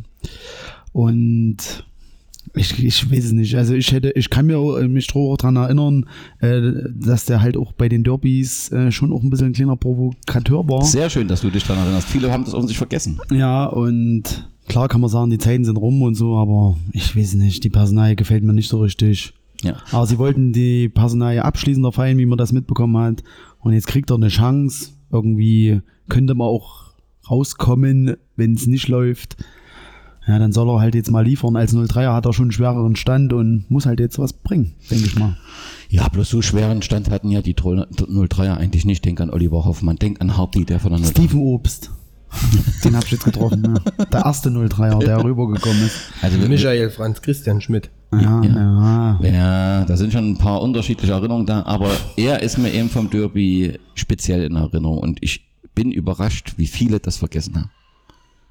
und 0.92 1.86
ich, 2.56 2.84
ich 2.84 3.12
weiß 3.12 3.26
es 3.26 3.32
nicht. 3.32 3.56
Also 3.56 3.74
ich 3.74 3.92
hätte, 3.92 4.12
ich 4.12 4.30
kann 4.30 4.46
mir 4.46 4.58
äh, 4.78 4.88
mich 4.88 5.08
daran 5.08 5.56
erinnern, 5.56 6.06
äh, 6.40 6.62
dass 6.94 7.26
der 7.26 7.42
halt 7.42 7.58
auch 7.58 7.72
bei 7.72 7.90
den 7.90 8.04
Derbys 8.04 8.72
äh, 8.72 8.92
schon 8.92 9.12
auch 9.12 9.24
ein 9.24 9.30
bisschen 9.30 9.48
ein 9.48 9.54
kleiner 9.54 9.76
Provokateur 9.76 10.68
war. 10.68 10.84
Sehr 10.84 11.10
schön, 11.10 11.28
dass 11.28 11.42
du 11.42 11.50
dich 11.50 11.64
daran 11.64 11.84
erinnerst. 11.84 12.08
Viele 12.08 12.32
haben 12.32 12.44
das 12.44 12.54
offensichtlich 12.54 12.78
vergessen. 12.78 13.20
Ja, 13.32 13.66
und 13.66 14.48
klar 14.68 14.88
kann 14.88 15.02
man 15.02 15.10
sagen, 15.10 15.32
die 15.32 15.40
Zeiten 15.40 15.66
sind 15.66 15.78
rum 15.78 16.02
und 16.04 16.16
so, 16.16 16.38
aber 16.38 16.78
ich 16.92 17.16
weiß 17.16 17.36
nicht, 17.36 17.64
die 17.64 17.70
Personalie 17.70 18.16
gefällt 18.16 18.44
mir 18.44 18.54
nicht 18.54 18.70
so 18.70 18.82
richtig. 18.82 19.34
Ja. 19.64 19.78
Aber 19.92 20.06
sie 20.06 20.20
wollten 20.20 20.54
die 20.54 20.90
Personalie 20.90 21.44
abschließend 21.44 21.94
feiern, 21.94 22.18
wie 22.18 22.26
man 22.26 22.38
das 22.38 22.52
mitbekommen 22.52 22.98
hat. 22.98 23.24
Und 23.62 23.74
jetzt 23.74 23.88
kriegt 23.88 24.12
er 24.12 24.16
eine 24.16 24.28
Chance. 24.28 24.90
Irgendwie 25.14 25.82
könnte 26.10 26.36
man 26.36 26.48
auch 26.48 26.92
rauskommen, 27.30 28.18
wenn 28.36 28.54
es 28.56 28.68
nicht 28.68 28.90
läuft. 28.90 29.38
Ja, 30.28 30.40
dann 30.40 30.54
soll 30.54 30.70
er 30.70 30.80
halt 30.80 30.96
jetzt 30.96 31.12
mal 31.12 31.26
liefern. 31.26 31.56
Als 31.56 31.76
03er 31.76 32.14
hat 32.14 32.26
er 32.26 32.34
schon 32.34 32.46
einen 32.46 32.52
schwereren 32.52 32.96
Stand 32.96 33.34
und 33.34 33.70
muss 33.70 33.86
halt 33.86 34.00
jetzt 34.00 34.20
was 34.20 34.34
bringen, 34.34 34.74
denke 34.90 35.06
ich 35.06 35.20
mal. 35.20 35.38
Ja, 35.90 36.08
bloß 36.08 36.30
so 36.30 36.42
schweren 36.42 36.82
Stand 36.82 37.10
hatten 37.10 37.30
ja 37.30 37.42
die 37.42 37.56
03er 37.56 38.56
eigentlich 38.56 38.86
nicht. 38.86 39.06
Denk 39.06 39.22
an 39.22 39.30
Oliver 39.30 39.66
Hoffmann, 39.66 39.98
denk 39.98 40.22
an 40.22 40.38
Hardy, 40.38 40.66
der 40.66 40.80
von 40.80 40.92
der 40.92 41.02
03 41.02 41.10
Steven 41.10 41.42
Obst. 41.42 41.92
Den 42.84 42.96
hab 42.96 43.06
ich 43.06 43.12
jetzt 43.12 43.24
getroffen. 43.26 43.80
Ja. 43.98 44.06
Der 44.06 44.26
erste 44.26 44.50
03er, 44.50 45.00
der 45.00 45.24
rübergekommen 45.24 45.86
ist. 45.86 45.98
Also 46.22 46.38
Michael 46.38 46.90
Franz 46.90 47.22
Christian 47.22 47.62
Schmidt. 47.62 47.90
Ja, 48.12 48.44
Ja. 48.44 49.20
ja. 49.22 49.30
Ja, 49.30 49.86
da 49.86 49.98
sind 49.98 50.12
schon 50.14 50.32
ein 50.32 50.38
paar 50.38 50.62
unterschiedliche 50.62 51.14
Erinnerungen 51.14 51.46
da, 51.46 51.64
aber 51.64 51.90
er 52.18 52.42
ist 52.42 52.58
mir 52.58 52.72
eben 52.72 52.90
vom 52.90 53.10
Derby 53.10 53.80
speziell 53.96 54.44
in 54.44 54.56
Erinnerung 54.56 55.00
und 55.00 55.18
ich 55.22 55.46
bin 55.76 55.92
überrascht, 55.92 56.54
wie 56.58 56.68
viele 56.68 57.00
das 57.00 57.18
vergessen 57.18 57.56
haben. 57.56 57.72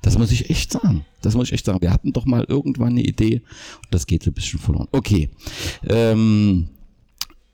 Das 0.03 0.19
muss 0.19 0.33
ich 0.33 0.51
echt 0.51 0.73
sagen. 0.73 1.05
Das 1.21 1.35
muss 1.37 1.47
ich 1.49 1.53
echt 1.53 1.65
sagen. 1.65 1.81
Wir 1.81 1.93
hatten 1.93 2.13
doch 2.13 2.27
mal 2.27 2.45
irgendwann 2.49 2.89
eine 2.91 3.03
Idee 3.03 3.37
und 3.37 3.87
das 3.93 4.07
geht 4.07 4.25
so 4.25 4.31
ein 4.31 4.35
bisschen 4.35 4.59
verloren. 4.59 4.89
Okay. 4.91 5.31
Ähm, 5.89 6.69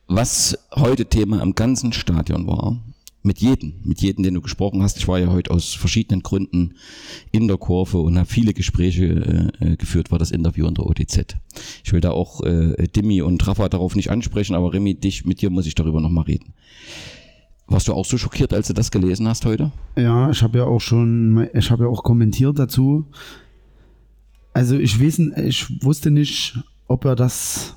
was 0.06 0.58
heute 0.74 1.04
Thema 1.04 1.42
im 1.42 1.54
ganzen 1.54 1.92
Stadion 1.92 2.46
war, 2.46 2.78
mit 3.28 3.40
jedem, 3.40 3.74
mit 3.84 4.00
jedem, 4.00 4.24
den 4.24 4.34
du 4.34 4.40
gesprochen 4.40 4.82
hast. 4.82 4.96
Ich 4.96 5.06
war 5.06 5.18
ja 5.18 5.28
heute 5.28 5.50
aus 5.50 5.74
verschiedenen 5.74 6.22
Gründen 6.22 6.74
in 7.30 7.46
der 7.46 7.58
Kurve 7.58 7.98
und 7.98 8.18
habe 8.18 8.26
viele 8.26 8.54
Gespräche 8.54 9.52
äh, 9.60 9.76
geführt, 9.76 10.10
war 10.10 10.18
das 10.18 10.30
Interview 10.30 10.66
in 10.66 10.74
der 10.74 10.86
OTZ. 10.86 11.36
Ich 11.84 11.92
will 11.92 12.00
da 12.00 12.10
auch 12.10 12.42
äh, 12.42 12.88
Dimi 12.88 13.20
und 13.20 13.46
Rafa 13.46 13.68
darauf 13.68 13.94
nicht 13.94 14.10
ansprechen, 14.10 14.54
aber 14.54 14.72
Remy, 14.72 14.94
dich, 14.94 15.26
mit 15.26 15.42
dir 15.42 15.50
muss 15.50 15.66
ich 15.66 15.74
darüber 15.74 16.00
nochmal 16.00 16.24
reden. 16.24 16.54
Warst 17.66 17.86
du 17.86 17.92
auch 17.92 18.06
so 18.06 18.16
schockiert, 18.16 18.54
als 18.54 18.68
du 18.68 18.72
das 18.72 18.90
gelesen 18.90 19.28
hast 19.28 19.44
heute? 19.44 19.72
Ja, 19.94 20.30
ich 20.30 20.42
habe 20.42 20.58
ja 20.58 20.64
auch 20.64 20.80
schon, 20.80 21.48
ich 21.52 21.70
habe 21.70 21.84
ja 21.84 21.90
auch 21.90 22.02
kommentiert 22.02 22.58
dazu. 22.58 23.04
Also 24.54 24.78
ich 24.78 24.98
weiß, 24.98 25.18
ich 25.44 25.84
wusste 25.84 26.10
nicht, 26.10 26.58
ob 26.86 27.04
er 27.04 27.14
das, 27.14 27.76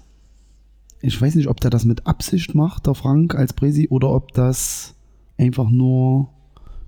ich 1.02 1.22
weiß 1.22 1.36
nicht, 1.36 1.50
ob 1.50 1.60
der 1.60 1.70
das 1.70 1.84
mit 1.84 2.08
Absicht 2.08 2.56
macht, 2.56 2.88
der 2.88 2.96
Frank 2.96 3.36
als 3.36 3.52
Presi, 3.52 3.90
oder 3.90 4.12
ob 4.12 4.32
das 4.32 4.96
einfach 5.42 5.70
nur, 5.70 6.30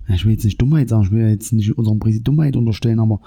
ja, 0.07 0.15
ich 0.15 0.25
will 0.25 0.33
jetzt 0.33 0.45
nicht 0.45 0.61
Dummheit 0.61 0.89
sagen, 0.89 1.03
ich 1.03 1.11
will 1.11 1.27
jetzt 1.27 1.51
nicht 1.53 1.77
unserem 1.77 1.99
Presi 1.99 2.23
Dummheit 2.23 2.55
unterstellen, 2.55 2.99
aber 2.99 3.19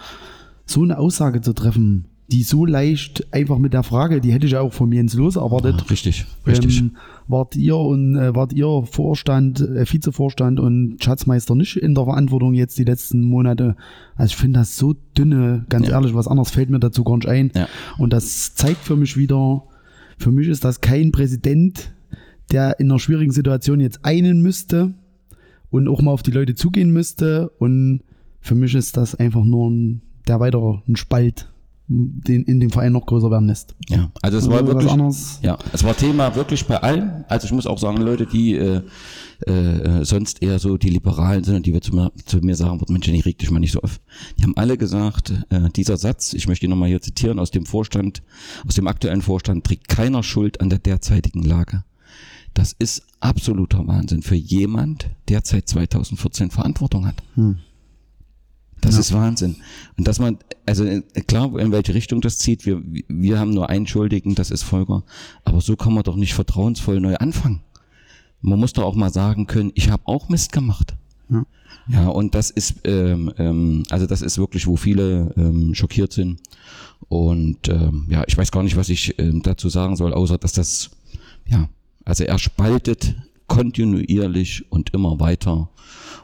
so 0.65 0.83
eine 0.83 0.99
Aussage 0.99 1.41
zu 1.41 1.53
treffen, 1.53 2.07
die 2.29 2.43
so 2.43 2.65
leicht 2.67 3.33
einfach 3.33 3.59
mit 3.59 3.73
der 3.73 3.85
Frage, 3.85 4.21
die 4.21 4.33
hätte 4.33 4.47
ich 4.47 4.53
ja 4.53 4.61
auch 4.61 4.73
von 4.73 4.91
Jens 4.91 5.15
Lose 5.15 5.39
erwartet. 5.39 5.77
Ah, 5.79 5.85
richtig, 5.91 6.27
richtig. 6.45 6.81
Ähm, 6.81 6.97
wart 7.29 7.55
ihr 7.55 7.77
und 7.77 8.17
äh, 8.17 8.35
wart 8.35 8.53
ihr 8.53 8.83
Vorstand, 8.91 9.61
äh, 9.61 9.85
Vizevorstand 9.89 10.59
und 10.59 10.97
Schatzmeister 11.03 11.55
nicht 11.55 11.77
in 11.77 11.95
der 11.95 12.05
Verantwortung 12.05 12.53
jetzt 12.55 12.79
die 12.79 12.85
letzten 12.85 13.23
Monate? 13.23 13.77
Also 14.17 14.33
ich 14.33 14.37
finde 14.37 14.59
das 14.59 14.77
so 14.77 14.95
dünne, 15.17 15.67
ganz 15.69 15.87
Ja. 15.87 15.95
ehrlich, 15.95 16.15
was 16.15 16.27
anderes 16.27 16.51
fällt 16.51 16.69
mir 16.69 16.81
dazu 16.81 17.05
gar 17.05 17.17
nicht 17.17 17.29
ein. 17.29 17.53
Ja. 17.55 17.69
Und 17.97 18.13
das 18.13 18.57
zeigt 18.57 18.83
für 18.83 18.97
mich 18.97 19.17
wieder, 19.17 19.63
für 20.19 20.33
mich 20.33 20.49
ist 20.49 20.65
das 20.65 20.81
kein 20.81 21.13
Präsident, 21.13 21.93
der 22.51 22.81
in 22.81 22.91
einer 22.91 22.99
schwierigen 22.99 23.33
Situation 23.33 23.79
jetzt 23.79 24.05
einen 24.05 24.43
müsste 24.43 24.95
und 25.71 25.89
auch 25.89 26.03
mal 26.03 26.13
auf 26.13 26.23
die 26.23 26.31
Leute 26.31 26.55
zugehen 26.55 26.91
müsste. 26.91 27.51
Und 27.59 28.03
für 28.41 28.55
mich 28.55 28.75
ist 28.75 28.97
das 28.97 29.15
einfach 29.15 29.45
nur 29.45 29.71
ein, 29.71 30.03
der 30.27 30.41
weitere 30.41 30.79
ein 30.87 30.97
Spalt, 30.97 31.49
den 31.89 32.43
in 32.45 32.59
dem 32.59 32.71
Verein 32.71 32.93
noch 32.93 33.07
größer 33.07 33.31
werden 33.31 33.47
lässt. 33.47 33.77
Ja, 33.89 34.11
also 34.21 34.39
es 34.39 34.51
war 34.51 34.67
wirklich, 34.67 34.91
ja, 35.43 35.57
es 35.73 35.85
war 35.85 35.97
Thema 35.97 36.35
wirklich 36.35 36.67
bei 36.67 36.83
allen. 36.83 37.25
Also 37.29 37.47
ich 37.47 37.53
muss 37.53 37.67
auch 37.67 37.79
sagen, 37.79 37.99
Leute, 37.99 38.27
die 38.27 38.57
äh, 38.57 38.83
äh, 39.47 40.05
sonst 40.05 40.43
eher 40.43 40.59
so 40.59 40.79
die 40.79 40.89
Liberalen 40.89 41.45
sind 41.45 41.57
und 41.57 41.67
die 41.67 41.73
wir 41.73 41.81
zu 41.81 41.95
mir, 41.95 42.11
zu 42.25 42.39
mir 42.39 42.57
sagen, 42.57 42.81
wird 42.81 42.91
Mensch, 42.91 43.07
ich 43.07 43.25
reg 43.25 43.39
dich 43.39 43.51
mal 43.51 43.61
nicht 43.61 43.73
so 43.73 43.81
auf. 43.81 44.01
Die 44.39 44.43
haben 44.43 44.57
alle 44.57 44.77
gesagt, 44.77 45.33
äh, 45.51 45.69
dieser 45.77 45.97
Satz, 45.97 46.33
ich 46.33 46.49
möchte 46.49 46.67
ihn 46.67 46.71
nochmal 46.71 46.89
hier 46.89 47.01
zitieren, 47.01 47.39
aus 47.39 47.53
dem 47.53 47.67
Vorstand, 47.67 48.23
aus 48.67 48.75
dem 48.75 48.89
aktuellen 48.89 49.23
Vorstand, 49.23 49.65
trägt 49.65 49.89
keiner 49.89 50.23
Schuld 50.23 50.61
an 50.61 50.71
der 50.71 50.81
derzeitigen 50.81 51.43
Lage. 51.43 51.85
Das 52.57 52.75
ist 52.79 53.03
absoluter 53.21 53.87
Wahnsinn 53.87 54.23
für 54.23 54.35
jemand, 54.35 55.11
der 55.29 55.43
seit 55.45 55.69
2014 55.69 56.51
Verantwortung 56.51 57.07
hat. 57.07 57.23
Das 58.81 58.97
ist 58.97 59.13
Wahnsinn. 59.13 59.57
Und 59.99 60.09
dass 60.09 60.19
man, 60.19 60.39
also 60.65 60.85
äh, 60.87 61.03
klar, 61.27 61.55
in 61.59 61.71
welche 61.71 61.93
Richtung 61.93 62.23
das 62.23 62.39
zieht, 62.39 62.65
wir, 62.65 62.83
wir 63.09 63.39
haben 63.39 63.51
nur 63.51 63.69
einen 63.69 63.87
Schuldigen, 63.87 64.35
das 64.35 64.51
ist 64.51 64.63
Volker. 64.63 65.03
Aber 65.45 65.61
so 65.61 65.77
kann 65.77 65.93
man 65.93 66.03
doch 66.03 66.17
nicht 66.17 66.33
vertrauensvoll 66.33 66.99
neu 66.99 67.17
anfangen. 67.17 67.61
Man 68.41 68.59
muss 68.59 68.73
doch 68.73 68.85
auch 68.85 68.95
mal 68.95 69.13
sagen 69.13 69.47
können, 69.47 69.71
ich 69.75 69.91
habe 69.91 70.05
auch 70.07 70.31
Mist 70.31 70.53
gemacht. 70.53 70.97
Ja. 71.29 71.45
Ja, 71.89 72.09
und 72.09 72.35
das 72.35 72.51
ist, 72.51 72.77
ähm, 72.85 73.35
ähm, 73.37 73.83
also 73.91 74.07
das 74.07 74.23
ist 74.23 74.39
wirklich, 74.39 74.67
wo 74.67 74.77
viele 74.77 75.35
ähm, 75.37 75.75
schockiert 75.75 76.15
sind. 76.15 76.41
Und 77.09 77.69
ähm, 77.69 78.07
ja, 78.09 78.25
ich 78.27 78.39
weiß 78.39 78.51
gar 78.51 78.63
nicht, 78.63 78.77
was 78.77 78.89
ich 78.89 79.19
ähm, 79.19 79.43
dazu 79.43 79.69
sagen 79.69 79.97
soll, 79.97 80.15
außer 80.15 80.39
dass 80.39 80.53
das, 80.53 80.91
ja, 81.47 81.69
also 82.07 82.25
er 82.25 82.39
spaltet 82.39 83.17
kontinuierlich 83.49 84.65
und 84.71 84.95
immer 84.95 85.21
weiter. 85.21 85.69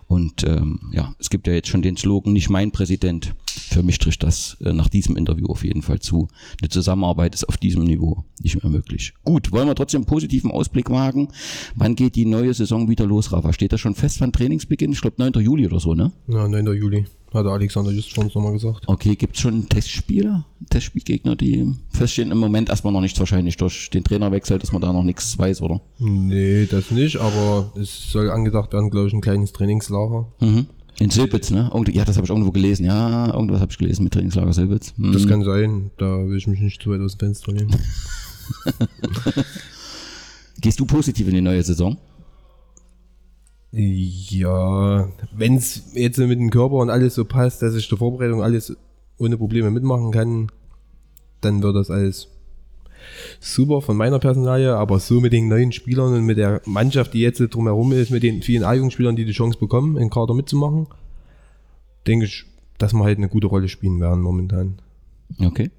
Und 0.06 0.44
ähm, 0.44 0.80
ja, 0.92 1.14
es 1.18 1.30
gibt 1.30 1.46
ja 1.46 1.52
jetzt 1.52 1.68
schon 1.68 1.82
den 1.82 1.96
Slogan, 1.96 2.32
nicht 2.32 2.50
mein 2.50 2.70
Präsident. 2.70 3.34
Für 3.46 3.82
mich 3.82 3.98
trifft 3.98 4.22
das 4.22 4.58
äh, 4.62 4.72
nach 4.72 4.88
diesem 4.88 5.16
Interview 5.16 5.46
auf 5.46 5.64
jeden 5.64 5.82
Fall 5.82 6.00
zu. 6.00 6.28
Eine 6.60 6.68
Zusammenarbeit 6.68 7.34
ist 7.34 7.48
auf 7.48 7.56
diesem 7.56 7.84
Niveau 7.84 8.24
nicht 8.40 8.62
mehr 8.62 8.70
möglich. 8.70 9.14
Gut, 9.24 9.52
wollen 9.52 9.68
wir 9.68 9.74
trotzdem 9.74 10.00
einen 10.00 10.06
positiven 10.06 10.50
Ausblick 10.50 10.90
wagen. 10.90 11.28
Wann 11.74 11.96
geht 11.96 12.16
die 12.16 12.26
neue 12.26 12.52
Saison 12.52 12.88
wieder 12.88 13.06
los, 13.06 13.32
Rafa? 13.32 13.52
Steht 13.52 13.72
das 13.72 13.80
schon 13.80 13.94
fest, 13.94 14.20
wann 14.20 14.32
Trainingsbeginn? 14.32 14.92
Ich 14.92 15.00
glaube 15.00 15.16
9. 15.18 15.42
Juli 15.42 15.66
oder 15.66 15.80
so, 15.80 15.94
ne? 15.94 16.12
Ja, 16.28 16.46
9. 16.46 16.66
Juli, 16.74 17.06
hat 17.34 17.46
der 17.46 17.52
Alexander 17.52 17.90
just 17.90 18.10
schon 18.10 18.26
nochmal 18.26 18.52
gesagt. 18.52 18.84
Okay, 18.86 19.16
gibt's 19.16 19.40
schon 19.40 19.68
Testspieler, 19.68 20.44
Testspielgegner, 20.70 21.36
die 21.36 21.74
feststehen? 21.90 22.30
Im 22.30 22.38
Moment 22.38 22.68
erstmal 22.68 22.92
noch 22.92 23.00
nichts 23.00 23.18
wahrscheinlich 23.18 23.56
durch 23.56 23.90
den 23.90 24.04
Trainerwechsel, 24.04 24.58
dass 24.58 24.72
man 24.72 24.82
da 24.82 24.92
noch 24.92 25.04
nichts 25.04 25.38
weiß, 25.38 25.62
oder? 25.62 25.80
Nee, 25.98 26.66
das 26.66 26.90
nicht, 26.90 27.16
aber 27.18 27.72
es 27.80 28.10
soll 28.10 28.30
angedacht 28.30 28.72
werden, 28.72 28.90
glaube 28.90 29.08
ich, 29.08 29.14
ein 29.14 29.20
kleines 29.20 29.52
Trainingslager. 29.52 30.26
Mhm. 30.40 30.66
In 30.98 31.10
Silbitz, 31.10 31.50
ne? 31.50 31.70
Ja, 31.92 32.04
das 32.04 32.16
habe 32.16 32.26
ich 32.26 32.30
irgendwo 32.30 32.52
gelesen. 32.52 32.84
Ja, 32.84 33.32
irgendwas 33.32 33.60
habe 33.60 33.72
ich 33.72 33.78
gelesen 33.78 34.04
mit 34.04 34.12
Trainingslager 34.12 34.52
Silbitz. 34.52 34.92
Mhm. 34.96 35.12
Das 35.12 35.26
kann 35.26 35.42
sein, 35.42 35.90
da 35.98 36.28
will 36.28 36.36
ich 36.36 36.46
mich 36.46 36.60
nicht 36.60 36.82
zu 36.82 36.90
weit 36.90 37.00
aus 37.00 37.16
dem 37.16 37.28
Fenster 37.28 37.52
nehmen. 37.52 37.74
Gehst 40.60 40.78
du 40.78 40.84
positiv 40.86 41.26
in 41.28 41.34
die 41.34 41.40
neue 41.40 41.62
Saison? 41.62 41.96
Ja, 43.72 45.08
wenn 45.32 45.56
es 45.56 45.94
jetzt 45.94 46.18
mit 46.18 46.38
dem 46.38 46.50
Körper 46.50 46.74
und 46.74 46.90
alles 46.90 47.14
so 47.14 47.24
passt, 47.24 47.62
dass 47.62 47.74
ich 47.74 47.88
der 47.88 47.96
Vorbereitung 47.96 48.42
alles 48.42 48.76
ohne 49.18 49.38
Probleme 49.38 49.70
mitmachen 49.70 50.10
kann, 50.10 50.52
dann 51.40 51.62
wird 51.62 51.76
das 51.76 51.90
alles 51.90 52.28
super 53.40 53.80
von 53.80 53.96
meiner 53.96 54.18
Personalie, 54.18 54.76
aber 54.76 54.98
so 55.00 55.20
mit 55.20 55.32
den 55.32 55.48
neuen 55.48 55.72
Spielern 55.72 56.14
und 56.14 56.24
mit 56.24 56.38
der 56.38 56.60
Mannschaft, 56.66 57.14
die 57.14 57.20
jetzt 57.20 57.38
drumherum 57.38 57.92
ist, 57.92 58.10
mit 58.10 58.22
den 58.22 58.42
vielen 58.42 58.62
A-Jugendspielern, 58.62 59.16
die 59.16 59.24
die 59.24 59.32
Chance 59.32 59.58
bekommen, 59.58 59.96
in 59.96 60.10
Kader 60.10 60.34
mitzumachen, 60.34 60.86
denke 62.06 62.26
ich, 62.26 62.44
dass 62.78 62.92
wir 62.92 63.04
halt 63.04 63.18
eine 63.18 63.28
gute 63.28 63.46
Rolle 63.46 63.68
spielen 63.68 64.00
werden 64.00 64.20
momentan. 64.20 64.80
Okay. 65.40 65.70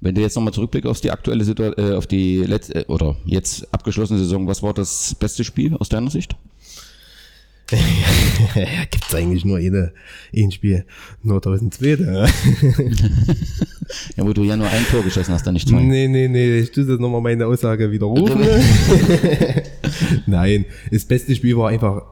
Wenn 0.00 0.14
du 0.14 0.22
jetzt 0.22 0.36
nochmal 0.36 0.54
zurückblickst 0.54 0.88
auf 0.88 1.00
die 1.00 1.10
aktuelle 1.10 1.44
Situation, 1.44 1.92
äh, 1.92 1.94
auf 1.94 2.06
die 2.06 2.38
letzte, 2.38 2.86
äh, 2.86 2.86
oder 2.86 3.16
jetzt 3.26 3.72
abgeschlossene 3.74 4.18
Saison, 4.18 4.46
was 4.46 4.62
war 4.62 4.72
das 4.72 5.14
beste 5.14 5.44
Spiel 5.44 5.76
aus 5.76 5.90
deiner 5.90 6.10
Sicht? 6.10 6.36
Gibt 8.90 9.04
es 9.08 9.14
eigentlich 9.14 9.44
nur 9.44 9.58
eine, 9.58 9.92
ein 10.34 10.50
Spiel, 10.50 10.84
nur 11.22 11.36
1002. 11.44 12.28
Ja, 14.16 14.26
wo 14.26 14.32
du 14.32 14.42
ja 14.44 14.56
nur 14.56 14.68
ein 14.68 14.84
Tor 14.90 15.02
geschossen 15.02 15.34
hast, 15.34 15.46
dann 15.46 15.54
nicht 15.54 15.68
zwei. 15.68 15.82
Nee, 15.82 16.08
nee, 16.08 16.28
nee, 16.28 16.58
ich 16.58 16.70
tue 16.72 16.84
jetzt 16.84 17.00
nochmal 17.00 17.20
meine 17.20 17.46
Aussage 17.46 17.90
widerrufen. 17.90 18.40
Nein, 20.26 20.64
das 20.90 21.04
beste 21.04 21.34
Spiel 21.34 21.56
war 21.56 21.70
einfach 21.70 22.02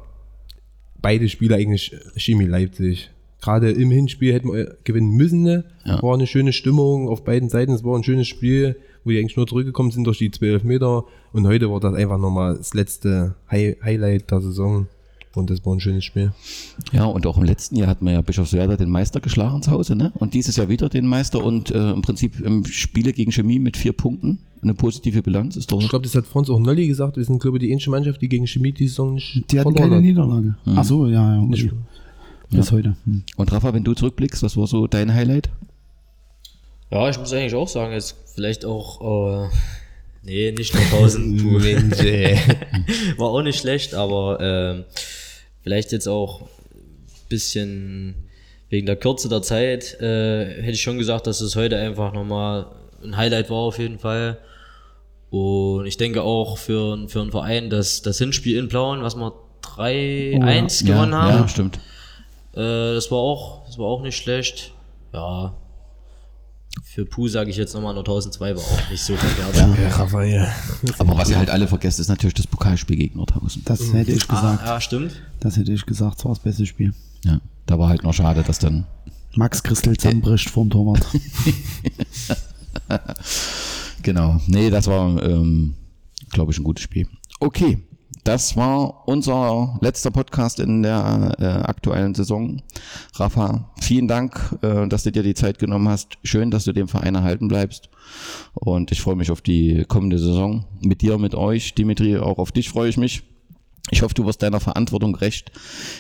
beide 1.01 1.29
Spiele 1.29 1.57
eigentlich 1.57 1.95
Chemie 2.17 2.47
Leipzig. 2.47 3.11
Gerade 3.41 3.71
im 3.71 3.91
Hinspiel 3.91 4.33
hätten 4.33 4.53
wir 4.53 4.77
gewinnen 4.83 5.11
müssen. 5.11 5.43
Ne? 5.43 5.65
Ja. 5.85 6.03
War 6.03 6.15
eine 6.15 6.27
schöne 6.27 6.53
Stimmung 6.53 7.09
auf 7.09 7.25
beiden 7.25 7.49
Seiten. 7.49 7.73
Es 7.73 7.85
war 7.85 7.97
ein 7.97 8.03
schönes 8.03 8.27
Spiel, 8.27 8.77
wo 9.05 9.11
die 9.11 9.19
eigentlich 9.19 9.37
nur 9.37 9.47
zurückgekommen 9.47 9.93
sind 9.93 10.05
durch 10.05 10.19
die 10.19 10.33
12 10.33 10.65
Meter. 10.65 11.05
Und 11.33 11.47
heute 11.47 11.71
war 11.71 11.79
das 11.79 11.95
einfach 11.95 12.19
nochmal 12.19 12.57
das 12.57 12.75
letzte 12.75 13.37
Hi 13.47 13.77
Highlight 13.83 14.31
der 14.33 14.41
Saison. 14.41 14.89
Und 15.39 15.51
das 15.51 15.64
war 15.64 15.74
ein 15.74 15.80
schönes 15.80 16.05
Spiel. 16.05 16.32
Ja, 16.93 17.05
und 17.05 17.26
auch 17.26 17.36
im 17.36 17.45
letzten 17.45 17.76
Jahr 17.76 17.89
hat 17.89 18.03
man 18.03 18.14
ja 18.14 18.20
Bischofswerda 18.20 18.76
den 18.76 18.91
Meister 18.91 19.20
geschlagen 19.20 19.62
zu 19.62 19.70
Hause, 19.70 19.97
ne? 19.97 20.12
Und 20.16 20.34
dieses 20.34 20.57
Jahr 20.57 20.68
wieder 20.68 20.89
den 20.89 21.07
Meister 21.07 21.43
und 21.43 21.70
äh, 21.70 21.91
im 21.91 22.03
Prinzip 22.03 22.41
im 22.41 22.64
Spiele 22.64 23.12
gegen 23.12 23.32
Chemie 23.32 23.59
mit 23.59 23.76
vier 23.76 23.93
Punkten. 23.93 24.39
Eine 24.61 24.74
positive 24.74 25.22
Bilanz 25.22 25.55
ist 25.57 25.70
doch. 25.70 25.80
Ich 25.80 25.89
glaube, 25.89 26.03
das 26.03 26.16
hat 26.16 26.26
Franz 26.26 26.51
auch 26.51 26.59
Nolli 26.59 26.89
gesagt. 26.89 27.16
Wir 27.16 27.24
sind, 27.24 27.41
glaube 27.41 27.59
ich, 27.59 27.61
die 27.61 27.70
ähnliche 27.70 27.91
Mannschaft, 27.91 28.20
die 28.20 28.28
gegen 28.28 28.47
Chemie 28.47 28.72
die 28.72 28.89
Saison 28.89 29.14
nicht 29.14 29.45
Die 29.53 29.61
hatten 29.61 29.72
keine 29.74 29.97
hat. 29.97 30.03
Niederlage. 30.03 30.57
Ach 30.66 30.84
so, 30.84 31.07
ja, 31.07 31.36
ja. 31.36 31.43
Okay. 31.43 31.70
Bis 32.51 32.72
heute. 32.72 32.97
Hm. 33.05 33.22
Und 33.36 33.53
Rafa, 33.53 33.72
wenn 33.74 33.84
du 33.84 33.95
zurückblickst, 33.95 34.43
was 34.43 34.57
war 34.57 34.66
so 34.66 34.86
dein 34.86 35.14
Highlight? 35.14 35.51
Ja, 36.91 37.09
ich 37.09 37.18
muss 37.18 37.32
eigentlich 37.32 37.55
auch 37.55 37.68
sagen, 37.68 37.93
jetzt 37.93 38.16
vielleicht 38.34 38.64
auch, 38.64 39.45
äh, 39.45 39.49
nee, 40.24 40.53
nicht 40.53 40.74
nur 40.74 40.82
1000. 40.82 41.43
Puh. 41.43 41.59
Mensch, 41.59 42.01
ey. 42.01 42.39
War 43.18 43.28
auch 43.28 43.43
nicht 43.43 43.59
schlecht, 43.61 43.95
aber 43.95 44.39
ähm, 44.41 44.84
vielleicht 45.69 45.93
jetzt 45.93 46.09
auch 46.09 46.41
ein 46.41 47.29
bisschen 47.29 48.14
wegen 48.71 48.87
der 48.87 48.97
Kürze 48.97 49.29
der 49.29 49.43
Zeit 49.43 50.01
äh, 50.01 50.47
hätte 50.62 50.73
ich 50.73 50.81
schon 50.81 50.97
gesagt, 50.97 51.27
dass 51.27 51.43
es 51.43 51.57
heute 51.57 51.77
einfach 51.77 52.14
nochmal 52.14 52.69
ein 53.05 53.19
Highlight 53.19 53.51
war 53.51 53.59
auf 53.59 53.79
jeden 53.79 53.99
Fall. 53.99 54.39
Und 55.29 55.85
ich 55.85 55.99
denke 55.99 56.23
auch 56.23 56.57
für, 56.57 57.07
für 57.09 57.21
einen 57.21 57.31
Verein, 57.31 57.69
dass 57.69 58.01
das 58.01 58.16
Hinspiel 58.16 58.57
in 58.57 58.69
Plauen, 58.71 59.03
was 59.03 59.14
wir 59.14 59.35
3-1 59.62 60.87
gewonnen 60.87 61.12
ja, 61.12 61.23
haben, 61.23 61.39
Ja, 61.43 61.49
stimmt. 61.49 61.77
äh, 62.55 62.95
das 62.95 63.11
war 63.11 63.19
auch, 63.19 63.66
das 63.66 63.77
war 63.77 63.89
auch 63.89 64.01
nicht 64.01 64.16
schlecht. 64.16 64.73
Ja. 65.12 65.53
Für 66.99 67.07
Puh 67.07 67.28
sage 67.28 67.51
ich 67.51 67.57
jetzt 67.57 67.74
nochmal 67.74 67.94
nur 67.94 68.03
1002 68.03 68.57
war 68.57 68.61
auch 68.61 68.90
nicht 68.90 69.05
so 69.05 69.14
verkehrt. 69.14 69.55
Ja, 69.57 69.88
Raphael. 69.90 70.49
Aber 70.99 71.16
was 71.16 71.30
ihr 71.30 71.38
halt 71.38 71.49
alle 71.49 71.68
vergesst, 71.68 72.01
ist 72.01 72.09
natürlich 72.09 72.34
das 72.34 72.49
Pokalspiel 72.49 72.96
gegen 72.96 73.18
Nordhausen. 73.18 73.62
Das 73.66 73.92
hätte 73.92 74.11
ich 74.11 74.26
gesagt. 74.26 74.64
Ah, 74.64 74.66
ja, 74.66 74.80
stimmt. 74.80 75.12
Das 75.38 75.57
hätte 75.57 75.72
ich 75.72 75.86
gesagt. 75.86 76.18
Das 76.18 76.24
war 76.24 76.32
das 76.32 76.40
beste 76.40 76.66
Spiel. 76.66 76.92
Ja, 77.24 77.40
da 77.66 77.78
war 77.78 77.88
halt 77.88 78.03
noch 78.03 78.12
schade, 78.14 78.42
dass 78.42 78.59
dann. 78.59 78.84
Max 79.36 79.62
Christel 79.62 79.96
zusammenbricht 79.96 80.51
vorm 80.51 80.70
Torwart. 80.70 81.07
Genau. 84.03 84.40
Nee, 84.46 84.70
das 84.70 84.86
war, 84.88 85.22
ähm, 85.22 85.74
glaube 86.30 86.51
ich, 86.51 86.59
ein 86.59 86.64
gutes 86.64 86.82
Spiel. 86.82 87.07
Okay. 87.38 87.78
Das 88.29 88.59
war 88.59 89.09
unser 89.09 89.79
letzter 89.81 90.11
Podcast 90.11 90.61
in 90.61 90.83
der 90.83 91.35
äh, 91.39 91.45
aktuellen 91.45 92.14
Saison. 92.14 92.61
Rafa, 93.14 93.70
vielen 93.81 94.07
Dank, 94.07 94.55
äh, 94.61 94.87
dass 94.87 95.05
du 95.05 95.12
dir 95.12 95.22
die 95.22 95.33
Zeit 95.33 95.59
genommen 95.59 95.89
hast. 95.89 96.18
Schön, 96.24 96.51
dass 96.51 96.64
du 96.64 96.74
dem 96.74 96.89
Verein 96.89 97.14
erhalten 97.14 97.49
bleibst. 97.49 97.89
Und 98.53 98.93
ich 98.93 99.01
freue 99.01 99.16
mich 99.16 99.31
auf 99.31 99.41
die 99.41 99.87
kommende 99.89 100.18
Saison 100.18 100.66
mit 100.83 101.01
dir, 101.01 101.16
mit 101.16 101.35
euch. 101.35 101.74
Dimitri, 101.74 102.18
auch 102.18 102.37
auf 102.37 102.53
dich 102.53 102.68
freue 102.68 102.91
ich 102.91 102.99
mich. 102.99 103.22
Ich 103.91 104.03
hoffe, 104.03 104.12
du 104.12 104.26
wirst 104.26 104.43
deiner 104.43 104.61
Verantwortung 104.61 105.14
recht. 105.14 105.51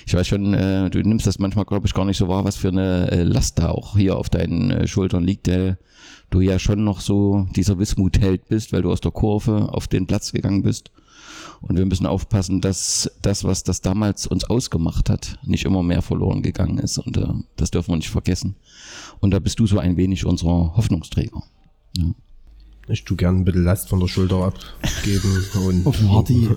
Ich 0.06 0.12
weiß 0.12 0.26
schon, 0.26 0.52
äh, 0.52 0.90
du 0.90 1.00
nimmst 1.00 1.26
das 1.26 1.38
manchmal, 1.38 1.64
glaube 1.64 1.86
ich, 1.86 1.94
gar 1.94 2.04
nicht 2.04 2.18
so 2.18 2.28
wahr, 2.28 2.44
was 2.44 2.56
für 2.56 2.68
eine 2.68 3.10
äh, 3.10 3.22
Last 3.22 3.58
da 3.58 3.70
auch 3.70 3.96
hier 3.96 4.18
auf 4.18 4.28
deinen 4.28 4.70
äh, 4.70 4.86
Schultern 4.86 5.24
liegt, 5.24 5.46
der 5.46 5.78
du 6.28 6.42
ja 6.42 6.58
schon 6.58 6.84
noch 6.84 7.00
so 7.00 7.46
dieser 7.56 7.78
Wismutheld 7.78 8.48
bist, 8.50 8.74
weil 8.74 8.82
du 8.82 8.92
aus 8.92 9.00
der 9.00 9.12
Kurve 9.12 9.70
auf 9.72 9.88
den 9.88 10.06
Platz 10.06 10.32
gegangen 10.32 10.62
bist. 10.62 10.90
Und 11.60 11.76
wir 11.76 11.86
müssen 11.86 12.06
aufpassen, 12.06 12.60
dass 12.60 13.10
das, 13.22 13.44
was 13.44 13.64
das 13.64 13.80
damals 13.80 14.26
uns 14.26 14.44
ausgemacht 14.44 15.10
hat, 15.10 15.38
nicht 15.44 15.64
immer 15.64 15.82
mehr 15.82 16.02
verloren 16.02 16.42
gegangen 16.42 16.78
ist. 16.78 16.98
Und 16.98 17.16
äh, 17.16 17.26
das 17.56 17.70
dürfen 17.70 17.92
wir 17.92 17.96
nicht 17.96 18.10
vergessen. 18.10 18.54
Und 19.20 19.32
da 19.32 19.38
bist 19.38 19.58
du 19.58 19.66
so 19.66 19.78
ein 19.78 19.96
wenig 19.96 20.24
unser 20.24 20.76
Hoffnungsträger. 20.76 21.42
Ja. 21.96 22.04
Ich 22.90 23.04
tu 23.04 23.16
gern 23.16 23.36
ein 23.36 23.44
bisschen 23.44 23.64
Last 23.64 23.88
von 23.88 24.00
der 24.00 24.06
Schulter 24.06 24.36
abgeben. 24.82 25.44
Und 25.66 25.86
Auf 25.86 26.00
Hardy. 26.08 26.48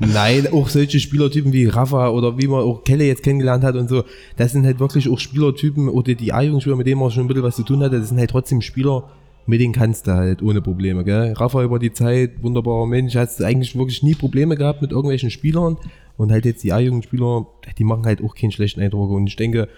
Nein, 0.00 0.52
auch 0.52 0.68
solche 0.68 0.98
Spielertypen 0.98 1.52
wie 1.52 1.66
Rafa 1.66 2.08
oder 2.08 2.36
wie 2.38 2.48
man 2.48 2.62
auch 2.62 2.82
Kelle 2.82 3.06
jetzt 3.06 3.22
kennengelernt 3.22 3.62
hat 3.62 3.76
und 3.76 3.88
so, 3.88 4.04
das 4.36 4.52
sind 4.52 4.64
halt 4.64 4.80
wirklich 4.80 5.08
auch 5.08 5.18
Spielertypen 5.18 5.88
oder 5.88 6.14
die 6.14 6.32
A-Jugendspieler, 6.32 6.76
mit 6.76 6.88
denen 6.88 7.00
man 7.00 7.12
schon 7.12 7.24
ein 7.24 7.28
bisschen 7.28 7.44
was 7.44 7.56
zu 7.56 7.62
tun 7.62 7.82
hatte, 7.82 8.00
das 8.00 8.08
sind 8.08 8.18
halt 8.18 8.30
trotzdem 8.30 8.62
Spieler, 8.62 9.08
mit 9.46 9.60
denen 9.60 9.72
kannst 9.72 10.06
du 10.06 10.12
halt 10.12 10.42
ohne 10.42 10.60
Probleme, 10.60 11.04
gell? 11.04 11.32
Rafa 11.32 11.62
über 11.62 11.78
die 11.78 11.92
Zeit, 11.92 12.42
wunderbarer 12.42 12.86
Mensch, 12.86 13.14
hast 13.14 13.42
eigentlich 13.42 13.76
wirklich 13.76 14.02
nie 14.02 14.14
Probleme 14.14 14.56
gehabt 14.56 14.82
mit 14.82 14.90
irgendwelchen 14.90 15.30
Spielern 15.30 15.76
und 16.16 16.32
halt 16.32 16.44
jetzt 16.44 16.64
die 16.64 16.72
A-Jugendspieler, 16.72 17.46
die 17.78 17.84
machen 17.84 18.04
halt 18.04 18.22
auch 18.22 18.34
keinen 18.34 18.52
schlechten 18.52 18.80
Eindruck 18.80 19.10
und 19.10 19.26
ich 19.26 19.36
denke, 19.36 19.68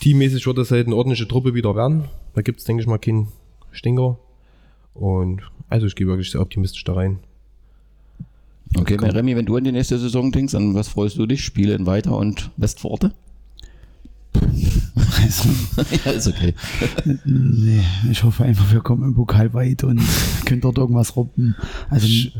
teammäßig 0.00 0.46
wird 0.46 0.58
das 0.58 0.70
halt 0.70 0.86
eine 0.86 0.96
ordentliche 0.96 1.26
Truppe 1.26 1.54
wieder 1.54 1.74
werden. 1.74 2.04
Da 2.34 2.42
gibt's 2.42 2.64
denke 2.64 2.82
ich 2.82 2.86
mal, 2.86 2.98
keinen 2.98 3.28
Stinker. 3.70 4.18
Und 4.94 5.42
also 5.68 5.86
ich 5.86 5.94
gehe 5.94 6.06
wirklich 6.06 6.30
sehr 6.30 6.40
optimistisch 6.40 6.84
da 6.84 6.94
rein. 6.94 7.18
Okay, 8.76 8.96
Remy, 8.96 9.36
wenn 9.36 9.46
du 9.46 9.56
an 9.56 9.64
die 9.64 9.72
nächste 9.72 9.98
Saison 9.98 10.32
denkst, 10.32 10.54
an 10.54 10.74
was 10.74 10.88
freust 10.88 11.18
du 11.18 11.26
dich? 11.26 11.44
Spiele 11.44 11.74
in 11.74 11.86
Weiter 11.86 12.16
und 12.16 12.50
Westforte? 12.56 13.12
Ja, 16.04 16.12
ist 16.12 16.26
okay. 16.26 16.54
nee, 17.24 17.84
ich 18.10 18.24
hoffe 18.24 18.44
einfach, 18.44 18.72
wir 18.72 18.80
kommen 18.80 19.02
im 19.04 19.14
Pokal 19.14 19.52
weit 19.52 19.84
und 19.84 20.00
können 20.44 20.60
dort 20.60 20.78
irgendwas 20.78 21.16
robben. 21.16 21.54
Also, 21.90 22.06
nee, 22.06 22.30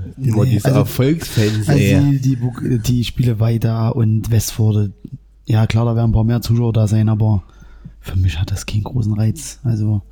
diese 0.46 0.66
also, 0.68 0.80
Erfolgsfans, 0.80 1.68
also 1.68 1.80
die, 1.80 2.18
die, 2.18 2.78
die 2.78 3.04
Spiele 3.04 3.40
weiter 3.40 3.94
und 3.94 4.30
Westforde, 4.30 4.92
ja 5.44 5.66
klar, 5.66 5.84
da 5.84 5.94
werden 5.96 6.10
ein 6.10 6.14
paar 6.14 6.24
mehr 6.24 6.40
Zuschauer 6.40 6.72
da 6.72 6.88
sein, 6.88 7.08
aber 7.08 7.42
für 8.00 8.16
mich 8.16 8.40
hat 8.40 8.50
das 8.50 8.66
keinen 8.66 8.84
großen 8.84 9.12
Reiz. 9.12 9.60
Also 9.62 10.02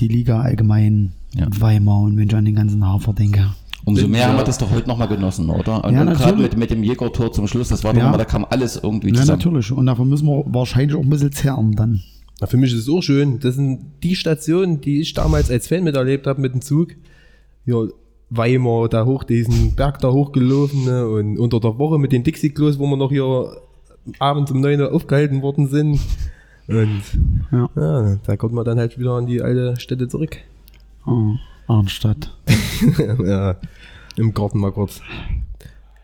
die 0.00 0.08
Liga 0.08 0.40
allgemein, 0.40 1.12
Ja. 1.34 1.46
Weimar 1.50 2.00
und 2.00 2.16
wenn 2.16 2.28
ich 2.28 2.34
an 2.34 2.44
den 2.44 2.54
ganzen 2.54 2.84
Hafer 2.86 3.12
denke. 3.12 3.52
Umso 3.86 4.08
mehr 4.08 4.28
haben 4.28 4.36
wir 4.38 4.44
das 4.44 4.56
doch 4.58 4.70
heute 4.70 4.88
nochmal 4.88 5.08
genossen, 5.08 5.50
oder? 5.50 5.84
Und, 5.84 5.94
Ja, 5.94 6.02
und 6.02 6.14
gerade 6.14 6.40
mit, 6.40 6.56
mit 6.56 6.70
dem 6.70 6.82
Jägertor 6.82 7.32
zum 7.32 7.46
Schluss, 7.46 7.68
das 7.68 7.84
war 7.84 7.92
doch 7.92 8.00
Ja. 8.00 8.08
immer, 8.08 8.16
da 8.18 8.24
kam 8.24 8.46
alles 8.48 8.76
irgendwie 8.82 9.08
Ja, 9.08 9.14
zusammen. 9.16 9.38
natürlich. 9.38 9.72
Und 9.72 9.86
dafür 9.86 10.04
müssen 10.06 10.26
wir 10.26 10.42
wahrscheinlich 10.46 10.96
auch 10.96 11.02
ein 11.02 11.10
bisschen 11.10 11.32
zerren 11.32 11.72
dann. 11.72 12.00
Na, 12.40 12.46
für 12.46 12.56
mich 12.56 12.72
ist 12.72 12.80
es 12.80 12.88
auch 12.88 13.02
schön. 13.02 13.38
Das 13.40 13.54
sind 13.56 13.80
die 14.02 14.16
Stationen, 14.16 14.80
die 14.80 15.00
ich 15.00 15.12
damals 15.14 15.50
als 15.50 15.68
Fan 15.68 15.84
miterlebt 15.84 16.26
habe 16.26 16.40
mit 16.40 16.54
dem 16.54 16.62
Zug. 16.62 16.92
Ja, 17.66 17.76
Weimar, 18.30 18.88
da 18.88 19.04
hoch, 19.04 19.22
diesen 19.24 19.74
Berg 19.74 19.98
da 20.00 20.10
hochgelaufen 20.10 20.84
ne, 20.86 21.06
und 21.06 21.38
unter 21.38 21.60
der 21.60 21.78
Woche 21.78 21.98
mit 21.98 22.10
den 22.10 22.24
Dixie-Klos, 22.24 22.78
wo 22.78 22.86
wir 22.86 22.96
noch 22.96 23.10
hier 23.10 23.56
abends 24.18 24.50
um 24.50 24.60
9 24.60 24.80
Uhr 24.80 24.92
aufgehalten 24.92 25.42
worden 25.42 25.68
sind. 25.68 26.00
Und 26.66 27.02
Ja. 27.52 27.68
ja, 27.76 28.16
da 28.26 28.36
kommt 28.36 28.54
man 28.54 28.64
dann 28.64 28.78
halt 28.78 28.98
wieder 28.98 29.12
an 29.12 29.26
die 29.26 29.42
alte 29.42 29.78
Stätte 29.78 30.08
zurück. 30.08 30.38
Oh, 31.06 31.34
Arnstadt. 31.68 32.34
ja, 33.26 33.56
im 34.16 34.32
Garten 34.34 34.58
mal 34.58 34.72
kurz. 34.72 35.00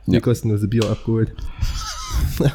Die 0.07 0.13
Ja. 0.15 0.21
kostenlose 0.21 0.69
Bier 0.69 0.89
abgeholt. 0.91 1.35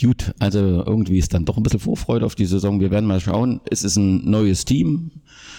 Gut, 0.00 0.34
also 0.38 0.58
irgendwie 0.86 1.18
ist 1.18 1.32
dann 1.32 1.44
doch 1.46 1.56
ein 1.56 1.62
bisschen 1.62 1.80
Vorfreude 1.80 2.26
auf 2.26 2.34
die 2.34 2.44
Saison. 2.44 2.80
Wir 2.80 2.90
werden 2.90 3.06
mal 3.06 3.18
schauen. 3.20 3.60
Es 3.70 3.82
ist 3.82 3.96
ein 3.96 4.28
neues 4.30 4.64
Team. 4.66 5.10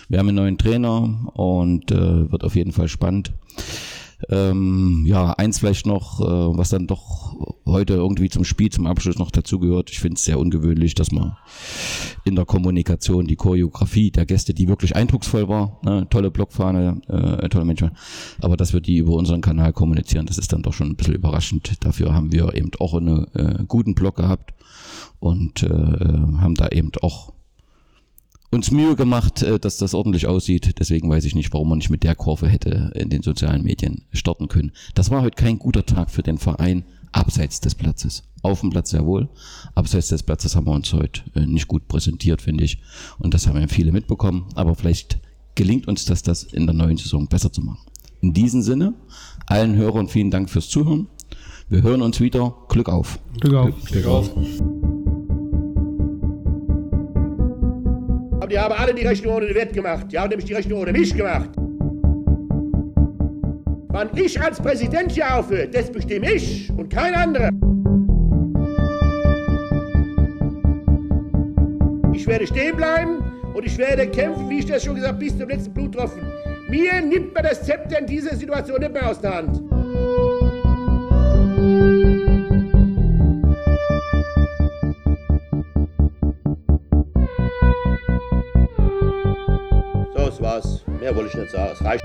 Wir 0.09 0.19
haben 0.19 0.27
einen 0.29 0.37
neuen 0.37 0.57
Trainer 0.57 1.31
und 1.33 1.91
äh, 1.91 2.31
wird 2.31 2.43
auf 2.43 2.55
jeden 2.55 2.71
Fall 2.71 2.87
spannend. 2.87 3.33
Ähm, 4.29 5.03
ja, 5.05 5.31
eins 5.33 5.59
vielleicht 5.59 5.85
noch, 5.85 6.21
äh, 6.21 6.57
was 6.57 6.69
dann 6.69 6.87
doch 6.87 7.26
heute 7.65 7.93
irgendwie 7.93 8.29
zum 8.29 8.43
Spiel, 8.43 8.69
zum 8.69 8.87
Abschluss 8.87 9.17
noch 9.17 9.31
dazugehört. 9.31 9.89
Ich 9.91 9.99
finde 9.99 10.15
es 10.15 10.23
sehr 10.23 10.39
ungewöhnlich, 10.39 10.95
dass 10.95 11.11
man 11.11 11.37
in 12.25 12.35
der 12.35 12.45
Kommunikation 12.45 13.27
die 13.27 13.35
Choreografie 13.35 14.11
der 14.11 14.25
Gäste, 14.25 14.53
die 14.53 14.67
wirklich 14.67 14.95
eindrucksvoll 14.95 15.47
war, 15.47 15.79
ne, 15.83 16.07
tolle 16.09 16.31
Blockfahne, 16.31 17.01
äh, 17.07 17.49
tolle 17.49 17.65
Menschen, 17.65 17.91
aber 18.41 18.57
dass 18.57 18.73
wir 18.73 18.81
die 18.81 18.97
über 18.97 19.13
unseren 19.13 19.41
Kanal 19.41 19.73
kommunizieren, 19.73 20.25
das 20.25 20.37
ist 20.37 20.53
dann 20.53 20.63
doch 20.63 20.73
schon 20.73 20.89
ein 20.89 20.95
bisschen 20.95 21.15
überraschend. 21.15 21.83
Dafür 21.85 22.13
haben 22.13 22.31
wir 22.31 22.53
eben 22.55 22.71
auch 22.79 22.93
einen 22.93 23.27
äh, 23.33 23.63
guten 23.67 23.95
Blog 23.95 24.15
gehabt 24.15 24.53
und 25.19 25.63
äh, 25.63 25.69
haben 25.69 26.55
da 26.55 26.67
eben 26.69 26.91
auch 27.01 27.33
uns 28.51 28.71
Mühe 28.71 28.95
gemacht, 28.95 29.43
äh, 29.43 29.59
dass 29.59 29.77
das 29.77 29.93
ordentlich 29.93 30.27
aussieht. 30.27 30.79
Deswegen 30.79 31.09
weiß 31.09 31.25
ich 31.25 31.35
nicht, 31.35 31.53
warum 31.53 31.69
man 31.69 31.79
nicht 31.79 31.89
mit 31.89 32.03
der 32.03 32.15
Kurve 32.15 32.47
hätte 32.47 32.91
in 32.95 33.09
den 33.09 33.23
sozialen 33.23 33.63
Medien 33.63 34.05
starten 34.13 34.47
können. 34.47 34.71
Das 34.95 35.11
war 35.11 35.21
heute 35.21 35.35
kein 35.35 35.59
guter 35.59 35.85
Tag 35.85 36.09
für 36.09 36.23
den 36.23 36.37
Verein 36.37 36.85
abseits 37.11 37.59
des 37.59 37.75
Platzes. 37.75 38.23
Auf 38.41 38.61
dem 38.61 38.69
Platz 38.69 38.91
sehr 38.91 39.05
wohl. 39.05 39.29
Abseits 39.75 40.07
des 40.07 40.23
Platzes 40.23 40.55
haben 40.55 40.67
wir 40.67 40.73
uns 40.73 40.93
heute 40.93 41.21
äh, 41.35 41.45
nicht 41.45 41.67
gut 41.67 41.87
präsentiert, 41.87 42.41
finde 42.41 42.63
ich. 42.63 42.79
Und 43.19 43.33
das 43.33 43.47
haben 43.47 43.59
ja 43.59 43.67
viele 43.67 43.91
mitbekommen. 43.91 44.45
Aber 44.55 44.75
vielleicht 44.75 45.19
gelingt 45.55 45.87
uns 45.87 46.05
das, 46.05 46.21
das 46.21 46.43
in 46.43 46.65
der 46.65 46.75
neuen 46.75 46.97
Saison 46.97 47.27
besser 47.27 47.51
zu 47.51 47.61
machen. 47.61 47.85
In 48.21 48.33
diesem 48.33 48.61
Sinne, 48.61 48.93
allen 49.45 49.75
Hörern 49.75 50.07
vielen 50.07 50.31
Dank 50.31 50.49
fürs 50.49 50.69
Zuhören. 50.69 51.07
Wir 51.69 51.83
hören 51.83 52.01
uns 52.01 52.19
wieder. 52.19 52.55
Glück 52.69 52.89
auf. 52.89 53.19
Glück 53.39 54.05
auf. 54.05 54.29
Aber 58.37 58.47
die 58.47 58.59
haben 58.59 58.73
alle 58.73 58.93
die 58.93 59.01
Rechnung 59.01 59.35
ohne 59.35 59.47
den 59.47 59.55
Wert 59.55 59.73
gemacht. 59.73 60.07
Die 60.11 60.17
haben 60.17 60.29
nämlich 60.29 60.45
die 60.45 60.53
Rechnung 60.53 60.79
ohne 60.79 60.93
mich 60.93 61.13
gemacht. 61.13 61.49
Wann 63.89 64.09
ich 64.15 64.39
als 64.39 64.59
Präsident 64.59 65.11
hier 65.11 65.37
aufhöre, 65.37 65.67
das 65.67 65.91
bestimme 65.91 66.33
ich 66.33 66.69
und 66.71 66.89
kein 66.89 67.13
anderer. 67.13 67.49
Ich 72.13 72.27
werde 72.27 72.45
stehen 72.45 72.75
bleiben 72.75 73.23
und 73.53 73.65
ich 73.65 73.77
werde 73.77 74.07
kämpfen, 74.07 74.49
wie 74.49 74.59
ich 74.59 74.65
das 74.65 74.83
schon 74.83 74.95
gesagt 74.95 75.13
habe, 75.13 75.23
bis 75.23 75.37
zum 75.37 75.47
letzten 75.47 75.73
Bluttropfen. 75.73 76.21
Mir 76.69 77.01
nimmt 77.01 77.33
man 77.33 77.43
das 77.43 77.63
Zepter 77.63 77.99
in 77.99 78.05
dieser 78.05 78.35
Situation 78.35 78.79
nicht 78.79 78.91
mehr 78.91 79.09
aus 79.09 79.21
der 79.21 79.35
Hand. 79.35 79.55
So, 90.13 90.25
das 90.25 90.41
war's. 90.41 90.83
Mehr 90.99 91.15
wollte 91.15 91.29
ich 91.29 91.35
nicht 91.35 91.51
sagen. 91.51 91.71
Es 91.73 91.83
reicht. 91.83 92.03